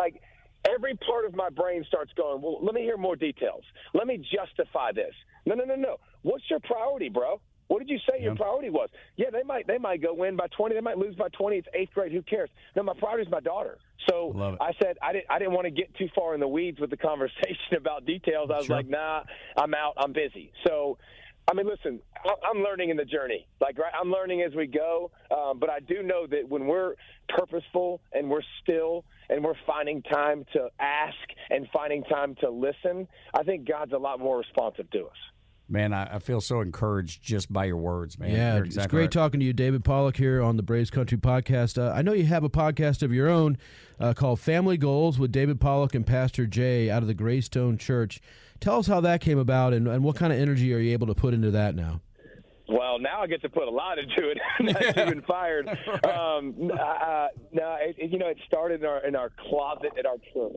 like 0.00 0.20
every 0.68 0.96
part 1.06 1.24
of 1.24 1.34
my 1.34 1.50
brain 1.50 1.84
starts 1.88 2.12
going, 2.16 2.42
well, 2.42 2.58
let 2.62 2.74
me 2.74 2.82
hear 2.82 2.96
more 2.96 3.16
details. 3.16 3.62
Let 3.92 4.06
me 4.06 4.18
justify 4.18 4.92
this. 4.92 5.14
No, 5.46 5.54
no, 5.54 5.64
no, 5.64 5.76
no. 5.76 5.96
What's 6.22 6.44
your 6.50 6.60
priority, 6.60 7.08
bro? 7.08 7.40
What 7.68 7.78
did 7.80 7.88
you 7.88 7.98
say 8.08 8.22
your 8.22 8.34
priority 8.36 8.70
was? 8.70 8.88
Yeah, 9.16 9.30
they 9.30 9.42
might 9.42 9.66
they 9.66 9.78
might 9.78 10.02
go 10.02 10.12
win 10.14 10.36
by 10.36 10.46
twenty, 10.48 10.74
they 10.74 10.80
might 10.80 10.98
lose 10.98 11.14
by 11.16 11.28
twenty. 11.28 11.56
It's 11.56 11.68
eighth 11.74 11.92
grade. 11.94 12.12
Who 12.12 12.22
cares? 12.22 12.50
No, 12.76 12.82
my 12.82 12.92
priority 12.98 13.24
is 13.26 13.30
my 13.32 13.40
daughter. 13.40 13.78
So 14.08 14.32
I 14.60 14.72
said 14.82 14.96
I 15.02 15.12
didn't 15.12 15.26
I 15.30 15.38
didn't 15.38 15.54
want 15.54 15.64
to 15.66 15.70
get 15.70 15.94
too 15.96 16.08
far 16.14 16.34
in 16.34 16.40
the 16.40 16.48
weeds 16.48 16.78
with 16.80 16.90
the 16.90 16.96
conversation 17.10 17.76
about 17.76 18.04
details. 18.04 18.50
I 18.52 18.58
was 18.58 18.66
Sure. 18.66 18.76
like, 18.76 18.88
nah, 18.88 19.22
I'm 19.56 19.74
out. 19.74 19.94
I'm 19.96 20.12
busy. 20.12 20.52
So. 20.66 20.98
I 21.46 21.52
mean, 21.52 21.66
listen. 21.66 22.00
I'm 22.24 22.62
learning 22.62 22.88
in 22.88 22.96
the 22.96 23.04
journey. 23.04 23.46
Like, 23.60 23.76
right, 23.76 23.92
I'm 24.00 24.10
learning 24.10 24.40
as 24.40 24.54
we 24.54 24.66
go. 24.66 25.10
Um, 25.30 25.58
but 25.58 25.68
I 25.68 25.78
do 25.80 26.02
know 26.02 26.26
that 26.26 26.48
when 26.48 26.66
we're 26.66 26.94
purposeful 27.28 28.00
and 28.14 28.30
we're 28.30 28.40
still 28.62 29.04
and 29.28 29.44
we're 29.44 29.52
finding 29.66 30.00
time 30.02 30.46
to 30.54 30.68
ask 30.80 31.14
and 31.50 31.68
finding 31.70 32.02
time 32.04 32.34
to 32.36 32.48
listen, 32.48 33.06
I 33.38 33.42
think 33.42 33.68
God's 33.68 33.92
a 33.92 33.98
lot 33.98 34.20
more 34.20 34.38
responsive 34.38 34.90
to 34.92 35.00
us. 35.04 35.16
Man, 35.68 35.94
I, 35.94 36.16
I 36.16 36.18
feel 36.18 36.42
so 36.42 36.60
encouraged 36.60 37.22
just 37.22 37.50
by 37.52 37.64
your 37.64 37.78
words, 37.78 38.18
man. 38.18 38.30
Yeah, 38.32 38.56
You're 38.56 38.64
it's 38.66 38.86
great 38.86 39.00
right. 39.04 39.10
talking 39.10 39.40
to 39.40 39.46
you, 39.46 39.54
David 39.54 39.82
Pollack, 39.82 40.16
here 40.18 40.42
on 40.42 40.56
the 40.58 40.62
Braves 40.62 40.90
Country 40.90 41.16
Podcast. 41.16 41.82
Uh, 41.82 41.90
I 41.90 42.02
know 42.02 42.12
you 42.12 42.26
have 42.26 42.44
a 42.44 42.50
podcast 42.50 43.02
of 43.02 43.14
your 43.14 43.28
own 43.30 43.56
uh, 43.98 44.12
called 44.12 44.40
Family 44.40 44.76
Goals 44.76 45.18
with 45.18 45.32
David 45.32 45.60
Pollack 45.60 45.94
and 45.94 46.06
Pastor 46.06 46.46
Jay 46.46 46.90
out 46.90 47.00
of 47.02 47.08
the 47.08 47.14
Greystone 47.14 47.78
Church. 47.78 48.20
Tell 48.60 48.78
us 48.78 48.86
how 48.86 49.00
that 49.00 49.22
came 49.22 49.38
about 49.38 49.72
and, 49.72 49.88
and 49.88 50.04
what 50.04 50.16
kind 50.16 50.32
of 50.34 50.38
energy 50.38 50.72
are 50.74 50.78
you 50.78 50.92
able 50.92 51.06
to 51.06 51.14
put 51.14 51.32
into 51.32 51.50
that 51.52 51.74
now? 51.74 52.02
Well, 52.68 52.98
now 52.98 53.20
I 53.22 53.26
get 53.26 53.42
to 53.42 53.48
put 53.48 53.66
a 53.66 53.70
lot 53.70 53.98
into 53.98 54.30
it. 54.30 54.38
That's 54.72 54.98
even 55.06 55.22
fired. 55.22 55.68
Um, 55.68 56.70
uh, 56.72 57.28
no, 57.52 57.76
it, 57.80 57.96
it- 57.98 58.10
you 58.10 58.18
know, 58.18 58.28
it 58.28 58.38
started 58.46 58.80
in 58.80 58.86
our 58.86 59.04
in 59.06 59.16
our 59.16 59.30
closet 59.48 59.92
at 59.98 60.04
our 60.06 60.16
church. 60.32 60.52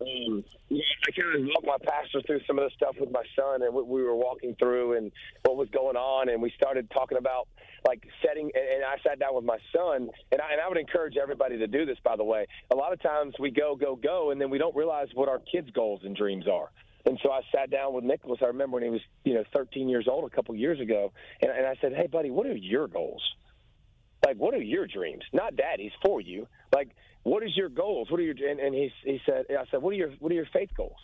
Um, 0.00 0.44
yeah, 0.68 0.82
I 1.06 1.10
kind 1.10 1.34
of 1.34 1.46
walked 1.46 1.66
my 1.66 1.90
pastor 1.90 2.20
through 2.26 2.40
some 2.46 2.58
of 2.58 2.64
the 2.64 2.70
stuff 2.76 2.96
with 3.00 3.10
my 3.10 3.24
son, 3.34 3.62
and 3.62 3.74
we, 3.74 3.82
we 3.82 4.02
were 4.02 4.14
walking 4.14 4.54
through 4.58 4.96
and 4.96 5.10
what 5.44 5.56
was 5.56 5.68
going 5.70 5.96
on, 5.96 6.28
and 6.28 6.40
we 6.40 6.52
started 6.56 6.90
talking 6.90 7.18
about 7.18 7.48
like 7.86 8.02
setting. 8.24 8.50
And, 8.54 8.64
and 8.76 8.84
I 8.84 8.96
sat 9.02 9.18
down 9.18 9.34
with 9.34 9.44
my 9.44 9.58
son, 9.74 10.08
and 10.30 10.40
I, 10.40 10.52
and 10.52 10.60
I 10.60 10.68
would 10.68 10.78
encourage 10.78 11.16
everybody 11.16 11.58
to 11.58 11.66
do 11.66 11.84
this. 11.84 11.98
By 12.04 12.16
the 12.16 12.24
way, 12.24 12.46
a 12.70 12.76
lot 12.76 12.92
of 12.92 13.02
times 13.02 13.34
we 13.40 13.50
go, 13.50 13.74
go, 13.74 13.96
go, 13.96 14.30
and 14.30 14.40
then 14.40 14.50
we 14.50 14.58
don't 14.58 14.76
realize 14.76 15.08
what 15.14 15.28
our 15.28 15.40
kids' 15.40 15.70
goals 15.70 16.00
and 16.04 16.14
dreams 16.14 16.46
are. 16.46 16.70
And 17.06 17.18
so 17.22 17.30
I 17.32 17.40
sat 17.54 17.70
down 17.70 17.94
with 17.94 18.04
Nicholas. 18.04 18.40
I 18.42 18.46
remember 18.46 18.74
when 18.74 18.84
he 18.84 18.90
was, 18.90 19.00
you 19.24 19.34
know, 19.34 19.44
13 19.54 19.88
years 19.88 20.06
old 20.08 20.30
a 20.30 20.34
couple 20.34 20.54
years 20.54 20.80
ago, 20.80 21.12
and, 21.40 21.50
and 21.50 21.66
I 21.66 21.74
said, 21.80 21.92
"Hey, 21.92 22.06
buddy, 22.06 22.30
what 22.30 22.46
are 22.46 22.54
your 22.54 22.86
goals? 22.86 23.22
Like, 24.24 24.36
what 24.36 24.54
are 24.54 24.62
your 24.62 24.86
dreams? 24.86 25.22
Not 25.32 25.56
daddy's 25.56 25.92
for 26.04 26.20
you. 26.20 26.46
Like, 26.74 26.90
what 27.22 27.42
is 27.42 27.56
your 27.56 27.68
goals? 27.68 28.10
What 28.10 28.20
are 28.20 28.22
your?" 28.22 28.34
And, 28.34 28.60
and 28.60 28.74
he 28.74 28.90
he 29.04 29.20
said, 29.26 29.46
"I 29.50 29.64
said, 29.70 29.82
what 29.82 29.90
are 29.90 29.96
your 29.96 30.10
what 30.18 30.32
are 30.32 30.34
your 30.34 30.48
faith 30.52 30.70
goals? 30.76 30.98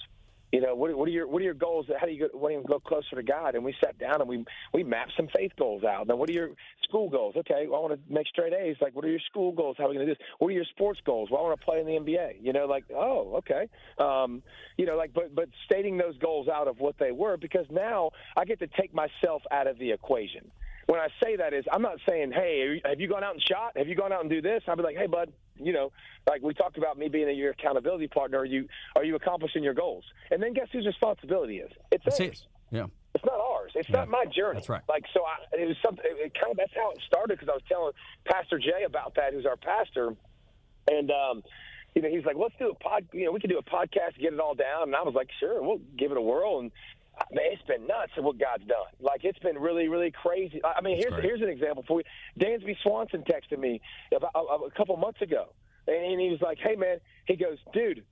You 0.52 0.60
know, 0.60 0.76
what, 0.76 0.96
what 0.96 1.08
are 1.08 1.10
your 1.10 1.26
what 1.26 1.42
are 1.42 1.44
your 1.44 1.54
goals? 1.54 1.86
How 1.98 2.06
do 2.06 2.12
you 2.12 2.28
go, 2.28 2.38
want 2.38 2.54
to 2.54 2.68
go 2.68 2.78
closer 2.78 3.16
to 3.16 3.22
God?" 3.22 3.54
And 3.54 3.64
we 3.64 3.74
sat 3.84 3.98
down 3.98 4.20
and 4.20 4.28
we 4.28 4.44
we 4.72 4.84
mapped 4.84 5.12
some 5.16 5.28
faith 5.34 5.52
goals 5.58 5.84
out. 5.84 6.06
Now, 6.06 6.16
what 6.16 6.28
are 6.28 6.32
your 6.32 6.50
school 6.84 7.08
goals? 7.10 7.34
Okay, 7.36 7.66
well, 7.68 7.80
I 7.80 7.88
want 7.88 7.94
to 7.94 8.12
make 8.12 8.26
straight 8.28 8.52
A's. 8.52 8.76
Like, 8.80 8.94
what 8.94 9.04
are 9.04 9.08
your 9.08 9.20
school 9.30 9.52
goals? 9.52 9.76
How 9.78 9.86
are 9.86 9.88
we 9.88 9.96
going 9.96 10.06
to 10.06 10.14
do 10.14 10.16
this? 10.18 10.26
What 10.38 10.48
are 10.48 10.52
your 10.52 10.64
sports 10.64 11.00
goals? 11.04 11.28
Well, 11.30 11.40
I 11.40 11.44
want 11.48 11.58
to 11.60 11.64
play 11.64 11.80
in 11.80 11.86
the 11.86 11.92
NBA. 11.92 12.36
You 12.40 12.52
know, 12.52 12.66
like, 12.66 12.84
oh, 12.94 13.36
okay. 13.38 13.68
Um, 13.98 14.42
you 14.76 14.86
know, 14.86 14.96
like, 14.96 15.12
but 15.12 15.34
but 15.34 15.48
stating 15.64 15.98
those 15.98 16.16
goals 16.18 16.46
out 16.48 16.68
of 16.68 16.78
what 16.78 16.96
they 16.98 17.10
were 17.10 17.36
because 17.36 17.66
now 17.70 18.10
I 18.36 18.44
get 18.44 18.60
to 18.60 18.68
take 18.78 18.94
myself 18.94 19.42
out 19.50 19.66
of 19.66 19.78
the 19.78 19.90
equation. 19.90 20.50
When 20.86 21.00
I 21.00 21.08
say 21.22 21.36
that 21.36 21.54
is, 21.54 21.64
I'm 21.72 21.82
not 21.82 21.98
saying, 22.06 22.32
hey, 22.32 22.80
have 22.84 23.00
you 23.00 23.08
gone 23.08 23.24
out 23.24 23.34
and 23.34 23.42
shot? 23.42 23.76
Have 23.76 23.88
you 23.88 23.94
gone 23.94 24.12
out 24.12 24.20
and 24.20 24.30
do 24.30 24.42
this? 24.42 24.62
I'll 24.68 24.76
be 24.76 24.82
like, 24.82 24.96
hey, 24.96 25.06
bud, 25.06 25.32
you 25.56 25.72
know, 25.72 25.92
like 26.28 26.42
we 26.42 26.52
talked 26.52 26.76
about 26.76 26.98
me 26.98 27.08
being 27.08 27.34
your 27.36 27.52
accountability 27.52 28.08
partner. 28.08 28.38
Are 28.38 28.44
you 28.44 28.68
are 28.96 29.04
you 29.04 29.16
accomplishing 29.16 29.62
your 29.62 29.74
goals? 29.74 30.04
And 30.30 30.42
then 30.42 30.52
guess 30.52 30.68
whose 30.72 30.86
responsibility 30.86 31.58
is? 31.58 31.70
It's 31.90 32.04
That's 32.04 32.18
theirs. 32.18 32.46
it. 32.70 32.76
Yeah. 32.76 32.86
It's 33.14 33.24
not 33.24 33.38
ours. 33.38 33.72
It's 33.76 33.90
not 33.90 34.08
my 34.08 34.24
journey. 34.24 34.54
That's 34.54 34.68
right. 34.68 34.82
Like 34.88 35.04
so, 35.14 35.20
I, 35.24 35.62
it 35.62 35.68
was 35.68 35.76
something. 35.84 36.04
It, 36.04 36.34
kind 36.34 36.50
of 36.50 36.56
that's 36.56 36.72
how 36.74 36.90
it 36.90 36.98
started 37.06 37.38
because 37.38 37.48
I 37.48 37.54
was 37.54 37.62
telling 37.68 37.92
Pastor 38.24 38.58
Jay 38.58 38.82
about 38.84 39.14
that, 39.14 39.32
who's 39.32 39.46
our 39.46 39.56
pastor, 39.56 40.16
and 40.88 41.10
um, 41.10 41.42
you 41.94 42.02
know, 42.02 42.08
he's 42.08 42.24
like, 42.24 42.34
"Let's 42.36 42.54
do 42.58 42.70
a 42.70 42.74
pod. 42.74 43.06
You 43.12 43.26
know, 43.26 43.32
we 43.32 43.38
can 43.38 43.50
do 43.50 43.58
a 43.58 43.62
podcast, 43.62 44.18
get 44.18 44.32
it 44.32 44.40
all 44.40 44.56
down." 44.56 44.84
And 44.84 44.96
I 44.96 45.02
was 45.02 45.14
like, 45.14 45.28
"Sure, 45.38 45.62
we'll 45.62 45.80
give 45.96 46.10
it 46.10 46.16
a 46.16 46.20
whirl." 46.20 46.58
And 46.58 46.72
man, 47.32 47.44
it's 47.52 47.62
been 47.62 47.86
nuts 47.86 48.12
at 48.16 48.22
what 48.22 48.38
God's 48.38 48.64
done. 48.64 48.92
Like 49.00 49.24
it's 49.24 49.38
been 49.38 49.58
really, 49.58 49.88
really 49.88 50.10
crazy. 50.10 50.60
I 50.64 50.80
mean, 50.80 50.96
here's 50.96 51.12
great. 51.12 51.24
here's 51.24 51.40
an 51.42 51.48
example 51.48 51.84
for 51.86 52.00
you. 52.00 52.04
Dansby 52.44 52.76
Swanson 52.82 53.22
texted 53.22 53.58
me 53.58 53.80
about 54.14 54.30
a, 54.34 54.66
a 54.66 54.70
couple 54.70 54.96
months 54.96 55.22
ago, 55.22 55.46
and 55.86 56.20
he 56.20 56.30
was 56.30 56.40
like, 56.40 56.58
"Hey, 56.58 56.76
man," 56.76 56.98
he 57.26 57.36
goes, 57.36 57.58
"Dude." 57.72 58.04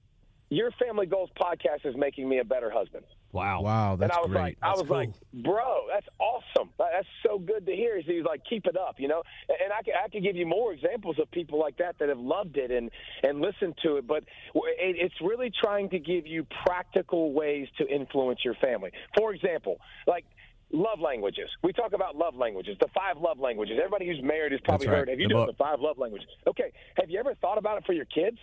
Your 0.50 0.70
Family 0.72 1.06
Goals 1.06 1.30
podcast 1.40 1.86
is 1.86 1.96
making 1.96 2.28
me 2.28 2.38
a 2.38 2.44
better 2.44 2.70
husband. 2.70 3.06
Wow. 3.32 3.62
Wow, 3.62 3.96
that's 3.96 4.10
and 4.14 4.18
I 4.18 4.20
was 4.20 4.30
great. 4.30 4.40
like, 4.42 4.58
I 4.62 4.70
was 4.72 4.82
cool. 4.82 4.96
like, 4.96 5.10
bro, 5.32 5.86
that's 5.90 6.06
awesome. 6.18 6.68
That's 6.78 7.06
so 7.26 7.38
good 7.38 7.64
to 7.66 7.72
hear. 7.74 7.98
He's 8.00 8.24
like, 8.24 8.42
keep 8.48 8.66
it 8.66 8.76
up, 8.76 8.96
you 8.98 9.08
know. 9.08 9.22
And 9.48 9.72
I 9.72 9.82
can, 9.82 9.94
I 10.04 10.08
can 10.08 10.22
give 10.22 10.36
you 10.36 10.46
more 10.46 10.72
examples 10.74 11.18
of 11.18 11.30
people 11.30 11.58
like 11.58 11.78
that 11.78 11.98
that 11.98 12.08
have 12.10 12.18
loved 12.18 12.56
it 12.58 12.70
and 12.70 12.90
and 13.22 13.40
listened 13.40 13.74
to 13.84 13.96
it. 13.96 14.06
But 14.06 14.24
it's 14.54 15.14
really 15.22 15.50
trying 15.62 15.88
to 15.90 15.98
give 15.98 16.26
you 16.26 16.46
practical 16.66 17.32
ways 17.32 17.68
to 17.78 17.88
influence 17.88 18.40
your 18.44 18.54
family. 18.54 18.90
For 19.16 19.32
example, 19.32 19.78
like 20.06 20.26
love 20.70 21.00
languages. 21.00 21.48
We 21.62 21.72
talk 21.72 21.92
about 21.94 22.16
love 22.16 22.34
languages, 22.34 22.76
the 22.80 22.88
five 22.94 23.16
love 23.18 23.38
languages. 23.38 23.76
Everybody 23.78 24.06
who's 24.08 24.22
married 24.22 24.52
has 24.52 24.60
probably 24.62 24.88
right. 24.88 24.98
heard. 24.98 25.08
Have 25.08 25.20
you 25.20 25.28
The 25.28 25.34
done 25.34 25.46
book. 25.46 25.56
the 25.56 25.64
five 25.64 25.80
love 25.80 25.96
languages? 25.98 26.28
Okay. 26.46 26.72
Have 26.98 27.08
you 27.10 27.18
ever 27.18 27.34
thought 27.36 27.56
about 27.58 27.78
it 27.78 27.84
for 27.86 27.92
your 27.94 28.06
kids? 28.06 28.36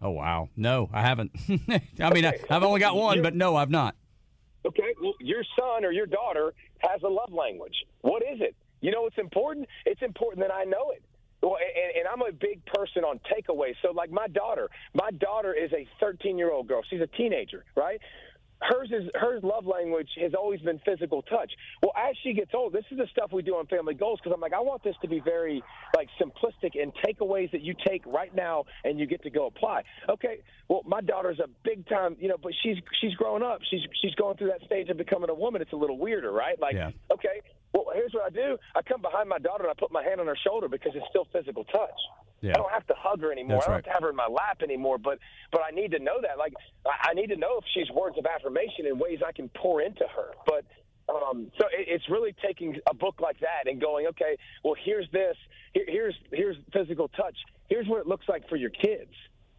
Oh 0.00 0.10
wow, 0.10 0.48
no, 0.56 0.88
I 0.92 1.00
haven't. 1.02 1.32
I 2.00 2.10
mean, 2.10 2.24
I, 2.24 2.28
Okay. 2.34 2.44
I've 2.50 2.62
only 2.62 2.78
got 2.78 2.94
one, 2.94 3.20
but 3.20 3.34
no, 3.34 3.56
I've 3.56 3.70
not. 3.70 3.96
Okay, 4.68 4.94
well, 5.00 5.14
your 5.20 5.42
son 5.58 5.84
or 5.84 5.92
your 5.92 6.06
daughter 6.06 6.52
has 6.80 7.02
a 7.02 7.08
love 7.08 7.32
language. 7.32 7.74
What 8.02 8.22
is 8.22 8.40
it? 8.40 8.54
You 8.80 8.92
know 8.92 9.06
it's 9.06 9.18
important? 9.18 9.66
It's 9.86 10.02
important 10.02 10.46
that 10.46 10.54
I 10.54 10.64
know 10.64 10.90
it. 10.92 11.02
Well, 11.42 11.56
and, 11.56 12.00
and 12.00 12.08
I'm 12.08 12.22
a 12.22 12.32
big 12.32 12.64
person 12.66 13.04
on 13.04 13.20
takeaways. 13.32 13.74
So, 13.82 13.92
like 13.92 14.10
my 14.10 14.26
daughter, 14.28 14.68
my 14.92 15.10
daughter 15.10 15.54
is 15.54 15.72
a 15.72 15.86
13 16.00 16.36
year 16.36 16.50
old 16.50 16.68
girl. 16.68 16.82
She's 16.88 17.00
a 17.00 17.06
teenager, 17.06 17.64
right? 17.76 18.00
Hers 18.60 18.90
is 18.92 19.08
her 19.14 19.38
love 19.42 19.66
language 19.66 20.08
has 20.20 20.32
always 20.34 20.60
been 20.60 20.80
physical 20.84 21.22
touch. 21.22 21.52
Well, 21.82 21.92
as 21.96 22.16
she 22.22 22.32
gets 22.32 22.50
old, 22.54 22.72
this 22.72 22.84
is 22.90 22.98
the 22.98 23.06
stuff 23.12 23.32
we 23.32 23.42
do 23.42 23.54
on 23.56 23.66
Family 23.66 23.94
Goals 23.94 24.18
because 24.22 24.34
I'm 24.34 24.40
like, 24.40 24.52
I 24.52 24.60
want 24.60 24.82
this 24.82 24.96
to 25.02 25.08
be 25.08 25.20
very 25.20 25.62
like 25.96 26.08
simplistic 26.20 26.80
and 26.80 26.92
takeaways 27.06 27.50
that 27.52 27.62
you 27.62 27.74
take 27.86 28.04
right 28.06 28.34
now 28.34 28.64
and 28.84 28.98
you 28.98 29.06
get 29.06 29.22
to 29.22 29.30
go 29.30 29.46
apply. 29.46 29.82
Okay, 30.08 30.40
well, 30.68 30.82
my 30.86 31.00
daughter's 31.00 31.38
a 31.38 31.48
big 31.64 31.86
time, 31.88 32.16
you 32.18 32.28
know, 32.28 32.36
but 32.42 32.52
she's 32.62 32.76
she's 33.00 33.14
growing 33.14 33.42
up. 33.42 33.60
She's 33.70 33.80
she's 34.02 34.14
going 34.16 34.36
through 34.36 34.48
that 34.48 34.62
stage 34.64 34.88
of 34.88 34.96
becoming 34.96 35.30
a 35.30 35.34
woman. 35.34 35.62
It's 35.62 35.72
a 35.72 35.76
little 35.76 35.98
weirder, 35.98 36.32
right? 36.32 36.58
Like, 36.60 36.74
Yeah. 36.74 36.90
okay, 37.12 37.40
well, 37.72 37.86
here's 37.94 38.12
what 38.12 38.24
I 38.24 38.30
do: 38.30 38.56
I 38.74 38.82
come 38.82 39.02
behind 39.02 39.28
my 39.28 39.38
daughter 39.38 39.64
and 39.64 39.70
I 39.70 39.74
put 39.78 39.92
my 39.92 40.02
hand 40.02 40.20
on 40.20 40.26
her 40.26 40.36
shoulder 40.36 40.68
because 40.68 40.92
it's 40.94 41.06
still 41.10 41.26
physical 41.32 41.64
touch. 41.64 41.98
Yeah. 42.40 42.52
I 42.52 42.54
don't 42.54 42.70
have 42.70 42.86
to 42.86 42.94
hug 42.96 43.20
her 43.22 43.32
anymore. 43.32 43.58
That's 43.58 43.66
I 43.66 43.66
don't 43.66 43.74
right. 43.74 43.84
have 43.84 43.84
to 43.84 43.90
have 43.94 44.02
her 44.02 44.10
in 44.10 44.16
my 44.16 44.26
lap 44.28 44.62
anymore. 44.62 44.98
But 44.98 45.18
but 45.50 45.62
I 45.66 45.70
need 45.70 45.90
to 45.92 45.98
know 45.98 46.20
that. 46.22 46.38
Like 46.38 46.54
I, 46.86 47.14
need 47.14 47.28
to 47.28 47.36
know 47.36 47.58
if 47.58 47.64
she's 47.74 47.90
words 47.90 48.16
of 48.18 48.26
affirmation 48.26 48.86
and 48.86 49.00
ways 49.00 49.20
I 49.26 49.32
can 49.32 49.48
pour 49.50 49.82
into 49.82 50.04
her. 50.14 50.34
But 50.46 50.64
um, 51.12 51.50
so 51.58 51.66
it, 51.66 51.86
it's 51.88 52.08
really 52.08 52.34
taking 52.44 52.78
a 52.88 52.94
book 52.94 53.20
like 53.20 53.40
that 53.40 53.68
and 53.70 53.80
going, 53.80 54.06
okay, 54.08 54.36
well 54.62 54.74
here's 54.84 55.10
this. 55.10 55.36
Here, 55.74 55.84
here's 55.88 56.14
here's 56.32 56.56
physical 56.72 57.08
touch. 57.08 57.36
Here's 57.68 57.88
what 57.88 58.00
it 58.00 58.06
looks 58.06 58.28
like 58.28 58.48
for 58.48 58.56
your 58.56 58.70
kids. 58.70 59.12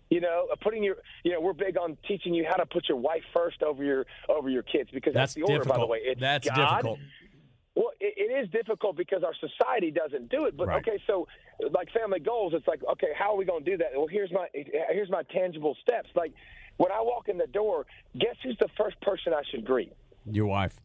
You 0.09 0.21
know, 0.21 0.47
uh, 0.51 0.55
putting 0.59 0.83
your, 0.83 0.95
you 1.23 1.33
know, 1.33 1.39
we're 1.39 1.53
big 1.53 1.77
on 1.77 1.95
teaching 2.07 2.33
you 2.33 2.43
how 2.49 2.55
to 2.55 2.65
put 2.65 2.89
your 2.89 2.97
wife 2.97 3.21
first 3.31 3.61
over 3.61 3.83
your 3.83 4.05
over 4.27 4.49
your 4.49 4.63
kids 4.63 4.89
because 4.91 5.13
that's, 5.13 5.35
That's 5.35 5.47
the 5.47 5.53
order, 5.53 5.63
difficult. 5.65 5.75
by 5.75 5.81
the 5.81 5.85
way. 5.85 5.99
It's 6.03 6.19
That's 6.19 6.47
God, 6.49 6.55
difficult. 6.55 6.99
Well, 7.79 7.91
it, 8.01 8.13
it 8.17 8.43
is 8.43 8.49
difficult 8.51 8.97
because 8.97 9.23
our 9.23 9.33
society 9.39 9.89
doesn't 9.89 10.29
do 10.29 10.45
it. 10.47 10.57
But 10.57 10.67
Right. 10.67 10.85
okay, 10.85 10.99
so 11.07 11.27
like 11.71 11.87
family 11.97 12.19
goals, 12.19 12.53
it's 12.53 12.67
like 12.67 12.81
okay, 12.91 13.11
how 13.17 13.31
are 13.33 13.37
we 13.37 13.45
going 13.45 13.63
to 13.63 13.71
do 13.71 13.77
that? 13.77 13.91
Well, 13.95 14.07
here's 14.07 14.31
my 14.33 14.47
here's 14.53 15.09
my 15.09 15.23
tangible 15.23 15.77
steps. 15.81 16.09
Like 16.13 16.33
when 16.75 16.91
I 16.91 16.99
walk 17.01 17.29
in 17.29 17.37
the 17.37 17.47
door, 17.47 17.85
guess 18.19 18.35
who's 18.43 18.57
the 18.59 18.67
first 18.77 18.99
person 19.01 19.33
I 19.33 19.43
should 19.49 19.63
greet? 19.63 19.93
Your 20.29 20.45
wife. 20.47 20.75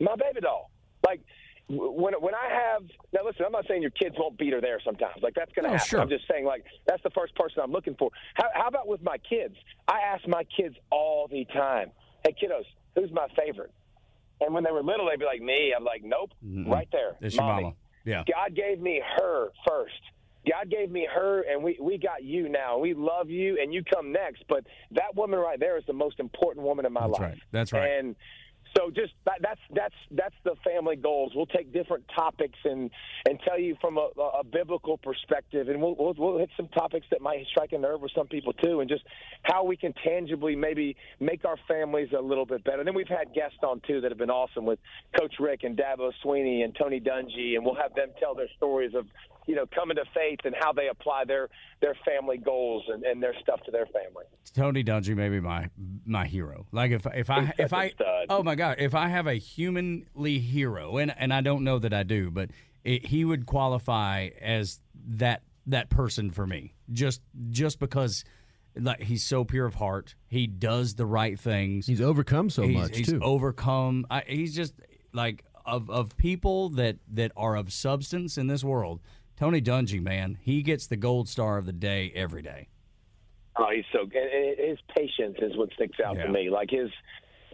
My 0.00 0.16
baby 0.16 0.40
doll. 0.40 0.72
Like 1.06 1.20
when 1.68 2.14
when 2.14 2.34
I 2.34 2.48
have 2.48 2.82
now, 3.12 3.20
listen, 3.24 3.46
I'm 3.46 3.52
not 3.52 3.66
saying 3.68 3.82
your 3.82 3.92
kids 3.92 4.16
won't 4.18 4.36
beat 4.36 4.52
her 4.54 4.60
there 4.60 4.80
sometimes. 4.84 5.22
Like 5.22 5.34
that's 5.34 5.52
going 5.52 5.66
to 5.66 5.70
Oh, 5.70 5.74
happen. 5.74 5.88
sure. 5.88 6.00
I'm 6.00 6.08
just 6.08 6.26
saying 6.28 6.44
like 6.46 6.64
that's 6.84 7.02
the 7.04 7.10
first 7.10 7.34
person 7.36 7.60
I'm 7.62 7.70
looking 7.70 7.94
for. 7.94 8.10
How, 8.34 8.48
how 8.54 8.66
about 8.66 8.88
with 8.88 9.02
my 9.04 9.18
kids? 9.18 9.54
I 9.86 10.00
ask 10.00 10.26
my 10.26 10.42
kids 10.56 10.74
all 10.90 11.28
the 11.30 11.44
time, 11.54 11.92
"Hey 12.24 12.34
kiddos, 12.34 12.64
who's 12.96 13.12
my 13.12 13.28
favorite?" 13.40 13.70
And 14.40 14.52
when 14.54 14.64
they 14.64 14.70
were 14.72 14.82
little, 14.82 15.06
they'd 15.08 15.18
be 15.18 15.24
like 15.24 15.40
me. 15.40 15.72
I'm 15.76 15.84
like, 15.84 16.02
"Nope, 16.04 16.32
right 16.66 16.88
there, 16.92 17.16
It's 17.20 17.34
your 17.36 17.44
mommy." 17.44 17.62
mama. 17.64 17.74
Yeah. 18.04 18.22
God 18.30 18.54
gave 18.54 18.80
me 18.80 19.00
her 19.18 19.48
first. 19.66 19.94
God 20.46 20.68
gave 20.70 20.90
me 20.90 21.08
her, 21.10 21.40
and 21.50 21.64
we, 21.64 21.78
we 21.80 21.96
got 21.96 22.22
you 22.22 22.50
now. 22.50 22.76
We 22.76 22.92
love 22.92 23.30
you, 23.30 23.58
and 23.62 23.72
you 23.72 23.82
come 23.82 24.12
next. 24.12 24.44
But 24.46 24.66
that 24.90 25.14
woman 25.16 25.38
right 25.38 25.58
there 25.58 25.78
is 25.78 25.84
the 25.86 25.94
most 25.94 26.20
important 26.20 26.66
woman 26.66 26.84
in 26.84 26.92
my 26.92 27.00
That's 27.06 27.12
life. 27.12 27.20
right. 27.22 27.38
That's 27.50 27.72
right. 27.72 27.90
And 27.98 28.14
so 28.76 28.90
just 28.90 29.12
that, 29.24 29.38
that's 29.40 29.60
that's 29.74 29.94
that's 30.10 30.34
the 30.44 30.54
family 30.64 30.96
goals. 30.96 31.32
We'll 31.34 31.46
take 31.46 31.72
different 31.72 32.04
topics 32.14 32.58
and 32.64 32.90
and 33.28 33.38
tell 33.46 33.58
you 33.58 33.76
from 33.80 33.98
a, 33.98 34.08
a 34.40 34.44
biblical 34.44 34.98
perspective, 34.98 35.68
and 35.68 35.80
we'll, 35.80 35.94
we'll 35.96 36.14
we'll 36.16 36.38
hit 36.38 36.50
some 36.56 36.68
topics 36.68 37.06
that 37.10 37.20
might 37.20 37.46
strike 37.46 37.72
a 37.72 37.78
nerve 37.78 38.00
with 38.00 38.12
some 38.14 38.26
people 38.26 38.52
too, 38.52 38.80
and 38.80 38.88
just 38.88 39.04
how 39.42 39.64
we 39.64 39.76
can 39.76 39.92
tangibly 40.04 40.56
maybe 40.56 40.96
make 41.20 41.44
our 41.44 41.56
families 41.68 42.08
a 42.16 42.20
little 42.20 42.46
bit 42.46 42.64
better. 42.64 42.78
And 42.78 42.86
then 42.86 42.94
we've 42.94 43.06
had 43.08 43.32
guests 43.34 43.58
on 43.62 43.80
too 43.86 44.00
that 44.00 44.10
have 44.10 44.18
been 44.18 44.30
awesome 44.30 44.64
with 44.64 44.78
Coach 45.18 45.34
Richt 45.38 45.64
and 45.64 45.76
Dabo 45.76 46.12
Swinney 46.24 46.64
and 46.64 46.74
Tony 46.74 47.00
Dungy, 47.00 47.54
and 47.54 47.64
we'll 47.64 47.76
have 47.76 47.94
them 47.94 48.08
tell 48.18 48.34
their 48.34 48.48
stories 48.56 48.94
of 48.94 49.06
you 49.46 49.54
know 49.54 49.66
coming 49.74 49.96
to 49.96 50.04
faith 50.14 50.40
and 50.44 50.54
how 50.58 50.72
they 50.72 50.88
apply 50.88 51.24
their 51.24 51.48
their 51.80 51.96
family 52.04 52.38
goals 52.38 52.84
and, 52.88 53.02
and 53.04 53.22
their 53.22 53.34
stuff 53.40 53.60
to 53.64 53.70
their 53.70 53.86
family. 53.86 54.24
Tony 54.54 54.84
Dungy 54.84 55.14
may 55.14 55.28
be 55.28 55.40
my 55.40 55.68
my 56.04 56.26
hero. 56.26 56.66
Like 56.72 56.90
if 56.90 57.06
if 57.14 57.30
I 57.30 57.52
if 57.58 57.70
such 57.70 57.72
a 57.72 57.76
I 57.76 57.90
stud. 57.90 58.26
oh 58.30 58.42
my 58.42 58.54
god, 58.54 58.76
if 58.78 58.94
I 58.94 59.08
have 59.08 59.26
a 59.26 59.34
humanly 59.34 60.38
hero, 60.38 60.98
and 60.98 61.14
and 61.16 61.32
I 61.32 61.40
don't 61.40 61.64
know 61.64 61.78
that 61.78 61.92
I 61.92 62.02
do, 62.02 62.30
but 62.30 62.50
it, 62.84 63.06
he 63.06 63.24
would 63.24 63.46
qualify 63.46 64.30
as 64.40 64.80
that 65.06 65.42
that 65.66 65.90
person 65.90 66.30
for 66.30 66.46
me. 66.46 66.74
Just 66.92 67.20
just 67.50 67.78
because 67.78 68.24
like 68.76 69.02
he's 69.02 69.24
so 69.24 69.44
pure 69.44 69.66
of 69.66 69.74
heart, 69.74 70.14
he 70.26 70.46
does 70.46 70.94
the 70.94 71.06
right 71.06 71.38
things. 71.38 71.86
He's 71.86 72.00
overcome 72.00 72.50
so 72.50 72.62
he's, 72.62 72.76
much 72.76 72.96
he's 72.96 73.08
too. 73.08 73.20
overcome. 73.22 74.06
I, 74.10 74.22
he's 74.26 74.54
just 74.54 74.74
like 75.12 75.44
of 75.64 75.88
of 75.90 76.16
people 76.16 76.70
that 76.70 76.96
that 77.12 77.32
are 77.36 77.56
of 77.56 77.72
substance 77.72 78.36
in 78.36 78.46
this 78.46 78.64
world. 78.64 79.00
Tony 79.36 79.60
Dungy, 79.60 80.00
man, 80.00 80.38
he 80.40 80.62
gets 80.62 80.86
the 80.86 80.96
gold 80.96 81.28
star 81.28 81.58
of 81.58 81.66
the 81.66 81.72
day 81.72 82.12
every 82.14 82.42
day. 82.42 82.68
Oh, 83.56 83.68
he's 83.74 83.84
so 83.92 84.04
good. 84.06 84.22
And 84.22 84.68
His 84.70 84.78
patience 84.96 85.36
is 85.40 85.56
what 85.56 85.72
sticks 85.74 85.98
out 86.04 86.16
Yeah. 86.16 86.26
to 86.26 86.32
me. 86.32 86.50
Like 86.50 86.70
his, 86.70 86.90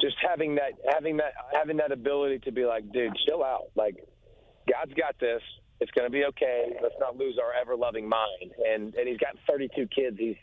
just 0.01 0.17
having 0.27 0.55
that, 0.57 0.73
having 0.93 1.17
that, 1.19 1.33
having 1.53 1.77
that 1.79 1.93
ability 1.93 2.39
to 2.41 2.53
be 2.53 2.65
like, 2.65 2.91
dude, 2.93 3.13
chill 3.27 3.45
out. 3.45 3.71
Like, 3.75 3.97
God's 4.71 4.95
got 4.95 5.19
this. 5.21 5.43
It's 5.81 5.91
going 5.93 6.07
to 6.07 6.11
be 6.11 6.25
okay. 6.27 6.73
Let's 6.83 6.95
not 7.01 7.17
lose 7.17 7.39
our 7.43 7.53
ever 7.59 7.75
loving 7.77 8.07
mind. 8.09 8.53
And 8.71 8.95
and 8.95 9.09
he's 9.09 9.19
got 9.19 9.35
32 9.49 9.87
kids. 9.95 10.17
He's 10.19 10.37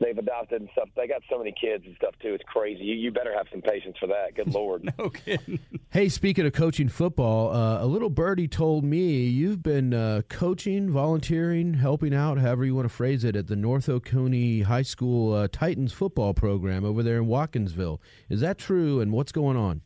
they've 0.00 0.16
adopted 0.16 0.60
and 0.60 0.70
stuff. 0.72 0.88
They 0.96 1.06
got 1.06 1.22
so 1.30 1.38
many 1.38 1.52
kids 1.58 1.84
and 1.86 1.96
stuff 1.96 2.14
too. 2.20 2.34
It's 2.34 2.44
crazy. 2.44 2.84
You, 2.84 2.94
you 2.94 3.10
better 3.10 3.34
have 3.36 3.46
some 3.50 3.62
patience 3.62 3.96
for 3.98 4.06
that. 4.08 4.34
Good 4.34 4.48
lord. 4.54 4.92
No 4.98 5.10
kidding. 5.10 5.58
Hey, 5.90 6.08
speaking 6.08 6.46
of 6.46 6.52
coaching 6.52 6.88
football, 6.88 7.54
uh, 7.54 7.82
a 7.82 7.86
little 7.86 8.10
birdie 8.10 8.48
told 8.48 8.84
me 8.84 9.24
you've 9.24 9.62
been 9.62 9.94
uh, 9.94 10.22
coaching, 10.28 10.90
volunteering, 10.90 11.74
helping 11.74 12.14
out, 12.14 12.38
however 12.38 12.64
you 12.64 12.74
want 12.74 12.86
to 12.86 12.94
phrase 12.94 13.24
it, 13.24 13.36
at 13.36 13.46
the 13.46 13.56
North 13.56 13.88
Oconee 13.88 14.62
High 14.62 14.82
School 14.82 15.32
uh, 15.32 15.48
Titans 15.50 15.92
football 15.92 16.34
program 16.34 16.84
over 16.84 17.02
there 17.02 17.18
in 17.18 17.26
Watkinsville. 17.26 17.98
Is 18.28 18.40
that 18.40 18.58
true? 18.58 19.00
And 19.00 19.12
what's 19.12 19.32
going 19.32 19.56
on? 19.56 19.82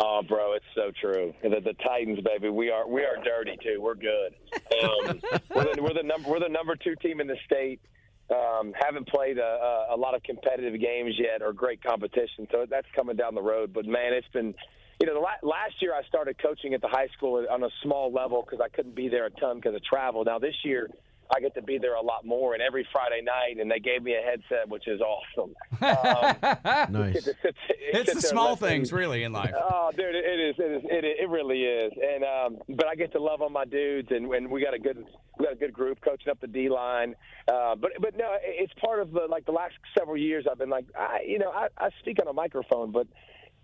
Oh, 0.00 0.20
bro, 0.28 0.54
it's 0.54 0.64
so 0.74 0.90
true. 1.00 1.32
The, 1.42 1.60
the 1.60 1.74
Titans, 1.84 2.18
baby, 2.20 2.48
we 2.48 2.70
are 2.70 2.88
we 2.88 3.02
are 3.02 3.16
dirty 3.22 3.56
too. 3.62 3.80
We're 3.80 3.94
good. 3.94 4.34
Um, 4.82 5.20
we're, 5.54 5.74
the, 5.74 5.82
we're 5.82 5.94
the 5.94 6.02
number 6.02 6.28
we're 6.28 6.40
the 6.40 6.48
number 6.48 6.74
two 6.76 6.96
team 6.96 7.20
in 7.20 7.26
the 7.26 7.36
state. 7.46 7.80
Um, 8.28 8.72
haven't 8.74 9.06
played 9.08 9.38
a, 9.38 9.86
a, 9.92 9.96
lot 9.96 10.16
of 10.16 10.22
competitive 10.24 10.80
games 10.80 11.14
yet 11.16 11.42
or 11.42 11.52
great 11.52 11.80
competition, 11.80 12.48
so 12.50 12.66
that's 12.68 12.88
coming 12.96 13.14
down 13.14 13.36
the 13.36 13.42
road. 13.42 13.72
But 13.72 13.86
man, 13.86 14.12
it's 14.12 14.26
been. 14.32 14.54
You 14.98 15.06
know, 15.06 15.14
the 15.14 15.20
la- 15.20 15.48
last 15.48 15.74
year 15.80 15.94
I 15.94 16.02
started 16.08 16.36
coaching 16.42 16.72
at 16.72 16.80
the 16.80 16.88
high 16.88 17.08
school 17.16 17.46
on 17.48 17.62
a 17.62 17.68
small 17.82 18.10
level 18.10 18.42
because 18.42 18.64
I 18.64 18.74
couldn't 18.74 18.96
be 18.96 19.08
there 19.08 19.26
a 19.26 19.30
ton 19.30 19.56
because 19.56 19.74
of 19.74 19.84
travel. 19.84 20.24
Now 20.24 20.38
this 20.38 20.54
year, 20.64 20.88
I 21.34 21.40
get 21.40 21.54
to 21.54 21.62
be 21.62 21.78
there 21.78 21.94
a 21.94 22.02
lot 22.02 22.24
more, 22.24 22.54
and 22.54 22.62
every 22.62 22.86
Friday 22.92 23.20
night, 23.22 23.60
and 23.60 23.70
they 23.70 23.78
gave 23.80 24.02
me 24.02 24.14
a 24.14 24.22
headset, 24.22 24.68
which 24.68 24.86
is 24.88 25.00
awesome. 25.00 25.54
Um, 25.82 26.92
Nice. 26.92 27.14
get 27.14 27.24
sit- 27.24 27.36
sit 27.42 27.54
It's 27.78 28.14
the 28.14 28.20
small 28.22 28.52
listen. 28.52 28.68
things, 28.68 28.92
really, 28.92 29.22
in 29.24 29.32
life. 29.32 29.54
Oh, 29.54 29.90
dude, 29.96 30.14
it 30.14 30.40
is. 30.40 30.54
It 30.58 30.72
is. 30.72 30.82
It, 30.84 31.04
it 31.22 31.28
really 31.28 31.62
is. 31.64 31.92
And 32.02 32.24
um, 32.24 32.58
but 32.76 32.86
I 32.86 32.94
get 32.94 33.12
to 33.12 33.20
love 33.20 33.42
on 33.42 33.52
my 33.52 33.64
dudes, 33.64 34.08
and, 34.10 34.32
and 34.32 34.50
we 34.50 34.62
got 34.62 34.74
a 34.74 34.78
good 34.78 35.04
we 35.38 35.44
got 35.44 35.52
a 35.52 35.56
good 35.56 35.72
group 35.72 35.98
coaching 36.02 36.30
up 36.30 36.40
the 36.40 36.46
D 36.46 36.68
line. 36.68 37.14
Uh, 37.48 37.74
but 37.76 37.92
but 38.00 38.16
no, 38.16 38.36
it's 38.42 38.72
part 38.80 39.00
of 39.00 39.12
the 39.12 39.26
like 39.28 39.44
the 39.46 39.52
last 39.52 39.74
several 39.98 40.16
years. 40.16 40.46
I've 40.50 40.58
been 40.58 40.70
like, 40.70 40.86
I, 40.98 41.20
you 41.26 41.38
know, 41.38 41.50
I, 41.50 41.68
I 41.78 41.90
speak 42.00 42.18
on 42.20 42.28
a 42.28 42.32
microphone, 42.32 42.90
but 42.92 43.06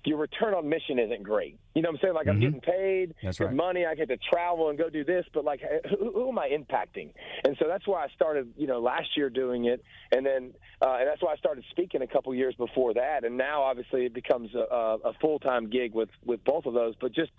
your 0.04 0.18
return 0.18 0.54
on 0.54 0.68
mission 0.68 0.98
isn't 0.98 1.22
great. 1.22 1.58
You 1.74 1.82
know 1.82 1.90
what 1.90 1.96
I'm 1.96 2.00
saying? 2.02 2.14
Like 2.14 2.28
I'm 2.28 2.40
getting 2.40 2.60
paid, 2.60 3.10
Mm-hmm. 3.10 3.26
That's 3.26 3.38
good 3.38 3.46
right. 3.46 3.54
money. 3.54 3.86
I 3.86 3.94
get 3.94 4.08
to 4.08 4.16
travel 4.16 4.68
and 4.68 4.78
go 4.78 4.90
do 4.90 5.04
this, 5.04 5.24
but 5.32 5.44
like, 5.44 5.60
who, 5.88 6.12
who 6.12 6.28
am 6.28 6.38
I 6.38 6.48
impacting? 6.48 7.10
And 7.44 7.56
so 7.58 7.66
that's 7.68 7.86
why 7.86 8.04
I 8.04 8.08
started, 8.14 8.52
you 8.56 8.66
know, 8.66 8.80
last 8.80 9.16
year 9.16 9.30
doing 9.30 9.64
it, 9.66 9.82
and 10.10 10.24
then 10.26 10.52
uh, 10.80 10.96
and 10.98 11.08
that's 11.08 11.22
why 11.22 11.32
I 11.32 11.36
started 11.36 11.64
speaking 11.70 12.02
a 12.02 12.06
couple 12.06 12.34
years 12.34 12.54
before 12.56 12.94
that. 12.94 13.24
And 13.24 13.36
now, 13.36 13.62
obviously, 13.62 14.04
it 14.04 14.14
becomes 14.14 14.54
a, 14.54 14.58
a, 14.74 14.94
a 15.10 15.12
full 15.20 15.38
time 15.38 15.70
gig 15.70 15.94
with 15.94 16.10
with 16.24 16.42
both 16.44 16.66
of 16.66 16.74
those. 16.74 16.94
But 17.00 17.12
just 17.12 17.30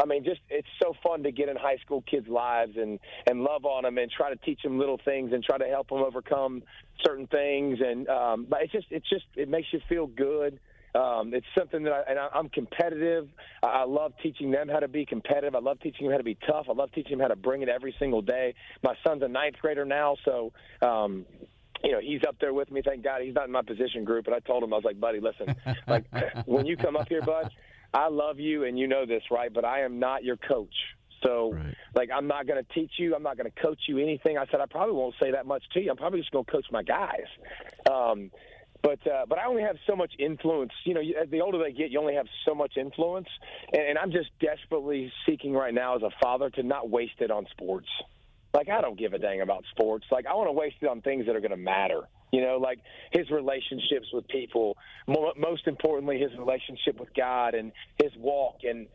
I 0.00 0.06
mean, 0.06 0.24
just 0.24 0.40
it's 0.48 0.68
so 0.82 0.94
fun 1.02 1.22
to 1.24 1.32
get 1.32 1.48
in 1.48 1.56
high 1.56 1.76
school 1.84 2.02
kids' 2.02 2.28
lives 2.28 2.76
and 2.76 2.98
and 3.26 3.42
love 3.42 3.64
on 3.64 3.82
them 3.84 3.98
and 3.98 4.10
try 4.10 4.30
to 4.30 4.36
teach 4.36 4.62
them 4.62 4.78
little 4.78 5.00
things 5.04 5.32
and 5.32 5.42
try 5.44 5.58
to 5.58 5.66
help 5.66 5.88
them 5.88 5.98
overcome 5.98 6.62
certain 7.04 7.26
things. 7.26 7.78
And 7.84 8.08
um, 8.08 8.46
but 8.48 8.62
it's 8.62 8.72
just 8.72 8.86
it's 8.90 9.08
just 9.08 9.24
it 9.36 9.48
makes 9.48 9.68
you 9.72 9.80
feel 9.88 10.06
good. 10.06 10.58
Um, 10.94 11.32
it's 11.34 11.46
something 11.56 11.84
that 11.84 11.92
I, 11.92 12.02
and 12.10 12.18
I, 12.18 12.28
I'm 12.34 12.48
competitive. 12.48 13.28
I, 13.62 13.66
I 13.66 13.84
love 13.84 14.12
teaching 14.22 14.50
them 14.50 14.68
how 14.68 14.80
to 14.80 14.88
be 14.88 15.06
competitive. 15.06 15.54
I 15.54 15.60
love 15.60 15.78
teaching 15.80 16.06
them 16.06 16.12
how 16.12 16.18
to 16.18 16.24
be 16.24 16.38
tough. 16.46 16.66
I 16.68 16.72
love 16.72 16.90
teaching 16.92 17.12
them 17.12 17.20
how 17.20 17.28
to 17.28 17.36
bring 17.36 17.62
it 17.62 17.68
every 17.68 17.94
single 17.98 18.22
day. 18.22 18.54
My 18.82 18.94
son's 19.06 19.22
a 19.22 19.28
ninth 19.28 19.56
grader 19.60 19.84
now, 19.84 20.16
so 20.24 20.52
um, 20.82 21.26
you 21.82 21.92
know, 21.92 22.00
he's 22.00 22.20
up 22.28 22.36
there 22.40 22.52
with 22.52 22.70
me. 22.70 22.82
Thank 22.84 23.04
God 23.04 23.22
he's 23.22 23.34
not 23.34 23.46
in 23.46 23.52
my 23.52 23.62
position 23.62 24.04
group. 24.04 24.24
But 24.24 24.34
I 24.34 24.40
told 24.40 24.62
him, 24.62 24.72
I 24.72 24.76
was 24.76 24.84
like, 24.84 25.00
buddy, 25.00 25.20
listen, 25.20 25.54
like 25.88 26.04
when 26.46 26.66
you 26.66 26.76
come 26.76 26.96
up 26.96 27.08
here, 27.08 27.22
bud, 27.22 27.50
I 27.94 28.08
love 28.08 28.38
you 28.38 28.64
and 28.64 28.78
you 28.78 28.86
know 28.86 29.06
this, 29.06 29.22
right? 29.30 29.52
But 29.52 29.64
I 29.64 29.82
am 29.82 29.98
not 29.98 30.24
your 30.24 30.36
coach. 30.36 30.74
So, 31.24 31.52
Right. 31.52 31.74
like, 31.94 32.08
I'm 32.14 32.26
not 32.26 32.46
going 32.46 32.64
to 32.64 32.72
teach 32.72 32.92
you. 32.98 33.14
I'm 33.14 33.22
not 33.22 33.36
going 33.36 33.50
to 33.50 33.62
coach 33.62 33.80
you 33.88 33.98
anything. 33.98 34.38
I 34.38 34.46
said 34.50 34.60
I 34.60 34.66
probably 34.66 34.94
won't 34.94 35.14
say 35.20 35.32
that 35.32 35.44
much 35.44 35.62
to 35.74 35.80
you. 35.80 35.90
I'm 35.90 35.96
probably 35.96 36.20
just 36.20 36.30
going 36.30 36.44
to 36.46 36.50
coach 36.50 36.64
my 36.70 36.82
guys. 36.82 37.26
Um, 37.90 38.30
but 38.82 38.98
uh, 39.06 39.26
but 39.28 39.38
I 39.38 39.46
only 39.46 39.62
have 39.62 39.76
so 39.86 39.94
much 39.94 40.12
influence. 40.18 40.72
You 40.84 40.94
know, 40.94 41.00
as 41.00 41.28
the 41.30 41.40
older 41.40 41.58
they 41.58 41.72
get, 41.72 41.90
you 41.90 42.00
only 42.00 42.14
have 42.14 42.26
so 42.46 42.54
much 42.54 42.76
influence, 42.76 43.28
and, 43.72 43.82
and 43.82 43.98
I'm 43.98 44.10
just 44.10 44.30
desperately 44.40 45.12
seeking 45.26 45.52
right 45.52 45.74
now 45.74 45.96
as 45.96 46.02
a 46.02 46.10
father 46.22 46.50
to 46.50 46.62
not 46.62 46.88
waste 46.88 47.20
it 47.20 47.30
on 47.30 47.46
sports. 47.50 47.88
Like 48.52 48.68
I 48.68 48.80
don't 48.80 48.98
give 48.98 49.12
a 49.12 49.18
dang 49.18 49.42
about 49.42 49.64
sports. 49.70 50.06
Like 50.10 50.26
I 50.26 50.34
want 50.34 50.48
to 50.48 50.52
waste 50.52 50.76
it 50.80 50.88
on 50.88 51.02
things 51.02 51.26
that 51.26 51.36
are 51.36 51.40
going 51.40 51.50
to 51.50 51.56
matter. 51.56 52.02
You 52.32 52.42
know, 52.42 52.58
like 52.58 52.78
his 53.12 53.28
relationships 53.30 54.06
with 54.12 54.26
people. 54.28 54.76
Mo- 55.08 55.32
most 55.36 55.66
importantly, 55.66 56.18
his 56.18 56.30
relationship 56.38 56.98
with 56.98 57.12
God 57.14 57.54
and 57.54 57.72
his 58.00 58.12
walk 58.16 58.58
and 58.62 58.86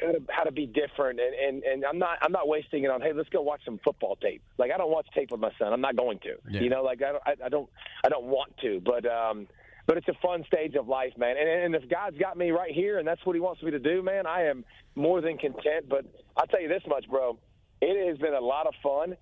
how 0.00 0.12
to 0.12 0.22
how 0.28 0.42
to 0.44 0.52
be 0.52 0.66
different. 0.66 1.20
And, 1.20 1.34
and 1.34 1.62
and 1.62 1.84
I'm 1.84 1.98
not 1.98 2.18
I'm 2.22 2.32
not 2.32 2.48
wasting 2.48 2.84
it 2.84 2.90
on 2.90 3.00
hey 3.00 3.12
let's 3.12 3.28
go 3.28 3.42
watch 3.42 3.60
some 3.64 3.78
football 3.84 4.16
tape. 4.16 4.42
Like 4.58 4.70
I 4.72 4.76
don't 4.76 4.90
watch 4.90 5.06
tape 5.14 5.30
with 5.30 5.40
my 5.40 5.50
son. 5.58 5.72
I'm 5.72 5.80
not 5.80 5.96
going 5.96 6.18
to. 6.20 6.36
Yeah. 6.50 6.60
You 6.60 6.70
know, 6.70 6.82
like 6.82 7.02
I 7.02 7.12
don't 7.12 7.22
I, 7.26 7.46
I 7.46 7.48
don't 7.48 7.68
I 8.04 8.08
don't 8.08 8.26
want 8.26 8.56
to. 8.58 8.80
But 8.84 9.06
um, 9.06 9.46
but 9.86 9.96
it's 9.96 10.08
a 10.08 10.14
fun 10.22 10.44
stage 10.46 10.74
of 10.74 10.86
life, 10.86 11.12
man. 11.16 11.36
And, 11.38 11.48
and 11.48 11.74
if 11.74 11.88
God's 11.88 12.18
got 12.18 12.36
me 12.36 12.50
right 12.50 12.72
here 12.72 12.98
and 12.98 13.08
that's 13.08 13.24
what 13.24 13.34
He 13.34 13.40
wants 13.40 13.62
me 13.62 13.70
to 13.70 13.78
do, 13.78 14.02
man, 14.02 14.26
I 14.26 14.44
am 14.44 14.64
more 14.94 15.20
than 15.20 15.38
content. 15.38 15.88
But 15.88 16.04
I'll 16.36 16.46
tell 16.46 16.60
you 16.60 16.68
this 16.68 16.82
much, 16.86 17.08
bro. 17.08 17.38
It 17.80 18.08
has 18.08 18.18
been 18.18 18.34
a 18.34 18.40
lot 18.40 18.66
of 18.66 18.74
fun 18.82 19.16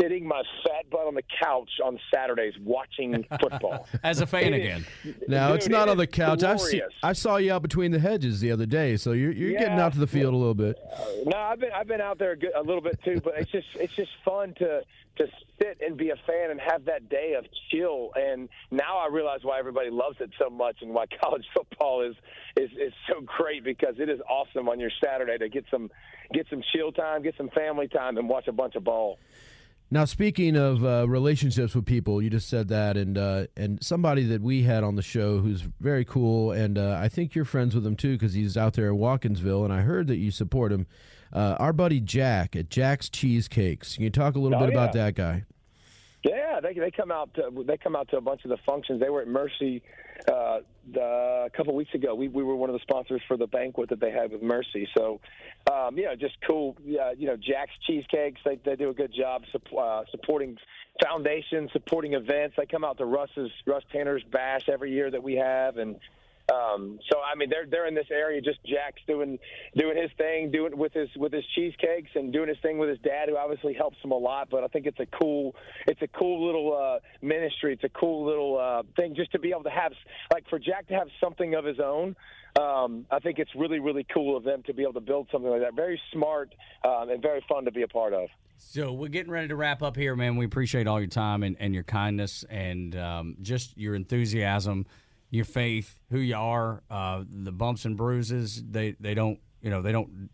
sitting 0.00 0.26
my 0.26 0.42
fat 0.66 0.88
butt 0.90 1.06
on 1.06 1.14
the 1.14 1.22
couch 1.42 1.70
on 1.84 1.98
Saturdays 2.12 2.54
watching 2.62 3.24
football. 3.40 3.86
As 4.02 4.20
a 4.20 4.26
fan 4.26 4.54
It 4.54 4.60
is- 4.60 4.64
again. 4.64 4.86
Now 5.28 5.48
Dude, 5.48 5.56
it's 5.58 5.68
not 5.68 5.88
it 5.88 5.92
on 5.92 5.96
the 5.96 6.06
couch. 6.06 6.42
I 6.42 6.56
see. 6.56 6.82
I 7.02 7.12
saw 7.12 7.36
you 7.36 7.52
out 7.52 7.62
between 7.62 7.90
the 7.92 7.98
hedges 7.98 8.40
the 8.40 8.50
other 8.52 8.66
day, 8.66 8.96
so 8.96 9.12
you're 9.12 9.32
you're 9.32 9.58
getting 9.58 9.78
out 9.78 9.92
to 9.94 9.98
the 9.98 10.06
field 10.06 10.34
a 10.34 10.36
little 10.36 10.54
bit. 10.54 10.78
No, 11.26 11.36
I've 11.36 11.60
been 11.60 11.72
I've 11.72 11.86
been 11.88 12.00
out 12.00 12.18
there 12.18 12.32
a, 12.32 12.36
good, 12.36 12.52
a 12.56 12.62
little 12.62 12.82
bit 12.82 12.98
too, 13.04 13.20
but 13.22 13.34
it's 13.38 13.50
just 13.50 13.66
it's 13.74 13.94
just 13.94 14.10
fun 14.24 14.54
to 14.58 14.82
to 15.16 15.26
sit 15.60 15.78
and 15.84 15.96
be 15.96 16.10
a 16.10 16.16
fan 16.28 16.52
and 16.52 16.60
have 16.60 16.84
that 16.84 17.08
day 17.08 17.34
of 17.36 17.44
chill. 17.72 18.12
And 18.14 18.48
now 18.70 18.98
I 18.98 19.08
realize 19.10 19.40
why 19.42 19.58
everybody 19.58 19.90
loves 19.90 20.16
it 20.20 20.30
so 20.38 20.48
much 20.48 20.76
and 20.80 20.94
why 20.94 21.06
college 21.22 21.44
football 21.54 22.02
is 22.02 22.14
is 22.56 22.70
is 22.72 22.92
so 23.08 23.20
great 23.20 23.64
because 23.64 23.96
it 23.98 24.08
is 24.08 24.20
awesome 24.28 24.68
on 24.68 24.78
your 24.78 24.90
Saturday 25.02 25.36
to 25.38 25.48
get 25.48 25.64
some 25.70 25.90
get 26.32 26.46
some 26.50 26.62
chill 26.72 26.92
time, 26.92 27.22
get 27.22 27.34
some 27.36 27.48
family 27.50 27.88
time, 27.88 28.16
and 28.16 28.28
watch 28.28 28.46
a 28.48 28.52
bunch 28.52 28.74
of 28.76 28.84
ball. 28.84 29.18
Now, 29.90 30.04
speaking 30.04 30.54
of 30.54 30.84
uh, 30.84 31.08
relationships 31.08 31.74
with 31.74 31.86
people, 31.86 32.20
you 32.20 32.28
just 32.28 32.48
said 32.48 32.68
that, 32.68 32.98
and 32.98 33.16
uh, 33.16 33.46
and 33.56 33.82
somebody 33.82 34.22
that 34.24 34.42
we 34.42 34.62
had 34.62 34.84
on 34.84 34.96
the 34.96 35.02
show 35.02 35.38
who's 35.38 35.62
very 35.80 36.04
cool, 36.04 36.52
and 36.52 36.76
uh, 36.76 36.98
I 37.00 37.08
think 37.08 37.34
you're 37.34 37.46
friends 37.46 37.74
with 37.74 37.86
him 37.86 37.96
too 37.96 38.12
because 38.12 38.34
he's 38.34 38.56
out 38.58 38.74
there 38.74 38.88
in 38.88 38.98
Watkinsville, 38.98 39.64
and 39.64 39.72
I 39.72 39.80
heard 39.80 40.06
that 40.08 40.16
you 40.16 40.30
support 40.30 40.72
him. 40.72 40.86
Uh, 41.32 41.56
our 41.58 41.72
buddy 41.72 42.00
Jack 42.00 42.54
at 42.54 42.68
Jack's 42.68 43.08
Cheesecakes. 43.08 43.94
Can 43.94 44.04
you 44.04 44.10
talk 44.10 44.34
a 44.34 44.38
little 44.38 44.58
Oh, 44.58 44.66
bit 44.66 44.74
about 44.74 44.92
that 44.92 45.14
guy? 45.14 45.44
Yeah, 46.22 46.60
they 46.60 46.74
they 46.74 46.90
come 46.90 47.10
out 47.10 47.32
to, 47.34 47.64
they 47.66 47.78
come 47.78 47.96
out 47.96 48.08
to 48.10 48.18
a 48.18 48.20
bunch 48.20 48.44
of 48.44 48.50
the 48.50 48.58
functions. 48.66 49.00
They 49.00 49.08
were 49.08 49.22
at 49.22 49.28
Mercy 49.28 49.82
uh, 50.26 50.60
the, 50.92 51.44
a 51.46 51.50
couple 51.56 51.74
weeks 51.74 51.94
ago. 51.94 52.14
We 52.14 52.28
we 52.28 52.42
were 52.42 52.56
one 52.56 52.70
of 52.70 52.74
the 52.74 52.80
sponsors 52.80 53.22
for 53.28 53.36
the 53.36 53.46
banquet 53.46 53.90
that 53.90 54.00
they 54.00 54.10
had 54.10 54.32
with 54.32 54.42
Mercy. 54.42 54.88
So, 54.96 55.20
um, 55.70 55.96
you 55.96 56.04
know, 56.04 56.16
just 56.16 56.36
cool. 56.46 56.76
Yeah, 56.84 57.12
you 57.16 57.26
know, 57.26 57.36
Jack's 57.36 57.72
Cheesecakes. 57.86 58.40
They 58.44 58.58
they 58.64 58.76
do 58.76 58.90
a 58.90 58.94
good 58.94 59.14
job 59.14 59.42
sup- 59.52 59.72
uh, 59.78 60.02
supporting 60.10 60.56
foundations, 61.02 61.70
supporting 61.72 62.14
events. 62.14 62.56
They 62.56 62.66
come 62.66 62.84
out 62.84 62.98
to 62.98 63.04
Russ's 63.04 63.50
Russ 63.66 63.82
Tanner's 63.92 64.24
Bash 64.32 64.68
every 64.68 64.92
year 64.92 65.10
that 65.10 65.22
we 65.22 65.34
have, 65.34 65.76
and 65.76 65.96
um, 66.52 66.98
so 67.10 67.18
I 67.20 67.36
mean, 67.36 67.50
they're 67.50 67.66
they're 67.66 67.86
in 67.86 67.94
this 67.94 68.06
area. 68.10 68.40
Just 68.40 68.58
Jack's 68.64 69.02
doing 69.06 69.38
doing 69.76 70.00
his 70.00 70.10
thing, 70.16 70.50
doing 70.50 70.76
with 70.76 70.94
his 70.94 71.08
with 71.16 71.32
his 71.32 71.44
cheesecakes 71.54 72.10
and 72.14 72.32
doing 72.32 72.48
his 72.48 72.58
thing 72.62 72.78
with 72.78 72.88
his 72.88 72.98
dad, 73.00 73.28
who 73.28 73.36
obviously 73.36 73.74
helps 73.74 73.98
him 74.02 74.12
a 74.12 74.16
lot. 74.16 74.48
But 74.50 74.64
I 74.64 74.68
think 74.68 74.86
it's 74.86 75.00
a 75.00 75.06
cool 75.06 75.54
it's 75.86 76.00
a 76.00 76.08
cool 76.08 76.46
little 76.46 76.76
uh, 76.76 77.00
ministry. 77.20 77.74
It's 77.74 77.84
a 77.84 77.90
cool 77.90 78.24
little 78.24 78.58
uh, 78.58 78.82
thing 78.96 79.14
just 79.14 79.32
to 79.32 79.38
be 79.38 79.50
able 79.50 79.64
to 79.64 79.70
have 79.70 79.92
like 80.32 80.48
for 80.48 80.58
Jack 80.58 80.88
to 80.88 80.94
have 80.94 81.08
something 81.20 81.54
of 81.54 81.64
his 81.64 81.80
own. 81.80 82.16
Um, 82.58 83.06
I 83.10 83.18
think 83.18 83.38
it's 83.38 83.54
really 83.54 83.78
really 83.78 84.06
cool 84.12 84.36
of 84.36 84.44
them 84.44 84.62
to 84.64 84.72
be 84.72 84.82
able 84.82 84.94
to 84.94 85.00
build 85.00 85.28
something 85.30 85.50
like 85.50 85.60
that. 85.60 85.74
Very 85.74 86.00
smart 86.12 86.54
um, 86.82 87.10
and 87.10 87.20
very 87.20 87.44
fun 87.46 87.66
to 87.66 87.72
be 87.72 87.82
a 87.82 87.88
part 87.88 88.14
of. 88.14 88.28
So 88.56 88.92
we're 88.92 89.08
getting 89.08 89.30
ready 89.30 89.48
to 89.48 89.56
wrap 89.56 89.82
up 89.82 89.96
here, 89.96 90.16
man. 90.16 90.36
We 90.36 90.44
appreciate 90.44 90.88
all 90.88 90.98
your 90.98 91.08
time 91.08 91.44
and, 91.44 91.56
and 91.60 91.72
your 91.72 91.84
kindness 91.84 92.44
and 92.50 92.96
um, 92.96 93.36
just 93.40 93.78
your 93.78 93.94
enthusiasm, 93.94 94.86
your 95.30 95.44
faith, 95.44 96.00
who 96.10 96.18
you 96.18 96.36
are. 96.36 96.82
Uh, 96.90 97.24
the 97.28 97.52
bumps 97.52 97.84
and 97.84 97.96
bruises, 97.96 98.62
they, 98.68 98.96
they 99.00 99.14
don't, 99.14 99.38
you 99.60 99.70
know, 99.70 99.82
they 99.82 99.92
don't, 99.92 100.30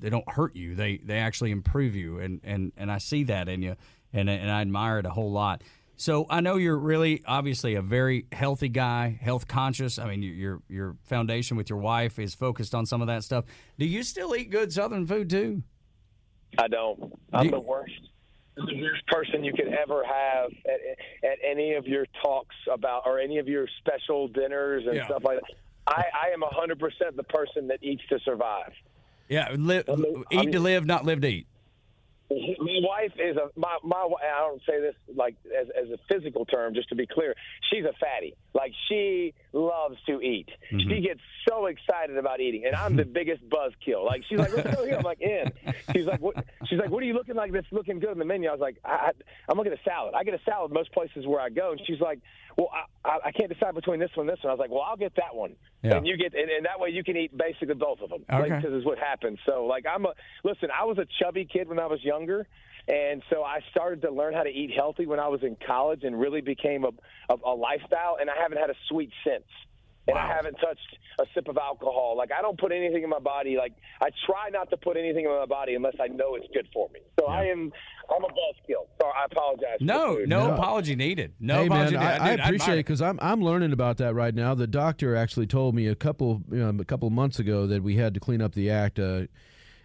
they 0.00 0.10
don't 0.10 0.28
hurt 0.30 0.54
you. 0.54 0.74
They 0.76 0.98
they 0.98 1.18
actually 1.18 1.50
improve 1.50 1.96
you, 1.96 2.20
and 2.20 2.40
and 2.44 2.70
and 2.76 2.88
I 2.88 2.98
see 2.98 3.24
that 3.24 3.48
in 3.48 3.62
you, 3.62 3.74
and 4.12 4.30
and 4.30 4.48
I 4.48 4.60
admire 4.60 5.00
it 5.00 5.06
a 5.06 5.10
whole 5.10 5.32
lot. 5.32 5.62
So 5.96 6.26
I 6.30 6.40
know 6.40 6.54
you're 6.56 6.78
really 6.78 7.20
obviously 7.26 7.74
a 7.74 7.82
very 7.82 8.26
healthy 8.30 8.68
guy, 8.68 9.18
health 9.20 9.48
conscious. 9.48 9.98
I 9.98 10.06
mean, 10.08 10.22
your 10.22 10.62
your 10.68 10.94
foundation 11.02 11.56
with 11.56 11.68
your 11.68 11.80
wife 11.80 12.20
is 12.20 12.32
focused 12.32 12.76
on 12.76 12.86
some 12.86 13.00
of 13.00 13.08
that 13.08 13.24
stuff. 13.24 13.44
Do 13.76 13.86
you 13.86 14.04
still 14.04 14.36
eat 14.36 14.50
good 14.50 14.72
Southern 14.72 15.04
food 15.04 15.28
too? 15.28 15.64
I 16.56 16.68
don't. 16.68 17.12
I'm 17.32 17.46
You- 17.46 17.50
the 17.50 17.58
worst. 17.60 17.92
The 18.66 18.82
worst 18.82 19.06
person 19.06 19.44
you 19.44 19.52
could 19.52 19.68
ever 19.68 20.02
have 20.04 20.50
at, 20.66 21.28
at 21.30 21.38
any 21.48 21.74
of 21.74 21.86
your 21.86 22.06
talks 22.22 22.56
about 22.72 23.02
or 23.06 23.18
any 23.20 23.38
of 23.38 23.46
your 23.48 23.66
special 23.78 24.26
dinners 24.28 24.84
and 24.86 24.96
Yeah. 24.96 25.04
stuff 25.06 25.22
like 25.24 25.38
that. 25.40 25.54
I, 25.86 26.04
I 26.26 26.28
am 26.34 26.42
100% 26.42 27.16
the 27.16 27.22
person 27.22 27.68
that 27.68 27.78
eats 27.82 28.02
to 28.10 28.18
survive. 28.24 28.72
Yeah, 29.28 29.48
li- 29.56 29.82
eat 30.32 30.52
to 30.52 30.60
live, 30.60 30.86
not 30.86 31.04
live 31.04 31.20
to 31.22 31.28
eat. 31.28 31.46
My 32.30 32.80
wife 32.82 33.12
is 33.18 33.36
a 33.36 33.48
my 33.58 33.78
my. 33.82 33.96
I 33.96 34.40
don't 34.40 34.60
say 34.68 34.80
this 34.80 34.94
like 35.14 35.34
as 35.58 35.68
as 35.70 35.90
a 35.90 35.98
physical 36.12 36.44
term, 36.44 36.74
just 36.74 36.90
to 36.90 36.94
be 36.94 37.06
clear. 37.06 37.34
She's 37.72 37.84
a 37.84 37.94
fatty. 37.98 38.34
Like 38.52 38.72
she 38.88 39.32
loves 39.54 39.96
to 40.06 40.20
eat. 40.20 40.48
Mm-hmm. 40.70 40.90
She 40.90 41.00
gets 41.00 41.20
so 41.48 41.66
excited 41.66 42.18
about 42.18 42.40
eating, 42.40 42.66
and 42.66 42.76
I'm 42.76 42.96
the 42.96 43.04
biggest 43.18 43.48
buzzkill. 43.48 44.04
Like 44.04 44.24
she's 44.28 44.38
like, 44.38 44.54
"Let's 44.54 44.74
go 44.74 44.84
here." 44.84 44.96
I'm 44.96 45.04
like, 45.04 45.22
"In." 45.22 45.52
She's 45.92 46.04
like, 46.04 46.20
"What?" 46.20 46.44
She's 46.66 46.78
like, 46.78 46.90
"What 46.90 47.02
are 47.02 47.06
you 47.06 47.14
looking 47.14 47.34
like? 47.34 47.52
That's 47.52 47.66
looking 47.72 47.98
good 47.98 48.10
on 48.10 48.18
the 48.18 48.26
menu." 48.26 48.50
I 48.50 48.52
was 48.52 48.60
like, 48.60 48.76
I, 48.84 48.90
I, 48.90 49.10
"I'm 49.48 49.56
looking 49.56 49.72
at 49.72 49.78
a 49.78 49.82
salad. 49.82 50.12
I 50.14 50.22
get 50.22 50.34
a 50.34 50.40
salad 50.44 50.70
most 50.70 50.92
places 50.92 51.26
where 51.26 51.40
I 51.40 51.48
go." 51.48 51.72
And 51.72 51.80
she's 51.86 52.00
like, 52.00 52.20
"Well, 52.58 52.68
I, 53.04 53.18
I, 53.26 53.32
can't 53.32 53.50
decide 53.50 53.74
between 53.76 54.00
this 54.00 54.10
one 54.14 54.28
and 54.28 54.36
this 54.36 54.44
one." 54.44 54.50
I 54.50 54.54
was 54.54 54.58
like, 54.58 54.70
"Well, 54.70 54.82
I'll 54.82 54.96
get 54.96 55.14
that 55.16 55.34
one." 55.34 55.54
Yeah. 55.82 55.96
And 55.96 56.06
you 56.06 56.16
get, 56.16 56.34
and, 56.34 56.50
and 56.50 56.66
that 56.66 56.80
way 56.80 56.90
you 56.90 57.04
can 57.04 57.16
eat 57.16 57.34
basically 57.36 57.74
both 57.74 58.00
of 58.00 58.10
them. 58.10 58.24
Okay. 58.28 58.50
Like, 58.50 58.62
'cause 58.62 58.72
is 58.72 58.84
what 58.84 58.98
happens. 58.98 59.38
So, 59.46 59.64
like, 59.64 59.86
I'm 59.86 60.04
a 60.04 60.12
listen. 60.42 60.68
I 60.76 60.84
was 60.84 60.98
a 60.98 61.06
chubby 61.22 61.44
kid 61.46 61.68
when 61.68 61.78
I 61.78 61.86
was 61.86 62.02
younger, 62.02 62.46
and 62.88 63.22
so 63.30 63.44
I 63.44 63.60
started 63.70 64.02
to 64.02 64.10
learn 64.10 64.34
how 64.34 64.42
to 64.42 64.50
eat 64.50 64.72
healthy 64.74 65.06
when 65.06 65.20
I 65.20 65.28
was 65.28 65.42
in 65.42 65.56
college, 65.64 66.02
and 66.02 66.18
really 66.18 66.40
became 66.40 66.84
a 66.84 66.90
a, 67.32 67.36
a 67.44 67.54
lifestyle. 67.54 68.18
And 68.20 68.28
I 68.28 68.34
haven't 68.36 68.58
had 68.58 68.70
a 68.70 68.76
sweet 68.88 69.12
since. 69.24 69.46
And 70.08 70.18
I 70.18 70.26
haven't 70.26 70.54
touched 70.54 70.96
a 71.20 71.24
sip 71.34 71.48
of 71.48 71.58
alcohol. 71.58 72.14
Like 72.16 72.30
I 72.36 72.40
don't 72.42 72.58
put 72.58 72.72
anything 72.72 73.02
in 73.04 73.10
my 73.10 73.18
body. 73.18 73.56
Like 73.56 73.74
I 74.00 74.08
try 74.26 74.48
not 74.50 74.70
to 74.70 74.76
put 74.76 74.96
anything 74.96 75.24
in 75.26 75.30
my 75.30 75.44
body 75.46 75.74
unless 75.74 75.94
I 76.00 76.06
know 76.08 76.34
it's 76.34 76.46
good 76.54 76.66
for 76.72 76.88
me. 76.94 77.00
So 77.20 77.26
I 77.26 77.44
am. 77.44 77.70
I'm 78.10 78.24
a 78.24 78.28
buzzkill. 78.28 78.86
Sorry, 78.98 79.12
I 79.20 79.26
apologize. 79.30 79.76
No, 79.82 80.14
no, 80.24 80.46
No. 80.46 80.54
apology 80.54 80.96
needed. 80.96 81.34
No 81.38 81.60
hey 81.60 81.66
apology 81.66 81.96
man, 81.96 82.04
needed. 82.04 82.22
I, 82.22 82.24
I 82.24 82.30
Dude, 82.30 82.40
appreciate 82.40 82.62
admire 82.62 82.78
it 82.78 82.86
because 82.86 83.02
I'm 83.02 83.18
I'm 83.20 83.42
learning 83.42 83.72
about 83.72 83.98
that 83.98 84.14
right 84.14 84.34
now. 84.34 84.54
The 84.54 84.66
doctor 84.66 85.14
actually 85.14 85.46
told 85.46 85.74
me 85.74 85.86
a 85.88 85.94
couple 85.94 86.42
you 86.50 86.56
know, 86.58 86.70
a 86.80 86.84
couple 86.86 87.10
months 87.10 87.38
ago 87.38 87.66
that 87.66 87.82
we 87.82 87.96
had 87.96 88.14
to 88.14 88.20
clean 88.20 88.40
up 88.40 88.54
the 88.54 88.70
act, 88.70 88.98
uh, 88.98 89.22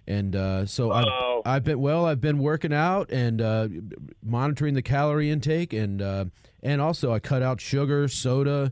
and 0.07 0.36
uh, 0.38 0.65
so 0.65 0.91
I've, 0.91 1.05
I've 1.45 1.63
been 1.65 1.80
well. 1.82 2.05
I've 2.05 2.21
been 2.21 2.38
working 2.39 2.71
out 2.74 3.11
and 3.11 3.41
uh, 3.41 3.67
monitoring 4.24 4.74
the 4.74 4.82
calorie 4.82 5.30
intake, 5.30 5.74
and 5.74 6.01
uh, 6.01 6.26
and 6.61 6.82
also 6.82 7.11
I 7.11 7.19
cut 7.19 7.41
out 7.41 7.59
sugar, 7.59 8.07
soda. 8.07 8.71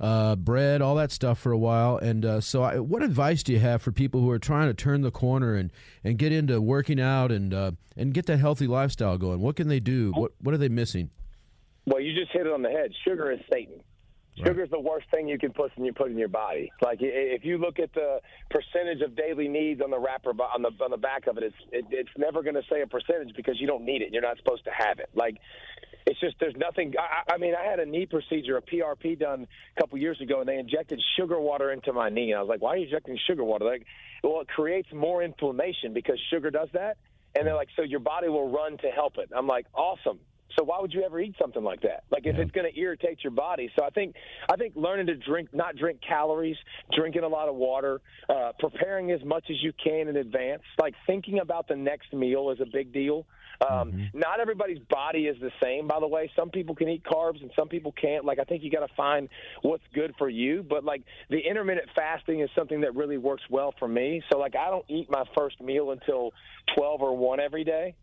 Uh, 0.00 0.34
bread, 0.34 0.80
all 0.80 0.94
that 0.94 1.12
stuff 1.12 1.38
for 1.38 1.52
a 1.52 1.58
while, 1.58 1.98
and 1.98 2.24
uh, 2.24 2.40
so, 2.40 2.62
I, 2.62 2.78
what 2.78 3.02
advice 3.02 3.42
do 3.42 3.52
you 3.52 3.58
have 3.58 3.82
for 3.82 3.92
people 3.92 4.22
who 4.22 4.30
are 4.30 4.38
trying 4.38 4.68
to 4.68 4.74
turn 4.74 5.02
the 5.02 5.10
corner 5.10 5.54
and, 5.54 5.70
and 6.02 6.16
get 6.16 6.32
into 6.32 6.58
working 6.58 6.98
out 6.98 7.30
and 7.30 7.52
uh, 7.52 7.72
and 7.98 8.14
get 8.14 8.24
that 8.24 8.38
healthy 8.38 8.66
lifestyle 8.66 9.18
going? 9.18 9.40
What 9.40 9.56
can 9.56 9.68
they 9.68 9.78
do? 9.78 10.12
What 10.12 10.32
what 10.40 10.54
are 10.54 10.58
they 10.58 10.70
missing? 10.70 11.10
Well, 11.84 12.00
you 12.00 12.18
just 12.18 12.32
hit 12.32 12.46
it 12.46 12.52
on 12.52 12.62
the 12.62 12.70
head. 12.70 12.92
Sugar 13.04 13.30
is 13.30 13.40
Satan. 13.52 13.82
Sugar 14.44 14.62
is 14.62 14.70
the 14.70 14.80
worst 14.80 15.06
thing 15.10 15.28
you 15.28 15.38
can 15.38 15.52
put 15.52 15.72
in 15.76 15.84
your 15.84 15.92
put 15.92 16.10
in 16.10 16.16
your 16.16 16.28
body. 16.28 16.70
Like 16.80 16.98
if 17.00 17.44
you 17.44 17.58
look 17.58 17.78
at 17.78 17.92
the 17.92 18.20
percentage 18.50 19.02
of 19.02 19.14
daily 19.16 19.48
needs 19.48 19.80
on 19.82 19.90
the 19.90 19.98
wrapper 19.98 20.30
on 20.30 20.62
the 20.62 20.70
on 20.82 20.90
the 20.90 20.96
back 20.96 21.26
of 21.26 21.36
it, 21.36 21.44
it's 21.44 21.56
it, 21.72 21.84
it's 21.90 22.10
never 22.16 22.42
going 22.42 22.54
to 22.54 22.62
say 22.70 22.80
a 22.80 22.86
percentage 22.86 23.34
because 23.36 23.60
you 23.60 23.66
don't 23.66 23.84
need 23.84 24.02
it. 24.02 24.12
You're 24.12 24.22
not 24.22 24.38
supposed 24.38 24.64
to 24.64 24.70
have 24.70 24.98
it. 24.98 25.10
Like 25.14 25.36
It's 26.06 26.18
just 26.20 26.36
there's 26.40 26.56
nothing. 26.56 26.94
I, 26.98 27.34
I 27.34 27.38
mean, 27.38 27.54
I 27.54 27.64
had 27.64 27.80
a 27.80 27.86
knee 27.86 28.06
procedure, 28.06 28.56
a 28.56 28.62
PRP 28.62 29.18
done 29.18 29.46
a 29.76 29.80
couple 29.80 29.98
years 29.98 30.20
ago, 30.20 30.40
and 30.40 30.48
they 30.48 30.58
injected 30.58 31.00
sugar 31.18 31.38
water 31.38 31.72
into 31.72 31.92
my 31.92 32.08
knee. 32.08 32.32
And 32.32 32.38
I 32.38 32.42
was 32.42 32.48
like, 32.48 32.62
"Why 32.62 32.74
are 32.74 32.76
you 32.76 32.84
injecting 32.84 33.18
sugar 33.26 33.44
water?" 33.44 33.64
Like, 33.64 33.84
well, 34.22 34.40
it 34.40 34.48
creates 34.48 34.88
more 34.92 35.22
inflammation 35.22 35.92
because 35.92 36.18
sugar 36.30 36.50
does 36.50 36.68
that. 36.72 36.96
And 37.34 37.46
they're 37.46 37.54
like, 37.54 37.68
"So 37.76 37.82
your 37.82 38.00
body 38.00 38.28
will 38.28 38.50
run 38.50 38.78
to 38.78 38.88
help 38.88 39.18
it." 39.18 39.30
I'm 39.34 39.46
like, 39.46 39.66
"Awesome." 39.74 40.20
So 40.58 40.64
why 40.64 40.80
would 40.80 40.92
you 40.92 41.02
ever 41.02 41.20
eat 41.20 41.34
something 41.40 41.62
like 41.62 41.82
that? 41.82 42.04
Like 42.10 42.26
if 42.26 42.36
it's 42.36 42.50
going 42.50 42.70
to 42.70 42.78
irritate 42.78 43.22
your 43.22 43.30
body. 43.30 43.70
So 43.78 43.84
I 43.84 43.90
think 43.90 44.16
I 44.50 44.56
think 44.56 44.74
learning 44.76 45.06
to 45.06 45.16
drink, 45.16 45.50
not 45.52 45.76
drink 45.76 46.00
calories, 46.06 46.56
drinking 46.92 47.22
a 47.22 47.28
lot 47.28 47.48
of 47.48 47.54
water, 47.54 48.00
uh, 48.28 48.52
preparing 48.58 49.10
as 49.12 49.24
much 49.24 49.44
as 49.50 49.56
you 49.62 49.72
can 49.82 50.08
in 50.08 50.16
advance, 50.16 50.62
like 50.78 50.94
thinking 51.06 51.38
about 51.38 51.68
the 51.68 51.76
next 51.76 52.12
meal 52.12 52.50
is 52.50 52.60
a 52.60 52.66
big 52.66 52.92
deal. 52.92 53.26
Um, 53.68 54.10
Not 54.14 54.40
everybody's 54.40 54.78
body 54.88 55.26
is 55.26 55.36
the 55.40 55.50
same, 55.62 55.86
by 55.86 56.00
the 56.00 56.06
way. 56.06 56.30
Some 56.34 56.50
people 56.50 56.74
can 56.74 56.88
eat 56.88 57.02
carbs 57.04 57.42
and 57.42 57.50
some 57.54 57.68
people 57.68 57.92
can't. 57.92 58.24
Like 58.24 58.38
I 58.38 58.44
think 58.44 58.62
you 58.62 58.70
got 58.70 58.86
to 58.86 58.94
find 58.94 59.28
what's 59.62 59.84
good 59.94 60.14
for 60.18 60.28
you. 60.28 60.64
But 60.68 60.84
like 60.84 61.02
the 61.28 61.38
intermittent 61.38 61.88
fasting 61.94 62.40
is 62.40 62.50
something 62.56 62.80
that 62.82 62.94
really 62.94 63.18
works 63.18 63.42
well 63.50 63.74
for 63.78 63.88
me. 63.88 64.22
So 64.32 64.38
like 64.38 64.56
I 64.56 64.70
don't 64.70 64.84
eat 64.88 65.10
my 65.10 65.24
first 65.36 65.60
meal 65.60 65.90
until 65.90 66.32
twelve 66.74 67.02
or 67.02 67.16
one 67.16 67.40
every 67.40 67.64
day. 67.64 67.94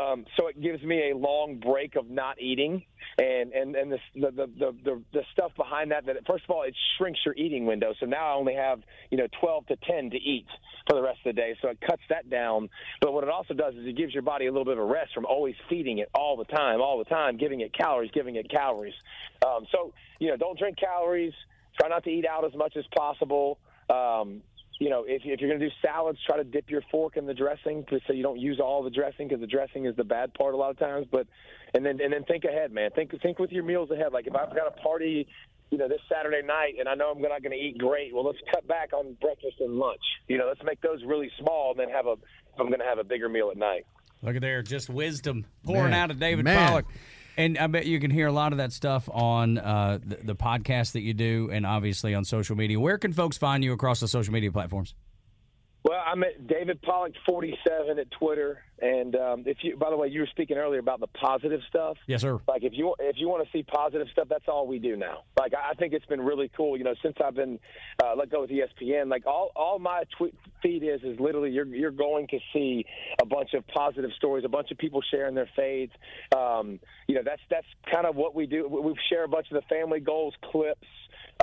Um, 0.00 0.26
so 0.36 0.46
it 0.46 0.60
gives 0.60 0.82
me 0.82 1.10
a 1.10 1.16
long 1.16 1.58
break 1.58 1.96
of 1.96 2.08
not 2.08 2.40
eating, 2.40 2.84
and 3.18 3.52
and 3.52 3.74
and 3.74 3.92
the 3.92 3.98
the, 4.14 4.30
the 4.30 4.74
the 4.84 5.02
the 5.12 5.22
stuff 5.32 5.52
behind 5.56 5.90
that. 5.90 6.06
That 6.06 6.16
first 6.26 6.44
of 6.44 6.50
all, 6.50 6.62
it 6.62 6.74
shrinks 6.96 7.20
your 7.24 7.34
eating 7.34 7.66
window. 7.66 7.94
So 7.98 8.06
now 8.06 8.32
I 8.32 8.34
only 8.34 8.54
have 8.54 8.80
you 9.10 9.18
know 9.18 9.26
12 9.40 9.66
to 9.68 9.76
10 9.76 10.10
to 10.10 10.16
eat 10.16 10.46
for 10.88 10.94
the 10.94 11.02
rest 11.02 11.18
of 11.24 11.34
the 11.34 11.40
day. 11.40 11.56
So 11.62 11.68
it 11.68 11.80
cuts 11.80 12.02
that 12.10 12.30
down. 12.30 12.68
But 13.00 13.12
what 13.12 13.24
it 13.24 13.30
also 13.30 13.54
does 13.54 13.74
is 13.74 13.86
it 13.86 13.96
gives 13.96 14.12
your 14.12 14.22
body 14.22 14.46
a 14.46 14.52
little 14.52 14.64
bit 14.64 14.78
of 14.78 14.84
a 14.84 14.92
rest 14.92 15.14
from 15.14 15.26
always 15.26 15.54
feeding 15.68 15.98
it 15.98 16.08
all 16.14 16.36
the 16.36 16.44
time, 16.44 16.80
all 16.80 16.98
the 16.98 17.04
time, 17.04 17.36
giving 17.36 17.60
it 17.60 17.72
calories, 17.74 18.10
giving 18.12 18.36
it 18.36 18.50
calories. 18.50 18.94
Um, 19.44 19.66
so 19.72 19.92
you 20.20 20.28
know, 20.28 20.36
don't 20.36 20.58
drink 20.58 20.78
calories. 20.78 21.32
Try 21.80 21.88
not 21.88 22.04
to 22.04 22.10
eat 22.10 22.26
out 22.26 22.44
as 22.44 22.54
much 22.54 22.76
as 22.76 22.84
possible. 22.96 23.58
Um, 23.90 24.42
you 24.78 24.90
know, 24.90 25.04
if, 25.06 25.22
if 25.24 25.40
you're 25.40 25.50
going 25.50 25.60
to 25.60 25.68
do 25.68 25.74
salads, 25.82 26.18
try 26.24 26.36
to 26.36 26.44
dip 26.44 26.70
your 26.70 26.82
fork 26.90 27.16
in 27.16 27.26
the 27.26 27.34
dressing 27.34 27.84
so 28.06 28.12
you 28.12 28.22
don't 28.22 28.38
use 28.38 28.60
all 28.60 28.82
the 28.82 28.90
dressing 28.90 29.26
because 29.28 29.40
the 29.40 29.46
dressing 29.46 29.86
is 29.86 29.96
the 29.96 30.04
bad 30.04 30.32
part 30.34 30.54
a 30.54 30.56
lot 30.56 30.70
of 30.70 30.78
times. 30.78 31.06
But 31.10 31.26
and 31.74 31.84
then 31.84 32.00
and 32.00 32.12
then 32.12 32.24
think 32.24 32.44
ahead, 32.44 32.72
man. 32.72 32.90
Think 32.92 33.12
think 33.20 33.38
with 33.38 33.50
your 33.50 33.64
meals 33.64 33.90
ahead. 33.90 34.12
Like 34.12 34.26
if 34.26 34.36
I've 34.36 34.54
got 34.54 34.68
a 34.68 34.80
party, 34.80 35.26
you 35.70 35.78
know, 35.78 35.88
this 35.88 36.00
Saturday 36.10 36.46
night, 36.46 36.74
and 36.78 36.88
I 36.88 36.94
know 36.94 37.10
I'm 37.10 37.20
not 37.20 37.42
going 37.42 37.52
to 37.52 37.58
eat 37.58 37.78
great. 37.78 38.14
Well, 38.14 38.24
let's 38.24 38.38
cut 38.52 38.66
back 38.68 38.92
on 38.92 39.16
breakfast 39.20 39.56
and 39.60 39.74
lunch. 39.74 40.00
You 40.28 40.38
know, 40.38 40.46
let's 40.46 40.62
make 40.62 40.80
those 40.80 41.02
really 41.04 41.30
small, 41.40 41.72
and 41.72 41.80
then 41.80 41.88
have 41.90 42.06
a. 42.06 42.12
If 42.12 42.60
I'm 42.60 42.68
going 42.68 42.80
to 42.80 42.86
have 42.86 42.98
a 42.98 43.04
bigger 43.04 43.28
meal 43.28 43.50
at 43.50 43.56
night. 43.56 43.84
Look 44.22 44.34
at 44.34 44.42
there, 44.42 44.62
just 44.62 44.88
wisdom 44.88 45.44
pouring 45.64 45.90
Man. 45.90 45.94
out 45.94 46.10
of 46.10 46.18
David 46.18 46.44
Man. 46.44 46.68
Pollack. 46.68 46.86
And 47.38 47.56
I 47.56 47.68
bet 47.68 47.86
you 47.86 48.00
can 48.00 48.10
hear 48.10 48.26
a 48.26 48.32
lot 48.32 48.50
of 48.50 48.58
that 48.58 48.72
stuff 48.72 49.08
on 49.12 49.58
uh, 49.58 50.00
the, 50.04 50.16
the 50.16 50.34
podcast 50.34 50.92
that 50.92 51.02
you 51.02 51.14
do, 51.14 51.50
and 51.52 51.64
obviously 51.64 52.12
on 52.12 52.24
social 52.24 52.56
media. 52.56 52.80
Where 52.80 52.98
can 52.98 53.12
folks 53.12 53.38
find 53.38 53.62
you 53.62 53.72
across 53.72 54.00
the 54.00 54.08
social 54.08 54.32
media 54.32 54.50
platforms? 54.50 54.92
Well, 55.84 56.00
I'm 56.04 56.22
at 56.24 56.46
David 56.46 56.82
Pollack 56.82 57.12
47 57.24 57.98
at 57.98 58.10
Twitter, 58.10 58.62
and 58.80 59.14
um, 59.14 59.44
if 59.46 59.58
you, 59.62 59.76
by 59.76 59.90
the 59.90 59.96
way, 59.96 60.08
you 60.08 60.20
were 60.20 60.26
speaking 60.26 60.56
earlier 60.56 60.80
about 60.80 60.98
the 60.98 61.06
positive 61.06 61.60
stuff. 61.68 61.96
Yes, 62.08 62.22
sir. 62.22 62.40
Like 62.48 62.64
if 62.64 62.72
you 62.74 62.94
if 62.98 63.16
you 63.18 63.28
want 63.28 63.44
to 63.44 63.50
see 63.52 63.62
positive 63.62 64.08
stuff, 64.12 64.26
that's 64.28 64.48
all 64.48 64.66
we 64.66 64.80
do 64.80 64.96
now. 64.96 65.22
Like 65.38 65.52
I 65.54 65.74
think 65.74 65.92
it's 65.92 66.04
been 66.06 66.20
really 66.20 66.50
cool. 66.56 66.76
You 66.76 66.82
know, 66.82 66.94
since 67.00 67.16
I've 67.24 67.36
been 67.36 67.60
uh, 68.02 68.14
let 68.16 68.28
go 68.28 68.40
with 68.40 68.50
ESPN, 68.50 69.08
like 69.08 69.24
all 69.26 69.52
all 69.54 69.78
my 69.78 70.02
tweet 70.16 70.34
feed 70.62 70.82
is 70.82 71.00
is 71.04 71.18
literally 71.20 71.50
you're 71.50 71.66
you're 71.66 71.90
going 71.92 72.26
to 72.28 72.38
see 72.52 72.84
a 73.22 73.24
bunch 73.24 73.54
of 73.54 73.66
positive 73.68 74.10
stories, 74.16 74.44
a 74.44 74.48
bunch 74.48 74.72
of 74.72 74.78
people 74.78 75.00
sharing 75.12 75.36
their 75.36 75.48
fades. 75.54 75.92
Um, 76.36 76.80
you 77.06 77.14
know, 77.14 77.22
that's 77.24 77.42
that's 77.50 77.66
kind 77.90 78.06
of 78.06 78.16
what 78.16 78.34
we 78.34 78.46
do. 78.46 78.68
We 78.68 78.80
we 78.80 78.94
share 79.08 79.24
a 79.24 79.28
bunch 79.28 79.46
of 79.52 79.54
the 79.62 79.74
family 79.74 80.00
goals 80.00 80.34
clips. 80.50 80.86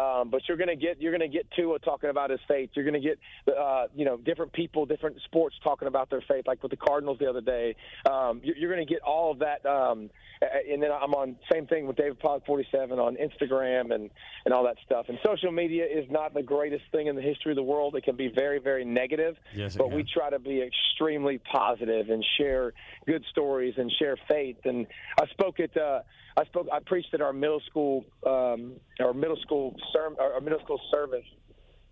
Um, 0.01 0.29
but 0.29 0.41
you're 0.47 0.57
gonna 0.57 0.75
get 0.75 1.01
you're 1.01 1.13
gonna 1.13 1.29
get 1.29 1.47
Tua 1.55 1.79
talking 1.79 2.09
about 2.09 2.29
his 2.29 2.41
faith. 2.49 2.69
You're 2.73 2.83
gonna 2.83 2.99
get 2.99 3.17
uh, 3.47 3.85
you 3.95 4.03
know 4.03 4.17
different 4.25 4.51
people, 4.51 4.85
different 4.85 5.17
sports 5.23 5.55
talking 5.63 5.87
about 5.87 6.09
their 6.09 6.21
faith, 6.27 6.45
like 6.47 6.61
with 6.61 6.71
the 6.71 6.77
Cardinals 6.77 7.17
the 7.19 7.29
other 7.29 7.41
day. 7.41 7.75
Um, 8.09 8.41
you're, 8.43 8.57
you're 8.57 8.69
gonna 8.69 8.85
get 8.85 9.01
all 9.01 9.31
of 9.31 9.39
that. 9.39 9.65
Um, 9.65 10.09
and 10.41 10.83
then 10.83 10.91
I'm 10.91 11.13
on 11.13 11.37
same 11.51 11.65
thing 11.67 11.87
with 11.87 11.95
David 11.95 12.19
Pollack 12.19 12.45
47 12.45 12.99
on 12.99 13.15
Instagram 13.15 13.93
and 13.93 14.09
and 14.43 14.53
all 14.53 14.63
that 14.65 14.77
stuff. 14.85 15.05
And 15.07 15.17
social 15.25 15.51
media 15.51 15.85
is 15.85 16.09
not 16.09 16.33
the 16.33 16.43
greatest 16.43 16.83
thing 16.91 17.07
in 17.07 17.15
the 17.15 17.21
history 17.21 17.51
of 17.51 17.55
the 17.55 17.63
world. 17.63 17.95
It 17.95 18.03
can 18.03 18.15
be 18.15 18.27
very 18.27 18.59
very 18.59 18.83
negative. 18.83 19.35
Yes, 19.55 19.75
but 19.75 19.87
can. 19.87 19.95
we 19.95 20.03
try 20.03 20.29
to 20.29 20.39
be 20.39 20.61
extremely 20.61 21.37
positive 21.37 22.09
and 22.09 22.25
share 22.37 22.73
good 23.07 23.23
stories 23.31 23.75
and 23.77 23.91
share 23.99 24.17
faith. 24.27 24.57
And 24.65 24.87
I 25.19 25.27
spoke 25.27 25.59
at 25.59 25.75
uh, 25.77 26.01
I 26.35 26.45
spoke 26.45 26.67
I 26.71 26.79
preached 26.85 27.13
at 27.13 27.21
our 27.21 27.33
middle 27.33 27.61
school 27.69 28.05
um, 28.25 28.73
our 28.99 29.13
middle 29.13 29.37
school 29.37 29.75
serm- 29.95 30.19
our 30.19 30.41
middle 30.41 30.59
school 30.59 30.81
service 30.91 31.25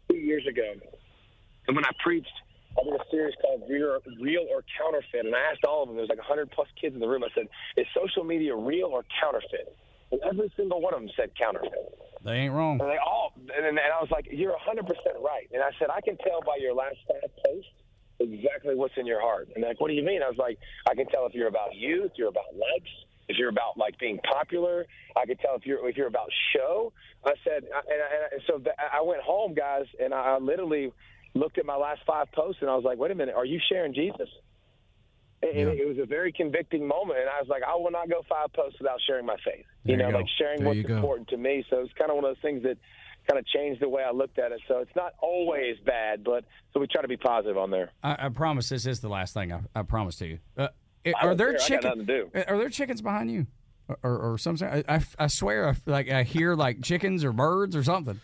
two 0.10 0.18
years 0.18 0.46
ago. 0.48 0.74
And 1.68 1.76
when 1.76 1.86
I 1.86 1.92
preached, 2.04 2.34
I 2.78 2.84
did 2.84 2.94
a 2.94 3.04
series 3.12 3.36
called 3.42 3.64
Real, 3.70 4.00
Real 4.20 4.46
or 4.50 4.64
Counterfeit, 4.78 5.26
and 5.26 5.36
I 5.36 5.52
asked 5.52 5.64
all 5.64 5.84
of 5.84 5.90
them. 5.90 5.96
There 5.96 6.04
was 6.04 6.10
like 6.10 6.18
100 6.18 6.52
plus 6.52 6.68
kids 6.80 6.96
in 6.96 7.02
the 7.02 7.08
room. 7.08 7.24
I 7.24 7.30
said, 7.36 7.48
"Is 7.78 7.86
social 7.94 8.24
media 8.24 8.56
real 8.56 8.88
or 8.88 9.06
counterfeit?" 9.22 9.78
And 10.12 10.22
every 10.22 10.52
single 10.58 10.82
one 10.82 10.94
of 10.94 11.02
them 11.02 11.10
said 11.16 11.32
counterfeit. 11.38 11.74
They 12.24 12.48
ain't 12.48 12.54
wrong. 12.54 12.80
And 12.82 12.90
they 12.90 12.98
all, 12.98 13.34
and, 13.36 13.66
and 13.66 13.80
I 13.80 14.02
was 14.02 14.10
like, 14.12 14.28
"You're 14.32 14.52
100 14.52 14.86
percent 14.88 15.22
right." 15.22 15.48
And 15.54 15.62
I 15.62 15.70
said, 15.78 15.90
"I 15.90 16.02
can 16.02 16.18
tell 16.18 16.42
by 16.42 16.58
your 16.60 16.74
last 16.74 16.98
five 17.08 17.30
posts 17.46 17.70
exactly 18.20 18.76
what's 18.76 18.98
in 18.98 19.06
your 19.06 19.22
heart." 19.22 19.50
And 19.54 19.64
they're 19.64 19.72
like, 19.72 19.82
"What 19.82 19.90
do 19.90 19.94
you 19.94 20.04
mean?" 20.04 20.24
I 20.24 20.30
was 20.30 20.38
like, 20.38 20.58
"I 20.90 20.96
can 20.96 21.06
tell 21.08 21.26
if 21.28 21.34
you're 21.34 21.48
about 21.48 21.76
youth, 21.76 22.12
you're 22.18 22.30
about 22.30 22.56
likes, 22.56 22.90
if 23.30 23.38
you're 23.38 23.50
about 23.50 23.78
like 23.78 24.00
being 24.00 24.20
popular. 24.20 24.86
I 25.16 25.26
can 25.28 25.38
tell 25.38 25.56
if 25.56 25.66
you're 25.66 25.88
if 25.88 25.96
you're 25.96 26.08
about 26.08 26.30
show." 26.56 26.92
I 27.24 27.34
said, 27.44 27.64
and, 27.64 28.02
I, 28.04 28.34
and 28.34 28.42
so 28.48 28.58
th- 28.58 28.76
I 28.78 29.02
went 29.02 29.22
home, 29.22 29.54
guys, 29.54 29.86
and 30.02 30.14
I 30.14 30.38
literally 30.40 30.92
looked 31.34 31.58
at 31.58 31.66
my 31.66 31.76
last 31.76 32.02
five 32.06 32.32
posts, 32.32 32.62
and 32.62 32.70
I 32.70 32.76
was 32.76 32.84
like, 32.84 32.98
"Wait 32.98 33.12
a 33.12 33.16
minute, 33.16 33.36
are 33.36 33.46
you 33.46 33.60
sharing 33.70 33.94
Jesus?" 33.94 34.30
And 35.42 35.56
Yeah. 35.56 35.84
it 35.84 35.88
was 35.88 35.98
a 35.98 36.06
very 36.06 36.32
convicting 36.32 36.88
moment, 36.88 37.20
and 37.20 37.28
I 37.30 37.40
was 37.42 37.50
like, 37.50 37.64
I 37.64 37.76
will 37.76 37.92
not 37.92 38.10
go 38.10 38.22
five 38.30 38.54
posts 38.54 38.80
without 38.80 39.00
sharing 39.06 39.26
my 39.26 39.36
faith. 39.44 39.66
There 39.84 39.92
you 39.92 39.98
know, 40.02 40.08
you 40.08 40.14
like 40.16 40.26
sharing 40.38 40.60
There 40.60 40.70
what's 40.70 40.90
important 40.90 41.28
to 41.30 41.38
me. 41.38 41.66
So 41.70 41.80
it's 41.82 41.92
kind 41.94 42.10
of 42.10 42.16
one 42.16 42.24
of 42.24 42.30
those 42.36 42.42
things 42.42 42.64
that 42.64 42.78
kind 43.28 43.38
of 43.38 43.46
changed 43.48 43.82
the 43.82 43.90
way 43.90 44.04
I 44.04 44.12
looked 44.12 44.40
at 44.40 44.54
it. 44.54 44.62
So 44.70 44.80
it's 44.80 44.96
not 44.96 45.14
always 45.22 45.78
bad, 45.86 46.24
but 46.24 46.46
so 46.74 46.80
we 46.80 46.88
try 46.88 47.02
to 47.02 47.10
be 47.10 47.18
positive 47.18 47.58
on 47.58 47.72
there. 47.72 47.90
I, 48.02 48.28
I 48.28 48.30
promise 48.30 48.70
this 48.70 48.86
is 48.86 49.02
the 49.02 49.10
last 49.10 49.34
thing 49.34 49.52
I, 49.52 49.60
I 49.76 49.82
promise 49.82 50.16
to 50.18 50.28
you. 50.28 50.40
Uh, 50.58 50.70
are 51.22 51.36
there 51.36 51.58
care. 51.58 51.80
I 51.80 51.82
got 51.82 51.98
chickens? 51.98 52.08
to 52.08 52.30
do. 52.32 52.32
Are 52.48 52.58
there 52.58 52.70
chickens 52.70 53.02
behind 53.02 53.30
you, 53.30 53.48
or, 53.90 53.98
or, 54.02 54.18
or 54.34 54.38
something? 54.38 54.66
I, 54.66 54.84
I, 54.88 55.02
I 55.20 55.28
swear, 55.28 55.68
I, 55.68 55.76
like 55.86 56.10
I 56.10 56.24
hear 56.24 56.56
like 56.56 56.82
chickens 56.82 57.26
or 57.26 57.34
birds 57.34 57.76
or 57.76 57.84
something. 57.84 58.22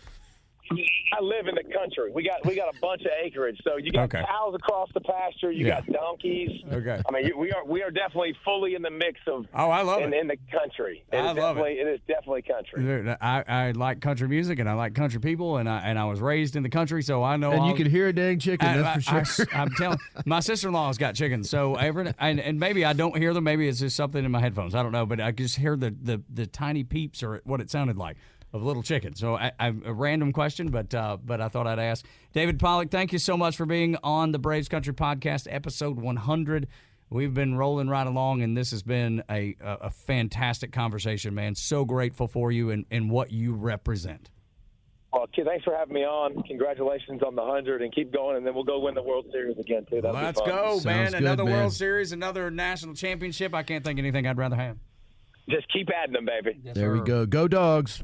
I 0.71 1.21
live 1.21 1.47
in 1.47 1.55
the 1.55 1.63
country. 1.63 2.11
We 2.13 2.23
got 2.23 2.45
we 2.45 2.55
got 2.55 2.73
a 2.75 2.79
bunch 2.79 3.01
of 3.01 3.11
acreage. 3.23 3.59
So 3.63 3.77
you 3.77 3.91
got 3.91 4.03
Okay. 4.13 4.23
cows 4.25 4.53
across 4.55 4.89
the 4.93 5.01
pasture. 5.01 5.51
You 5.51 5.65
Yeah. 5.67 5.81
got 5.81 5.91
donkeys. 5.91 6.61
Okay. 6.71 7.01
I 7.07 7.11
mean, 7.11 7.31
we 7.37 7.51
are 7.51 7.65
we 7.65 7.81
are 7.81 7.89
definitely 7.91 8.35
fully 8.45 8.75
in 8.75 8.81
the 8.81 8.91
mix 8.91 9.19
of. 9.27 9.45
Oh, 9.53 9.69
I 9.69 9.81
love 9.81 10.01
in, 10.01 10.13
it. 10.13 10.19
in 10.21 10.27
the 10.27 10.37
country. 10.51 11.03
It 11.11 11.17
I 11.17 11.31
is 11.31 11.37
love 11.37 11.57
it. 11.57 11.61
it 11.77 11.87
is 11.87 11.99
definitely 12.07 12.43
country. 12.43 12.83
Dude, 12.83 13.07
I, 13.19 13.43
I 13.47 13.71
like 13.71 13.99
country 13.99 14.27
music 14.27 14.59
and 14.59 14.69
I 14.69 14.73
like 14.73 14.93
country 14.93 15.19
people 15.19 15.57
and 15.57 15.67
I 15.67 15.79
and 15.79 15.97
I 15.97 16.05
was 16.05 16.21
raised 16.21 16.55
in 16.55 16.63
the 16.63 16.69
country, 16.69 17.01
so 17.01 17.23
I 17.23 17.35
know. 17.35 17.51
And 17.51 17.65
you 17.65 17.73
can 17.73 17.89
hear 17.89 18.07
a 18.07 18.13
dang 18.13 18.39
chicken, 18.39 18.81
that's 18.81 19.05
for 19.05 19.09
sure. 19.09 19.19
I, 19.19 19.23
sure. 19.23 19.47
am 19.53 19.69
telling 19.71 19.97
my 20.25 20.39
sister-in-law's 20.39 20.97
got 20.97 21.15
chickens, 21.15 21.49
so 21.49 21.75
every 21.75 22.13
and, 22.19 22.39
and 22.39 22.59
maybe 22.59 22.85
I 22.85 22.93
don't 22.93 23.17
hear 23.17 23.33
them. 23.33 23.43
Maybe 23.43 23.67
it's 23.67 23.79
just 23.79 23.95
something 23.95 24.23
in 24.23 24.31
my 24.31 24.39
headphones. 24.39 24.75
I 24.75 24.83
don't 24.83 24.91
know, 24.91 25.05
but 25.05 25.19
I 25.19 25.31
just 25.31 25.55
hear 25.57 25.75
the 25.75 25.95
the, 26.01 26.21
the 26.29 26.45
tiny 26.45 26.83
peeps 26.83 27.23
or 27.23 27.41
what 27.43 27.59
it 27.59 27.69
sounded 27.71 27.97
like 27.97 28.17
of 28.53 28.63
little 28.63 28.83
chickens. 28.83 29.19
So 29.19 29.35
I, 29.35 29.51
I, 29.59 29.67
a 29.85 29.93
random 29.93 30.31
question, 30.33 30.69
but 30.69 30.93
uh, 30.93 31.17
but 31.23 31.41
I 31.41 31.49
thought 31.49 31.67
I'd 31.67 31.79
ask 31.79 32.05
David 32.33 32.59
Pollack. 32.59 32.89
Thank 32.91 33.13
you 33.13 33.19
so 33.19 33.37
much 33.37 33.55
for 33.55 33.65
being 33.65 33.95
on 34.03 34.31
the 34.31 34.39
Braves 34.39 34.67
Country 34.67 34.93
Podcast, 34.93 35.47
episode 35.49 35.97
100. 35.99 36.67
We've 37.11 37.33
been 37.33 37.55
rolling 37.55 37.89
right 37.89 38.05
along, 38.05 38.41
and 38.43 38.55
this 38.55 38.71
has 38.71 38.83
been 38.83 39.23
a 39.29 39.55
a, 39.61 39.73
a 39.81 39.89
fantastic 39.89 40.71
conversation, 40.71 41.33
man. 41.35 41.55
So 41.55 41.85
grateful 41.85 42.27
for 42.27 42.51
you 42.51 42.69
and, 42.71 42.85
and 42.91 43.09
what 43.09 43.31
you 43.31 43.53
represent. 43.53 44.29
Well, 45.11 45.25
kid, 45.35 45.47
thanks 45.47 45.63
for 45.63 45.75
having 45.75 45.95
me 45.95 46.01
on. 46.05 46.43
Congratulations 46.43 47.21
on 47.25 47.35
the 47.35 47.43
hundred, 47.43 47.81
and 47.81 47.93
keep 47.93 48.13
going, 48.13 48.37
and 48.37 48.45
then 48.45 48.53
we'll 48.53 48.63
go 48.63 48.79
win 48.79 48.93
the 48.93 49.01
World 49.01 49.25
Series 49.31 49.57
again 49.57 49.85
too. 49.89 50.01
That'll 50.01 50.21
Let's 50.21 50.39
fun. 50.39 50.49
go, 50.49 50.69
Sounds 50.73 50.85
man! 50.85 51.11
good, 51.11 51.21
Another 51.21 51.45
man. 51.45 51.53
World 51.53 51.73
Series, 51.73 52.11
another 52.11 52.51
national 52.51 52.93
championship. 52.93 53.55
I 53.55 53.63
can't 53.63 53.83
think 53.83 53.97
of 53.97 54.05
anything 54.05 54.27
I'd 54.27 54.37
rather 54.37 54.55
have. 54.55 54.77
Just 55.49 55.71
keep 55.73 55.89
adding 55.89 56.13
them, 56.13 56.25
baby. 56.25 56.59
there 56.75 56.93
we 56.93 56.99
go. 57.01 57.25
Go 57.25 57.47
dogs. 57.47 58.03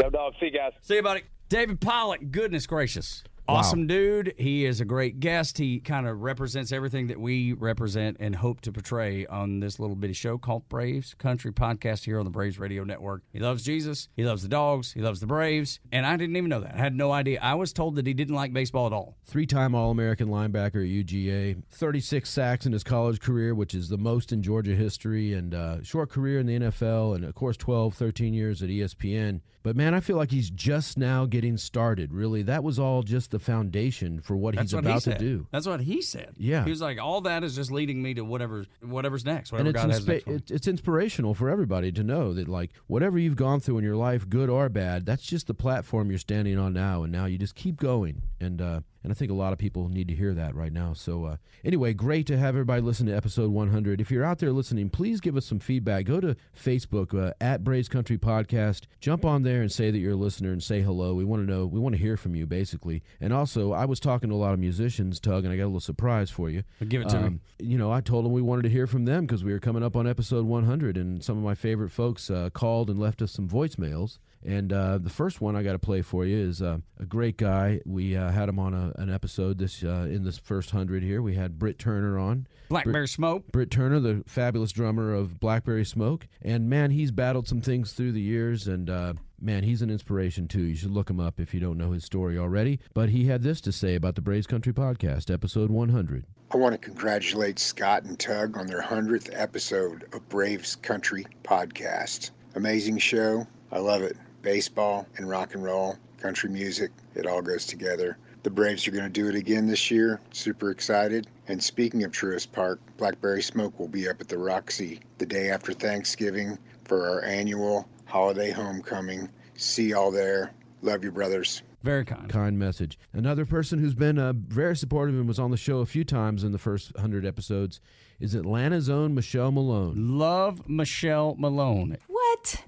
Go 0.00 0.10
dogs. 0.10 0.36
See 0.40 0.46
you 0.46 0.52
guys. 0.52 0.72
See 0.80 0.96
you, 0.96 1.02
buddy. 1.02 1.22
David 1.48 1.80
Pollack. 1.80 2.30
Goodness 2.30 2.66
gracious, 2.66 3.24
Awesome 3.50 3.88
dude. 3.88 4.34
He 4.38 4.64
is 4.64 4.80
a 4.80 4.84
great 4.84 5.18
guest. 5.18 5.58
He 5.58 5.80
kind 5.80 6.06
of 6.06 6.20
represents 6.22 6.70
everything 6.70 7.08
that 7.08 7.18
we 7.18 7.52
represent 7.52 8.18
and 8.20 8.36
hope 8.36 8.60
to 8.60 8.72
portray 8.72 9.26
on 9.26 9.58
this 9.58 9.80
little 9.80 9.96
bitty 9.96 10.12
show 10.12 10.38
called 10.38 10.68
Braves 10.68 11.14
Country 11.14 11.50
Podcast 11.50 12.04
here 12.04 12.20
on 12.20 12.24
the 12.24 12.30
Braves 12.30 12.60
Radio 12.60 12.84
Network. 12.84 13.22
He 13.32 13.40
loves 13.40 13.64
Jesus. 13.64 14.08
He 14.14 14.24
loves 14.24 14.42
the 14.42 14.48
dogs. 14.48 14.92
He 14.92 15.00
loves 15.00 15.18
the 15.18 15.26
Braves. 15.26 15.80
And 15.90 16.06
I 16.06 16.16
didn't 16.16 16.36
even 16.36 16.48
know 16.48 16.60
that. 16.60 16.76
I 16.76 16.78
had 16.78 16.94
no 16.94 17.10
idea. 17.10 17.40
I 17.42 17.54
was 17.54 17.72
told 17.72 17.96
that 17.96 18.06
he 18.06 18.14
didn't 18.14 18.36
like 18.36 18.52
baseball 18.52 18.86
at 18.86 18.92
all. 18.92 19.16
Three 19.24 19.46
time 19.46 19.74
All 19.74 19.90
American 19.90 20.28
linebacker 20.28 20.84
at 20.84 21.06
UGA, 21.06 21.64
36 21.70 22.30
sacks 22.30 22.66
in 22.66 22.72
his 22.72 22.84
college 22.84 23.18
career, 23.18 23.54
which 23.56 23.74
is 23.74 23.88
the 23.88 23.98
most 23.98 24.30
in 24.32 24.44
Georgia 24.44 24.76
history, 24.76 25.32
and 25.32 25.54
uh, 25.54 25.82
short 25.82 26.08
career 26.10 26.38
in 26.38 26.46
the 26.46 26.58
NFL, 26.60 27.16
and 27.16 27.24
of 27.24 27.34
course, 27.34 27.56
12, 27.56 27.94
13 27.94 28.32
years 28.32 28.62
at 28.62 28.68
ESPN. 28.68 29.40
But 29.62 29.76
man, 29.76 29.92
I 29.92 30.00
feel 30.00 30.16
like 30.16 30.30
he's 30.30 30.48
just 30.48 30.96
now 30.96 31.26
getting 31.26 31.58
started. 31.58 32.14
Really, 32.14 32.42
that 32.44 32.64
was 32.64 32.78
all 32.78 33.02
just 33.02 33.30
the 33.30 33.38
foundation 33.38 34.20
for 34.20 34.34
what 34.36 34.54
That's 34.54 34.70
he's 34.70 34.74
what 34.74 34.84
about 34.86 35.04
he 35.04 35.12
to 35.12 35.18
do. 35.18 35.46
That's 35.50 35.66
what 35.66 35.80
he 35.80 36.00
said. 36.00 36.34
Yeah. 36.38 36.64
He 36.64 36.70
was 36.70 36.80
like, 36.80 36.98
all 36.98 37.20
that 37.22 37.44
is 37.44 37.54
just 37.56 37.70
leading 37.70 38.02
me 38.02 38.14
to 38.14 38.22
whatever 38.22 38.64
whatever's 38.82 39.24
next, 39.24 39.52
and 39.52 39.68
it's, 39.68 39.76
God 39.76 39.90
has 39.90 40.06
next 40.06 40.26
it- 40.26 40.50
it's 40.50 40.66
inspirational 40.66 41.34
for 41.34 41.50
everybody 41.50 41.92
to 41.92 42.02
know 42.02 42.32
that 42.32 42.48
like 42.48 42.70
whatever 42.86 43.18
you've 43.18 43.36
gone 43.36 43.60
through 43.60 43.78
in 43.78 43.84
your 43.84 43.96
life 43.96 44.28
good 44.28 44.48
or 44.48 44.68
bad 44.68 45.04
that's 45.04 45.22
just 45.22 45.46
the 45.46 45.54
platform 45.54 46.08
you're 46.10 46.18
standing 46.18 46.58
on 46.58 46.72
now 46.72 47.02
and 47.02 47.12
now 47.12 47.26
you 47.26 47.36
just 47.38 47.54
keep 47.54 47.76
going 47.76 48.22
and 48.40 48.60
uh 48.62 48.80
and 49.02 49.10
I 49.12 49.14
think 49.14 49.30
a 49.30 49.34
lot 49.34 49.52
of 49.52 49.58
people 49.58 49.88
need 49.88 50.08
to 50.08 50.14
hear 50.14 50.34
that 50.34 50.54
right 50.54 50.72
now. 50.72 50.92
So, 50.92 51.24
uh, 51.24 51.36
anyway, 51.64 51.94
great 51.94 52.26
to 52.26 52.36
have 52.36 52.54
everybody 52.54 52.82
listen 52.82 53.06
to 53.06 53.16
episode 53.16 53.50
100. 53.50 54.00
If 54.00 54.10
you're 54.10 54.24
out 54.24 54.38
there 54.38 54.52
listening, 54.52 54.90
please 54.90 55.20
give 55.20 55.36
us 55.36 55.46
some 55.46 55.58
feedback. 55.58 56.04
Go 56.04 56.20
to 56.20 56.36
Facebook 56.54 57.18
uh, 57.18 57.32
at 57.40 57.64
Braves 57.64 57.88
Country 57.88 58.18
Podcast. 58.18 58.82
Jump 59.00 59.24
on 59.24 59.42
there 59.42 59.62
and 59.62 59.72
say 59.72 59.90
that 59.90 59.98
you're 59.98 60.12
a 60.12 60.16
listener 60.16 60.52
and 60.52 60.62
say 60.62 60.82
hello. 60.82 61.14
We 61.14 61.24
want 61.24 61.46
to 61.46 61.50
know, 61.50 61.66
we 61.66 61.80
want 61.80 61.94
to 61.94 62.00
hear 62.00 62.16
from 62.16 62.34
you, 62.34 62.46
basically. 62.46 63.02
And 63.20 63.32
also, 63.32 63.72
I 63.72 63.86
was 63.86 64.00
talking 64.00 64.28
to 64.28 64.34
a 64.34 64.36
lot 64.36 64.52
of 64.52 64.58
musicians, 64.58 65.18
Tug, 65.18 65.44
and 65.44 65.52
I 65.52 65.56
got 65.56 65.64
a 65.64 65.66
little 65.66 65.80
surprise 65.80 66.30
for 66.30 66.50
you. 66.50 66.62
Give 66.86 67.02
it 67.02 67.08
to 67.10 67.30
me. 67.30 67.38
You 67.58 67.78
know, 67.78 67.90
I 67.90 68.00
told 68.00 68.24
them 68.24 68.32
we 68.32 68.42
wanted 68.42 68.62
to 68.62 68.70
hear 68.70 68.86
from 68.86 69.06
them 69.06 69.26
because 69.26 69.42
we 69.42 69.52
were 69.52 69.60
coming 69.60 69.82
up 69.82 69.96
on 69.96 70.06
episode 70.06 70.46
100, 70.46 70.96
and 70.96 71.24
some 71.24 71.38
of 71.38 71.44
my 71.44 71.54
favorite 71.54 71.90
folks 71.90 72.30
uh, 72.30 72.50
called 72.50 72.90
and 72.90 72.98
left 72.98 73.22
us 73.22 73.32
some 73.32 73.48
voicemails. 73.48 74.18
And 74.44 74.72
uh, 74.72 74.98
the 74.98 75.10
first 75.10 75.40
one 75.40 75.54
I 75.54 75.62
got 75.62 75.72
to 75.72 75.78
play 75.78 76.02
for 76.02 76.24
you 76.24 76.36
is 76.36 76.62
uh, 76.62 76.78
a 76.98 77.04
great 77.04 77.36
guy. 77.36 77.80
We 77.84 78.16
uh, 78.16 78.30
had 78.30 78.48
him 78.48 78.58
on 78.58 78.72
a, 78.72 78.92
an 78.96 79.10
episode 79.10 79.58
this 79.58 79.84
uh, 79.84 80.08
in 80.10 80.24
this 80.24 80.38
first 80.38 80.70
hundred 80.70 81.02
here. 81.02 81.20
We 81.20 81.34
had 81.34 81.58
Brit 81.58 81.78
Turner 81.78 82.18
on. 82.18 82.46
Blackberry 82.70 83.08
Smoke. 83.08 83.50
Brit 83.52 83.70
Turner, 83.70 84.00
the 84.00 84.22
fabulous 84.26 84.72
drummer 84.72 85.12
of 85.12 85.40
Blackberry 85.40 85.84
Smoke, 85.84 86.26
and 86.40 86.70
man, 86.70 86.92
he's 86.92 87.10
battled 87.10 87.48
some 87.48 87.60
things 87.60 87.92
through 87.92 88.12
the 88.12 88.20
years, 88.20 88.68
and 88.68 88.88
uh, 88.88 89.14
man, 89.40 89.64
he's 89.64 89.82
an 89.82 89.90
inspiration 89.90 90.46
too. 90.48 90.62
You 90.62 90.76
should 90.76 90.92
look 90.92 91.10
him 91.10 91.20
up 91.20 91.40
if 91.40 91.52
you 91.52 91.60
don't 91.60 91.76
know 91.76 91.90
his 91.90 92.04
story 92.04 92.38
already. 92.38 92.78
But 92.94 93.10
he 93.10 93.26
had 93.26 93.42
this 93.42 93.60
to 93.62 93.72
say 93.72 93.94
about 93.94 94.14
the 94.14 94.22
Braves 94.22 94.46
Country 94.46 94.72
Podcast, 94.72 95.32
episode 95.32 95.70
100. 95.70 96.24
I 96.52 96.56
want 96.56 96.72
to 96.72 96.78
congratulate 96.78 97.58
Scott 97.58 98.04
and 98.04 98.18
Tug 98.18 98.56
on 98.56 98.66
their 98.66 98.82
100th 98.82 99.30
episode 99.32 100.06
of 100.12 100.28
Braves 100.28 100.76
Country 100.76 101.26
Podcast. 101.44 102.30
Amazing 102.54 102.98
show. 102.98 103.46
I 103.70 103.78
love 103.78 104.02
it. 104.02 104.16
Baseball 104.42 105.06
and 105.16 105.28
rock 105.28 105.54
and 105.54 105.62
roll, 105.62 105.96
country 106.18 106.50
music, 106.50 106.90
it 107.14 107.26
all 107.26 107.42
goes 107.42 107.66
together. 107.66 108.16
The 108.42 108.50
Braves 108.50 108.88
are 108.88 108.90
going 108.90 109.04
to 109.04 109.10
do 109.10 109.28
it 109.28 109.34
again 109.34 109.66
this 109.66 109.90
year. 109.90 110.20
Super 110.32 110.70
excited. 110.70 111.26
And 111.48 111.62
speaking 111.62 112.04
of 112.04 112.12
Truist 112.12 112.52
Park, 112.52 112.80
Blackberry 112.96 113.42
Smoke 113.42 113.78
will 113.78 113.88
be 113.88 114.08
up 114.08 114.20
at 114.20 114.28
the 114.28 114.38
Roxy 114.38 115.00
the 115.18 115.26
day 115.26 115.50
after 115.50 115.74
Thanksgiving 115.74 116.58
for 116.84 117.08
our 117.08 117.22
annual 117.22 117.86
holiday 118.06 118.50
homecoming. 118.50 119.28
See 119.56 119.88
y'all 119.88 120.10
there. 120.10 120.52
Love 120.80 121.04
you, 121.04 121.12
brothers. 121.12 121.62
Very 121.82 122.04
kind. 122.04 122.28
kind 122.28 122.58
message. 122.58 122.98
Another 123.12 123.44
person 123.46 123.78
who's 123.78 123.94
been 123.94 124.18
uh, 124.18 124.32
very 124.34 124.76
supportive 124.76 125.14
and 125.14 125.28
was 125.28 125.38
on 125.38 125.50
the 125.50 125.56
show 125.56 125.78
a 125.78 125.86
few 125.86 126.04
times 126.04 126.44
in 126.44 126.52
the 126.52 126.58
first 126.58 126.94
100 126.94 127.24
episodes 127.24 127.80
is 128.18 128.34
Atlanta's 128.34 128.88
own 128.88 129.14
Michelle 129.14 129.50
Malone. 129.50 130.18
Love 130.18 130.68
Michelle 130.68 131.36
Malone. 131.38 131.96
What? 132.06 132.64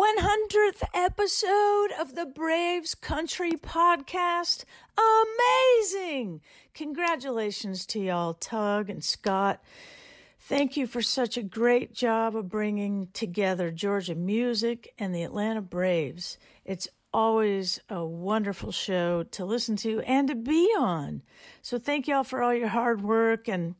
100th 0.00 0.82
episode 0.94 1.88
of 2.00 2.14
the 2.14 2.24
Braves 2.24 2.94
Country 2.94 3.52
Podcast? 3.52 4.64
Amazing! 4.96 6.40
Congratulations 6.72 7.84
to 7.84 8.00
y'all, 8.00 8.32
Tug 8.32 8.88
and 8.88 9.04
Scott. 9.04 9.62
Thank 10.38 10.78
you 10.78 10.86
for 10.86 11.02
such 11.02 11.36
a 11.36 11.42
great 11.42 11.92
job 11.92 12.34
of 12.34 12.48
bringing 12.48 13.08
together 13.12 13.70
Georgia 13.70 14.14
music 14.14 14.94
and 14.98 15.14
the 15.14 15.22
Atlanta 15.22 15.60
Braves. 15.60 16.38
It's 16.64 16.88
always 17.12 17.78
a 17.90 18.02
wonderful 18.02 18.72
show 18.72 19.24
to 19.24 19.44
listen 19.44 19.76
to 19.76 20.00
and 20.06 20.28
to 20.28 20.34
be 20.34 20.72
on. 20.78 21.20
So 21.60 21.78
thank 21.78 22.08
y'all 22.08 22.24
for 22.24 22.42
all 22.42 22.54
your 22.54 22.68
hard 22.68 23.02
work 23.02 23.48
and 23.48 23.74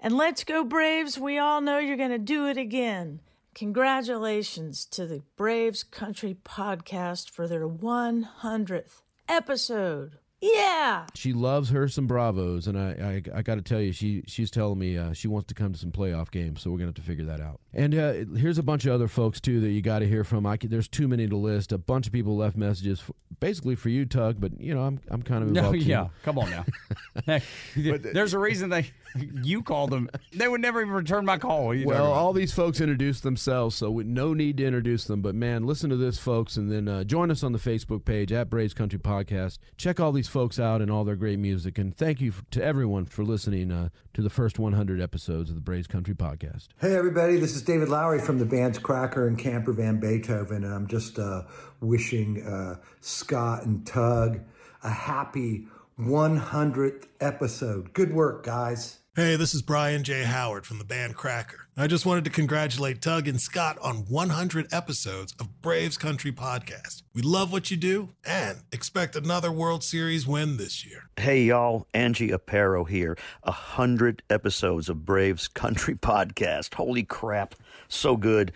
and 0.00 0.16
let's 0.16 0.42
go 0.42 0.64
Braves. 0.64 1.20
We 1.20 1.38
all 1.38 1.60
know 1.60 1.78
you're 1.78 1.96
going 1.96 2.10
to 2.10 2.18
do 2.18 2.48
it 2.48 2.56
again. 2.56 3.20
Congratulations 3.54 4.86
to 4.86 5.06
the 5.06 5.22
Braves 5.36 5.84
Country 5.84 6.34
Podcast 6.42 7.28
for 7.28 7.46
their 7.46 7.68
100th 7.68 9.02
episode. 9.28 10.18
Yeah. 10.42 11.06
She 11.14 11.32
loves 11.32 11.70
her 11.70 11.86
some 11.86 12.08
Bravos, 12.08 12.66
and 12.66 12.76
I 12.76 13.22
I, 13.32 13.38
I 13.38 13.42
got 13.42 13.54
to 13.54 13.62
tell 13.62 13.80
you, 13.80 13.92
she 13.92 14.24
she's 14.26 14.50
telling 14.50 14.78
me 14.78 14.98
uh, 14.98 15.12
she 15.12 15.28
wants 15.28 15.46
to 15.48 15.54
come 15.54 15.72
to 15.72 15.78
some 15.78 15.92
playoff 15.92 16.30
games, 16.32 16.60
so 16.60 16.70
we're 16.70 16.78
gonna 16.78 16.88
have 16.88 16.94
to 16.96 17.02
figure 17.02 17.24
that 17.26 17.40
out. 17.40 17.60
And 17.72 17.94
uh, 17.94 18.12
here's 18.36 18.58
a 18.58 18.62
bunch 18.62 18.84
of 18.84 18.92
other 18.92 19.06
folks 19.08 19.40
too 19.40 19.60
that 19.60 19.70
you 19.70 19.80
got 19.82 20.00
to 20.00 20.08
hear 20.08 20.24
from. 20.24 20.44
I 20.44 20.56
could, 20.56 20.70
there's 20.70 20.88
too 20.88 21.06
many 21.08 21.28
to 21.28 21.36
list. 21.36 21.70
A 21.72 21.78
bunch 21.78 22.06
of 22.08 22.12
people 22.12 22.36
left 22.36 22.56
messages, 22.56 23.00
f 23.00 23.12
basically 23.40 23.76
for 23.76 23.88
you, 23.88 24.04
Tug, 24.04 24.40
but 24.40 24.60
you 24.60 24.74
know 24.74 24.82
I'm 24.82 25.00
I'm 25.08 25.22
kind 25.22 25.44
of 25.44 25.50
No, 25.50 25.60
involved. 25.60 25.80
too. 25.82 25.86
yeah. 25.88 26.08
Come 26.24 26.38
on 26.38 26.50
now. 26.50 26.64
Heck, 27.26 27.44
there's 27.76 28.34
a 28.34 28.38
reason 28.38 28.68
they 28.70 28.90
you 29.42 29.62
called 29.62 29.90
them. 29.90 30.10
They 30.32 30.48
would 30.48 30.60
never 30.60 30.80
even 30.80 30.92
return 30.92 31.24
my 31.24 31.38
call. 31.38 31.66
What 31.66 31.70
are 31.70 31.74
you 31.76 31.86
Well, 31.86 32.10
all 32.12 32.32
these 32.32 32.52
folks 32.52 32.80
introduced 32.80 33.22
themselves, 33.22 33.76
so 33.76 33.90
we, 33.90 34.04
no 34.04 34.32
need 34.34 34.56
to 34.56 34.64
introduce 34.66 35.04
them. 35.04 35.22
But 35.22 35.34
man, 35.34 35.64
listen 35.66 35.88
to 35.90 35.96
this, 35.96 36.18
folks, 36.18 36.56
and 36.56 36.70
then 36.72 36.88
uh, 36.88 37.04
join 37.04 37.30
us 37.30 37.42
on 37.44 37.52
the 37.52 37.58
Facebook 37.58 38.04
page 38.04 38.32
at 38.32 38.50
Braves 38.50 38.74
Country 38.74 38.98
Podcast. 38.98 39.58
Check 39.76 40.00
all 40.00 40.12
these 40.12 40.28
folks 40.32 40.58
out 40.58 40.80
and 40.80 40.90
all 40.90 41.04
their 41.04 41.14
great 41.14 41.38
music, 41.38 41.76
and 41.76 41.94
thank 41.94 42.18
you 42.18 42.32
to 42.50 42.64
everyone 42.64 43.04
for 43.04 43.22
listening 43.22 43.70
uh, 43.70 43.90
to 44.14 44.22
the 44.22 44.30
first 44.30 44.58
100 44.58 44.98
episodes 44.98 45.50
of 45.50 45.56
the 45.56 45.60
Braves 45.60 45.86
Country 45.86 46.14
Podcast. 46.14 46.68
Hey, 46.80 46.96
everybody, 46.96 47.36
this 47.36 47.54
is 47.54 47.60
David 47.60 47.90
Lowery 47.90 48.18
from 48.18 48.38
the 48.38 48.46
bands 48.46 48.78
Cracker 48.78 49.28
and 49.28 49.38
Camper 49.38 49.72
Van 49.72 50.00
Beethoven, 50.00 50.64
and 50.64 50.72
I'm 50.72 50.86
just 50.86 51.18
uh, 51.18 51.42
wishing 51.80 52.42
uh, 52.46 52.76
Scott 53.02 53.66
and 53.66 53.86
Tug 53.86 54.40
a 54.82 54.90
happy 54.90 55.66
100th 56.00 57.08
episode. 57.20 57.92
Good 57.92 58.14
work, 58.14 58.42
guys. 58.42 59.00
Hey, 59.14 59.36
this 59.36 59.52
is 59.52 59.60
Bryan 59.60 60.04
J. 60.04 60.22
Howard 60.22 60.64
from 60.64 60.78
the 60.78 60.86
band 60.86 61.16
Cracker. 61.16 61.68
I 61.76 61.86
just 61.86 62.06
wanted 62.06 62.24
to 62.24 62.30
congratulate 62.30 63.02
Tug 63.02 63.28
and 63.28 63.38
Scott 63.38 63.76
on 63.82 64.06
100 64.08 64.72
episodes 64.72 65.34
of 65.38 65.60
Braves 65.60 65.98
Country 65.98 66.32
Podcast. 66.32 67.02
We 67.12 67.20
love 67.20 67.52
what 67.52 67.70
you 67.70 67.76
do 67.76 68.14
and 68.24 68.60
expect 68.72 69.14
another 69.14 69.52
World 69.52 69.84
Series 69.84 70.26
win 70.26 70.56
this 70.56 70.86
year. 70.86 71.10
Hey 71.18 71.42
y'all, 71.42 71.86
Angie 71.92 72.30
Aparo 72.30 72.88
here. 72.88 73.18
Hundred 73.44 74.22
episodes 74.30 74.88
of 74.88 75.04
Braves 75.04 75.46
Country 75.46 75.94
Podcast. 76.02 76.72
Holy 76.72 77.02
crap, 77.02 77.54
so 77.88 78.16
good. 78.16 78.50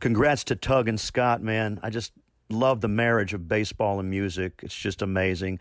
Congrats 0.00 0.42
to 0.42 0.56
Tug 0.56 0.88
and 0.88 0.98
Scott, 0.98 1.40
man. 1.40 1.78
I 1.84 1.90
just 1.90 2.10
love 2.48 2.80
the 2.80 2.88
marriage 2.88 3.32
of 3.32 3.46
baseball 3.46 4.00
and 4.00 4.10
music. 4.10 4.58
It's 4.64 4.74
just 4.74 5.02
amazing. 5.02 5.60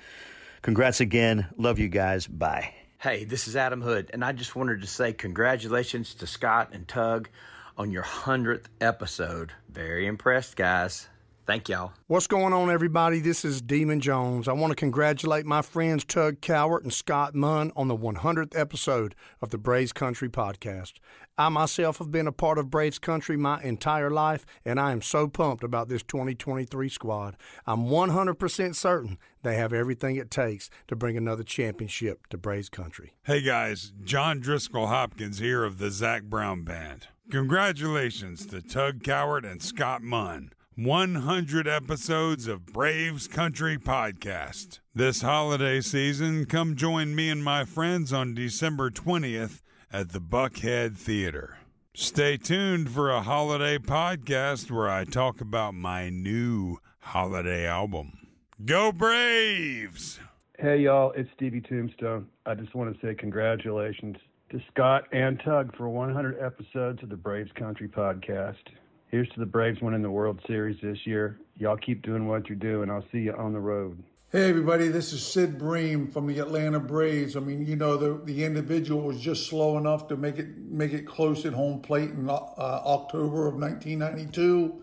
Congrats 0.64 1.02
again. 1.02 1.46
Love 1.56 1.78
you 1.78 1.88
guys. 1.88 2.26
Bye. 2.26 2.74
Hey, 3.02 3.24
this 3.24 3.48
is 3.48 3.56
Adam 3.56 3.82
Hood, 3.82 4.10
and 4.12 4.26
I 4.26 4.34
just 4.34 4.58
wanted 4.58 4.82
to 4.82 4.88
say 4.88 5.14
congratulations 5.14 6.14
to 6.16 6.28
Scott 6.28 6.72
and 6.74 6.86
Tug 6.86 7.30
on 7.78 7.92
your 7.92 8.04
100th 8.04 8.66
episode. 8.82 9.54
Very 9.70 10.06
impressed, 10.06 10.58
guys. 10.58 11.08
Thank 11.50 11.68
y'all. 11.68 11.94
What's 12.06 12.28
going 12.28 12.54
on, 12.54 12.70
everybody? 12.70 13.20
This 13.20 13.44
is 13.44 13.60
Demun 13.60 14.02
Jones. 14.02 14.48
I 14.48 14.54
want 14.54 14.70
to 14.70 14.76
congratulate 14.76 15.48
my 15.48 15.64
friends 15.64 16.06
Tug 16.06 16.42
Cowart 16.42 16.84
and 16.84 16.94
Scott 16.94 17.34
Munn 17.34 17.72
on 17.76 17.88
the 17.88 17.98
100th 17.98 18.56
episode 18.56 19.16
of 19.42 19.50
the 19.50 19.58
Braves 19.58 19.92
Country 19.92 20.30
Podcast. 20.30 21.00
I 21.40 21.50
myself 21.50 21.98
have 21.98 22.12
been 22.12 22.28
a 22.28 22.32
part 22.32 22.60
of 22.60 22.70
Braves 22.70 23.00
Country 23.00 23.36
my 23.36 23.64
entire 23.64 24.12
life, 24.12 24.46
and 24.64 24.80
I 24.80 24.92
am 24.92 25.02
so 25.02 25.28
pumped 25.28 25.64
about 25.64 25.90
this 25.90 26.04
2023 26.04 26.88
squad. 26.88 27.36
I'm 27.66 27.86
100% 27.86 28.76
certain 28.76 29.18
they 29.42 29.56
have 29.56 29.74
everything 29.74 30.18
it 30.18 30.30
takes 30.30 30.70
to 30.88 30.96
bring 30.96 31.18
another 31.18 31.42
championship 31.42 32.28
to 32.28 32.38
Braves 32.38 32.70
Country. 32.70 33.14
Hey 33.24 33.42
guys, 33.42 33.92
John 34.04 34.40
Driskell 34.40 34.90
Hopkins 34.90 35.40
here 35.40 35.64
of 35.64 35.80
the 35.80 35.90
Zac 35.90 36.26
Brown 36.26 36.62
Band. 36.62 37.08
Congratulations 37.32 38.46
to 38.46 38.62
Tug 38.62 39.02
Cowart 39.02 39.52
and 39.52 39.64
Scott 39.64 40.04
Munn. 40.04 40.52
100 40.84 41.68
episodes 41.68 42.48
of 42.48 42.66
Braves 42.68 43.28
Country 43.28 43.78
Podcast. 43.78 44.80
This 44.96 45.22
holiday 45.22 45.82
season, 45.82 46.46
come 46.46 46.78
join 46.78 47.14
me 47.14 47.30
and 47.30 47.44
my 47.44 47.66
friends 47.66 48.14
on 48.14 48.34
December 48.34 48.90
20th 48.90 49.60
at 49.92 50.14
the 50.14 50.22
Buckhead 50.22 50.96
Theater. 50.96 51.58
Stay 51.94 52.38
tuned 52.38 52.90
for 52.90 53.10
a 53.10 53.20
holiday 53.20 53.78
podcast 53.78 54.72
where 54.72 54.90
I 54.90 55.04
talk 55.04 55.42
about 55.42 55.74
my 55.74 56.10
new 56.10 56.78
holiday 57.00 57.68
album. 57.68 58.18
Go 58.64 58.94
Braves! 58.94 60.22
Hey, 60.58 60.78
y'all, 60.78 61.12
it's 61.12 61.30
Stevie 61.36 61.60
Tombstone. 61.60 62.28
I 62.46 62.56
just 62.56 62.74
want 62.74 62.94
to 62.94 63.06
say 63.06 63.16
congratulations 63.16 64.16
to 64.52 64.62
Scott 64.72 65.04
and 65.12 65.42
Tug 65.44 65.76
for 65.76 65.90
100 65.90 66.40
episodes 66.42 67.04
of 67.04 67.10
the 67.10 67.18
Braves 67.18 67.52
Country 67.58 67.90
podcast. 67.90 68.56
Here's 69.10 69.30
to 69.30 69.40
the 69.40 69.46
Braves 69.46 69.82
winning 69.82 70.04
the 70.04 70.12
World 70.12 70.40
Series 70.46 70.80
this 70.84 71.00
year. 71.06 71.40
Y'all 71.58 71.78
keep 71.78 72.04
doing 72.04 72.28
what 72.28 72.48
you're 72.48 72.56
doing. 72.56 72.92
I'll 72.92 73.06
see 73.12 73.20
you 73.20 73.34
on 73.34 73.54
the 73.54 73.60
road. 73.60 74.04
Hey 74.32 74.48
everybody, 74.48 74.88
this 74.90 75.12
is 75.12 75.26
Sid 75.26 75.58
Bream 75.58 76.12
from 76.12 76.28
the 76.28 76.38
Atlanta 76.38 76.80
Braves. 76.80 77.36
I 77.36 77.40
mean, 77.40 77.66
you 77.66 77.76
know, 77.76 77.98
the 77.98 78.24
the 78.24 78.44
individual 78.44 79.02
was 79.02 79.20
just 79.20 79.48
slow 79.48 79.80
enough 79.80 80.08
to 80.10 80.16
make 80.16 80.38
it 80.38 80.56
make 80.60 80.94
it 80.94 81.08
close 81.08 81.44
at 81.48 81.54
home 81.54 81.82
plate 81.82 82.12
in 82.12 82.30
uh, 82.30 82.34
October 82.36 83.48
of 83.48 83.56
1992. 83.56 84.80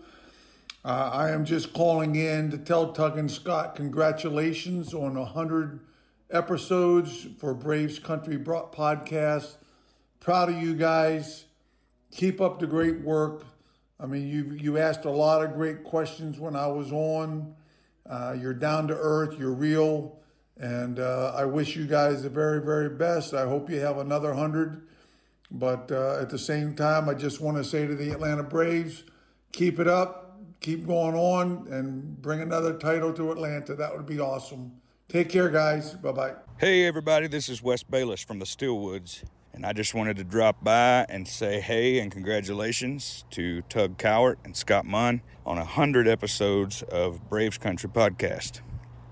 Uh, 0.83 1.09
I 1.13 1.29
am 1.29 1.45
just 1.45 1.71
calling 1.71 2.17
in 2.17 2.51
to 2.51 2.57
tell 2.57 2.91
Tug 2.91 3.17
and 3.17 3.31
Scott 3.31 3.75
congratulations 3.75 4.93
on 4.93 5.17
100 5.17 5.79
episodes 6.29 7.27
for 7.39 7.53
Braves 7.53 7.97
Country 7.99 8.37
podcast. 8.37 9.55
Proud 10.19 10.49
of 10.49 10.61
you 10.61 10.75
guys. 10.75 11.45
Keep 12.11 12.41
up 12.41 12.59
the 12.59 12.67
great 12.67 12.99
work. 12.99 13.45
I 13.99 14.05
mean, 14.05 14.27
you 14.27 14.51
you 14.53 14.77
asked 14.77 15.05
a 15.05 15.11
lot 15.11 15.43
of 15.43 15.53
great 15.53 15.83
questions 15.83 16.39
when 16.39 16.55
I 16.55 16.67
was 16.67 16.91
on. 16.91 17.55
Uh, 18.07 18.35
you're 18.39 18.53
down 18.53 18.87
to 18.87 18.95
earth, 18.95 19.37
you're 19.37 19.53
real, 19.53 20.19
and 20.55 20.99
uh, 20.99 21.33
I 21.35 21.45
wish 21.45 21.75
you 21.75 21.85
guys 21.85 22.23
the 22.23 22.29
very, 22.29 22.61
very 22.61 22.89
best. 22.89 23.33
I 23.33 23.47
hope 23.47 23.69
you 23.69 23.79
have 23.79 23.97
another 23.97 24.33
hundred. 24.33 24.87
But 25.49 25.91
uh, 25.91 26.19
at 26.19 26.29
the 26.29 26.37
same 26.37 26.75
time, 26.75 27.09
I 27.09 27.13
just 27.13 27.41
want 27.41 27.57
to 27.57 27.63
say 27.63 27.87
to 27.87 27.95
the 27.95 28.11
Atlanta 28.11 28.43
Braves, 28.43 29.03
keep 29.51 29.79
it 29.79 29.87
up, 29.87 30.37
keep 30.59 30.85
going 30.85 31.15
on, 31.15 31.67
and 31.71 32.21
bring 32.21 32.41
another 32.41 32.77
title 32.77 33.13
to 33.13 33.31
Atlanta. 33.31 33.75
That 33.75 33.95
would 33.95 34.05
be 34.05 34.19
awesome. 34.19 34.73
Take 35.07 35.29
care, 35.29 35.49
guys. 35.49 35.93
Bye 35.93 36.11
bye. 36.11 36.33
Hey, 36.57 36.85
everybody. 36.85 37.27
This 37.27 37.47
is 37.49 37.63
Wes 37.63 37.81
Bayliss 37.81 38.21
from 38.21 38.39
the 38.39 38.45
Steel 38.45 38.77
Woods. 38.79 39.23
And 39.57 39.65
I 39.65 39.73
just 39.73 39.95
wanted 39.95 40.17
to 40.17 40.23
drop 40.23 40.63
by 40.63 41.07
and 41.09 41.27
say 41.27 41.59
hey 41.59 41.97
and 41.97 42.11
congratulations 42.11 43.25
to 43.31 43.63
Tug 43.63 43.97
Cowart 43.97 44.35
and 44.43 44.55
Scott 44.55 44.85
Munn 44.85 45.23
on 45.47 45.57
100 45.57 46.07
episodes 46.07 46.83
of 46.83 47.27
Braves 47.27 47.57
Country 47.57 47.89
Podcast. 47.89 48.61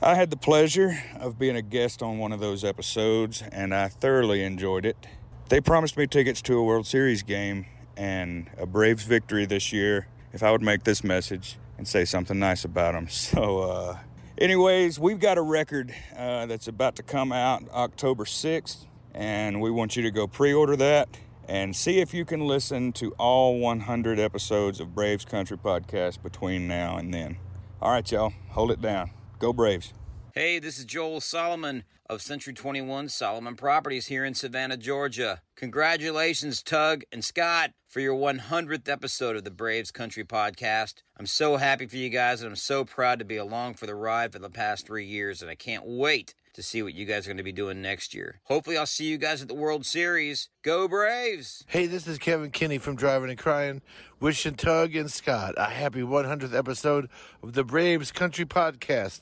I 0.04 0.14
had 0.14 0.30
the 0.30 0.38
pleasure 0.38 1.02
of 1.20 1.40
being 1.40 1.56
a 1.56 1.64
guest 1.64 2.04
on 2.04 2.20
one 2.20 2.32
of 2.32 2.42
those 2.42 2.64
episodes 2.64 3.42
and 3.52 3.74
I 3.74 3.88
thoroughly 3.88 4.44
enjoyed 4.44 4.86
it. 4.86 5.08
They 5.50 5.62
promised 5.62 5.98
me 5.98 6.06
tickets 6.06 6.44
to 6.44 6.60
a 6.60 6.64
World 6.64 6.86
Series 6.86 7.24
game 7.24 7.66
and 7.98 8.48
a 8.56 8.68
Braves 8.68 9.04
victory 9.04 9.48
this 9.48 9.74
year 9.74 10.10
if 10.32 10.44
I 10.44 10.52
would 10.52 10.62
make 10.62 10.84
this 10.84 11.04
message 11.04 11.58
and 11.80 11.88
say 11.88 12.06
something 12.06 12.38
nice 12.38 12.64
about 12.64 12.94
them. 12.94 13.08
So, 13.10 13.62
uh, 13.62 13.98
anyways, 14.38 15.00
we've 15.00 15.20
got 15.20 15.40
a 15.40 15.42
record 15.42 15.92
uh, 16.16 16.46
that's 16.46 16.68
about 16.68 16.98
to 16.98 17.04
come 17.04 17.32
out 17.32 17.68
October 17.72 18.26
6th 18.26 18.86
and 19.16 19.62
we 19.62 19.72
want 19.72 19.96
you 19.96 20.04
to 20.04 20.12
go 20.12 20.28
pre 20.28 20.54
order 20.54 20.76
that 20.76 21.18
and 21.48 21.76
see 21.76 22.00
if 22.00 22.14
you 22.14 22.26
can 22.26 22.42
listen 22.42 22.92
to 22.92 23.12
all 23.14 23.60
100 23.60 24.20
episodes 24.20 24.80
of 24.80 24.94
Braves 24.94 25.26
Country 25.26 25.58
Podcast 25.58 26.22
between 26.22 26.68
now 26.68 26.98
and 26.98 27.14
then. 27.14 27.38
All 27.82 27.92
right, 27.92 28.12
y'all, 28.12 28.34
hold 28.50 28.72
it 28.72 28.82
down. 28.82 29.12
Go 29.40 29.54
Braves. 29.54 29.94
Hey, 30.34 30.60
this 30.60 30.78
is 30.78 30.86
Joel 30.86 31.22
Solomon 31.22 31.84
of 32.10 32.22
Century 32.22 32.54
21 32.54 33.10
Solomon 33.10 33.56
Properties 33.56 34.08
here 34.08 34.26
in 34.26 34.34
Savannah, 34.34 34.76
Georgia. 34.76 35.42
Congratulations, 35.56 36.62
Tug 36.62 37.04
and 37.12 37.24
Scott, 37.24 37.72
for 37.88 38.00
your 38.00 38.16
100th 38.16 38.90
episode 38.90 39.38
of 39.38 39.44
the 39.44 39.52
Braves 39.52 39.92
Country 39.92 40.26
Podcast. 40.26 40.96
I'm 41.18 41.26
so 41.26 41.58
happy 41.58 41.88
for 41.88 41.96
you 41.96 42.10
guys, 42.10 42.42
and 42.42 42.50
I'm 42.50 42.56
so 42.58 42.84
proud 42.84 43.20
to 43.20 43.26
be 43.26 43.38
along 43.38 43.76
for 43.76 43.86
the 43.86 43.96
ride 43.96 44.34
for 44.34 44.40
the 44.40 44.50
past 44.50 44.86
three 44.86 45.06
years, 45.06 45.42
and 45.42 45.50
I 45.50 45.56
can't 45.56 45.86
wait 45.86 46.36
to 46.56 46.64
see 46.64 46.82
what 46.82 46.94
you 46.94 47.06
guys 47.06 47.26
are 47.26 47.30
going 47.30 47.38
to 47.38 47.44
be 47.44 47.52
doing 47.52 47.82
next 47.82 48.14
year. 48.14 48.40
Hopefully, 48.46 48.78
I'll 48.78 48.86
see 48.86 49.06
you 49.06 49.18
guys 49.18 49.42
at 49.42 49.50
the 49.50 49.54
World 49.54 49.86
Series. 49.86 50.50
Go 50.64 50.88
Braves! 50.88 51.66
Hey, 51.68 51.86
this 51.86 52.08
is 52.08 52.18
Kevn 52.18 52.52
Kinney 52.52 52.78
from 52.78 52.98
Drivin 52.98 53.30
N 53.30 53.36
Cryin, 53.36 53.82
wishing 54.22 54.56
Tug 54.56 54.96
and 54.96 55.12
Scott 55.12 55.54
a 55.58 55.66
happy 55.66 56.02
100th 56.02 56.56
episode 56.56 57.10
of 57.44 57.54
the 57.54 57.66
Braves 57.66 58.12
Country 58.12 58.46
Podcast. 58.46 59.22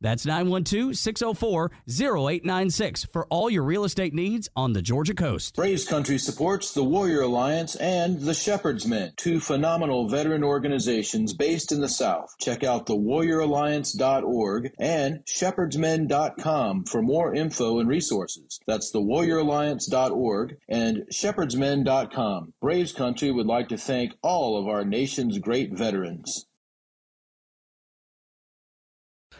That's 0.00 0.26
912 0.26 0.96
604 0.96 1.70
0896 1.88 3.04
for 3.06 3.26
all 3.26 3.50
your 3.50 3.64
real 3.64 3.84
estate 3.84 4.14
needs 4.14 4.48
on 4.54 4.72
the 4.72 4.82
Georgia 4.82 5.14
coast. 5.14 5.56
Braves 5.56 5.86
Country 5.86 6.18
supports 6.18 6.72
the 6.72 6.84
Warrior 6.84 7.22
Alliance 7.22 7.74
and 7.76 8.20
the 8.20 8.34
Shepherd's 8.34 8.86
Men, 8.86 9.12
two 9.16 9.40
phenomenal 9.40 10.08
veteran 10.08 10.44
organizations 10.44 11.32
based 11.32 11.72
in 11.72 11.80
the 11.80 11.88
South. 11.88 12.34
Check 12.40 12.62
out 12.62 12.86
thewarrioralliance.org 12.86 14.72
and 14.78 15.24
shepherdsmen.com 15.26 16.84
for 16.84 17.02
more 17.02 17.34
info 17.34 17.80
and 17.80 17.88
resources. 17.88 18.60
That's 18.66 18.92
thewarrioralliance.org 18.92 20.56
and 20.68 21.04
shepherdsmen.com. 21.12 22.52
Braves 22.60 22.92
Country 22.92 23.30
would 23.30 23.46
like 23.46 23.68
to 23.68 23.78
thank 23.78 24.12
all 24.22 24.58
of 24.58 24.68
our 24.68 24.84
nation's 24.84 25.38
great 25.38 25.72
veterans. 25.72 26.46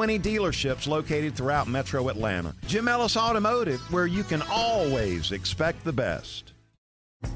20 0.00 0.18
dealerships 0.18 0.88
located 0.88 1.36
throughout 1.36 1.68
metro 1.68 2.08
Atlanta. 2.08 2.54
Jim 2.66 2.88
Ellis 2.88 3.18
Automotive, 3.18 3.82
where 3.92 4.06
you 4.06 4.24
can 4.24 4.40
always 4.50 5.30
expect 5.30 5.84
the 5.84 5.92
best. 5.92 6.54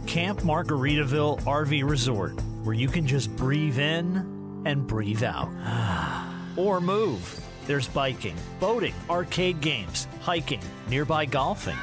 Camp 0.07 0.41
Margaritaville 0.41 1.43
RV 1.43 1.87
Resort, 1.87 2.41
where 2.62 2.75
you 2.75 2.89
can 2.89 3.07
just 3.07 3.37
breathe 3.37 3.79
in 3.79 4.62
and 4.65 4.87
breathe 4.87 5.23
out. 5.23 5.51
or 6.57 6.81
move. 6.81 7.39
There's 7.67 7.87
biking, 7.89 8.37
boating, 8.61 8.95
arcade 9.11 9.61
games, 9.61 10.09
hiking, 10.23 10.62
nearby 10.89 11.27
golfing. 11.27 11.77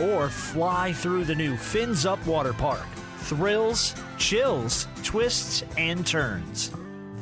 Or 0.00 0.28
fly 0.28 0.92
through 0.92 1.24
the 1.24 1.34
new 1.34 1.56
Fins 1.56 2.06
Up 2.06 2.24
Water 2.24 2.52
Park. 2.52 2.86
Thrills, 3.22 3.96
chills, 4.16 4.86
twists, 5.02 5.64
and 5.76 6.06
turns. 6.06 6.70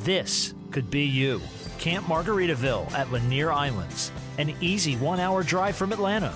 This 0.03 0.53
could 0.69 0.91
be 0.91 1.05
you. 1.05 1.41
Camp 1.79 2.05
Margaritaville 2.05 2.89
at 2.93 3.11
Lanier 3.11 3.51
Islands, 3.51 4.11
an 4.37 4.53
easy 4.61 4.95
one 4.97 5.19
hour 5.19 5.41
drive 5.43 5.75
from 5.75 5.91
Atlanta. 5.91 6.33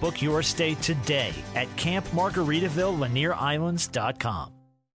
Book 0.00 0.22
your 0.22 0.42
stay 0.42 0.74
today 0.76 1.34
at 1.54 1.68
campmargaritavillelanierislands.com. 1.76 4.59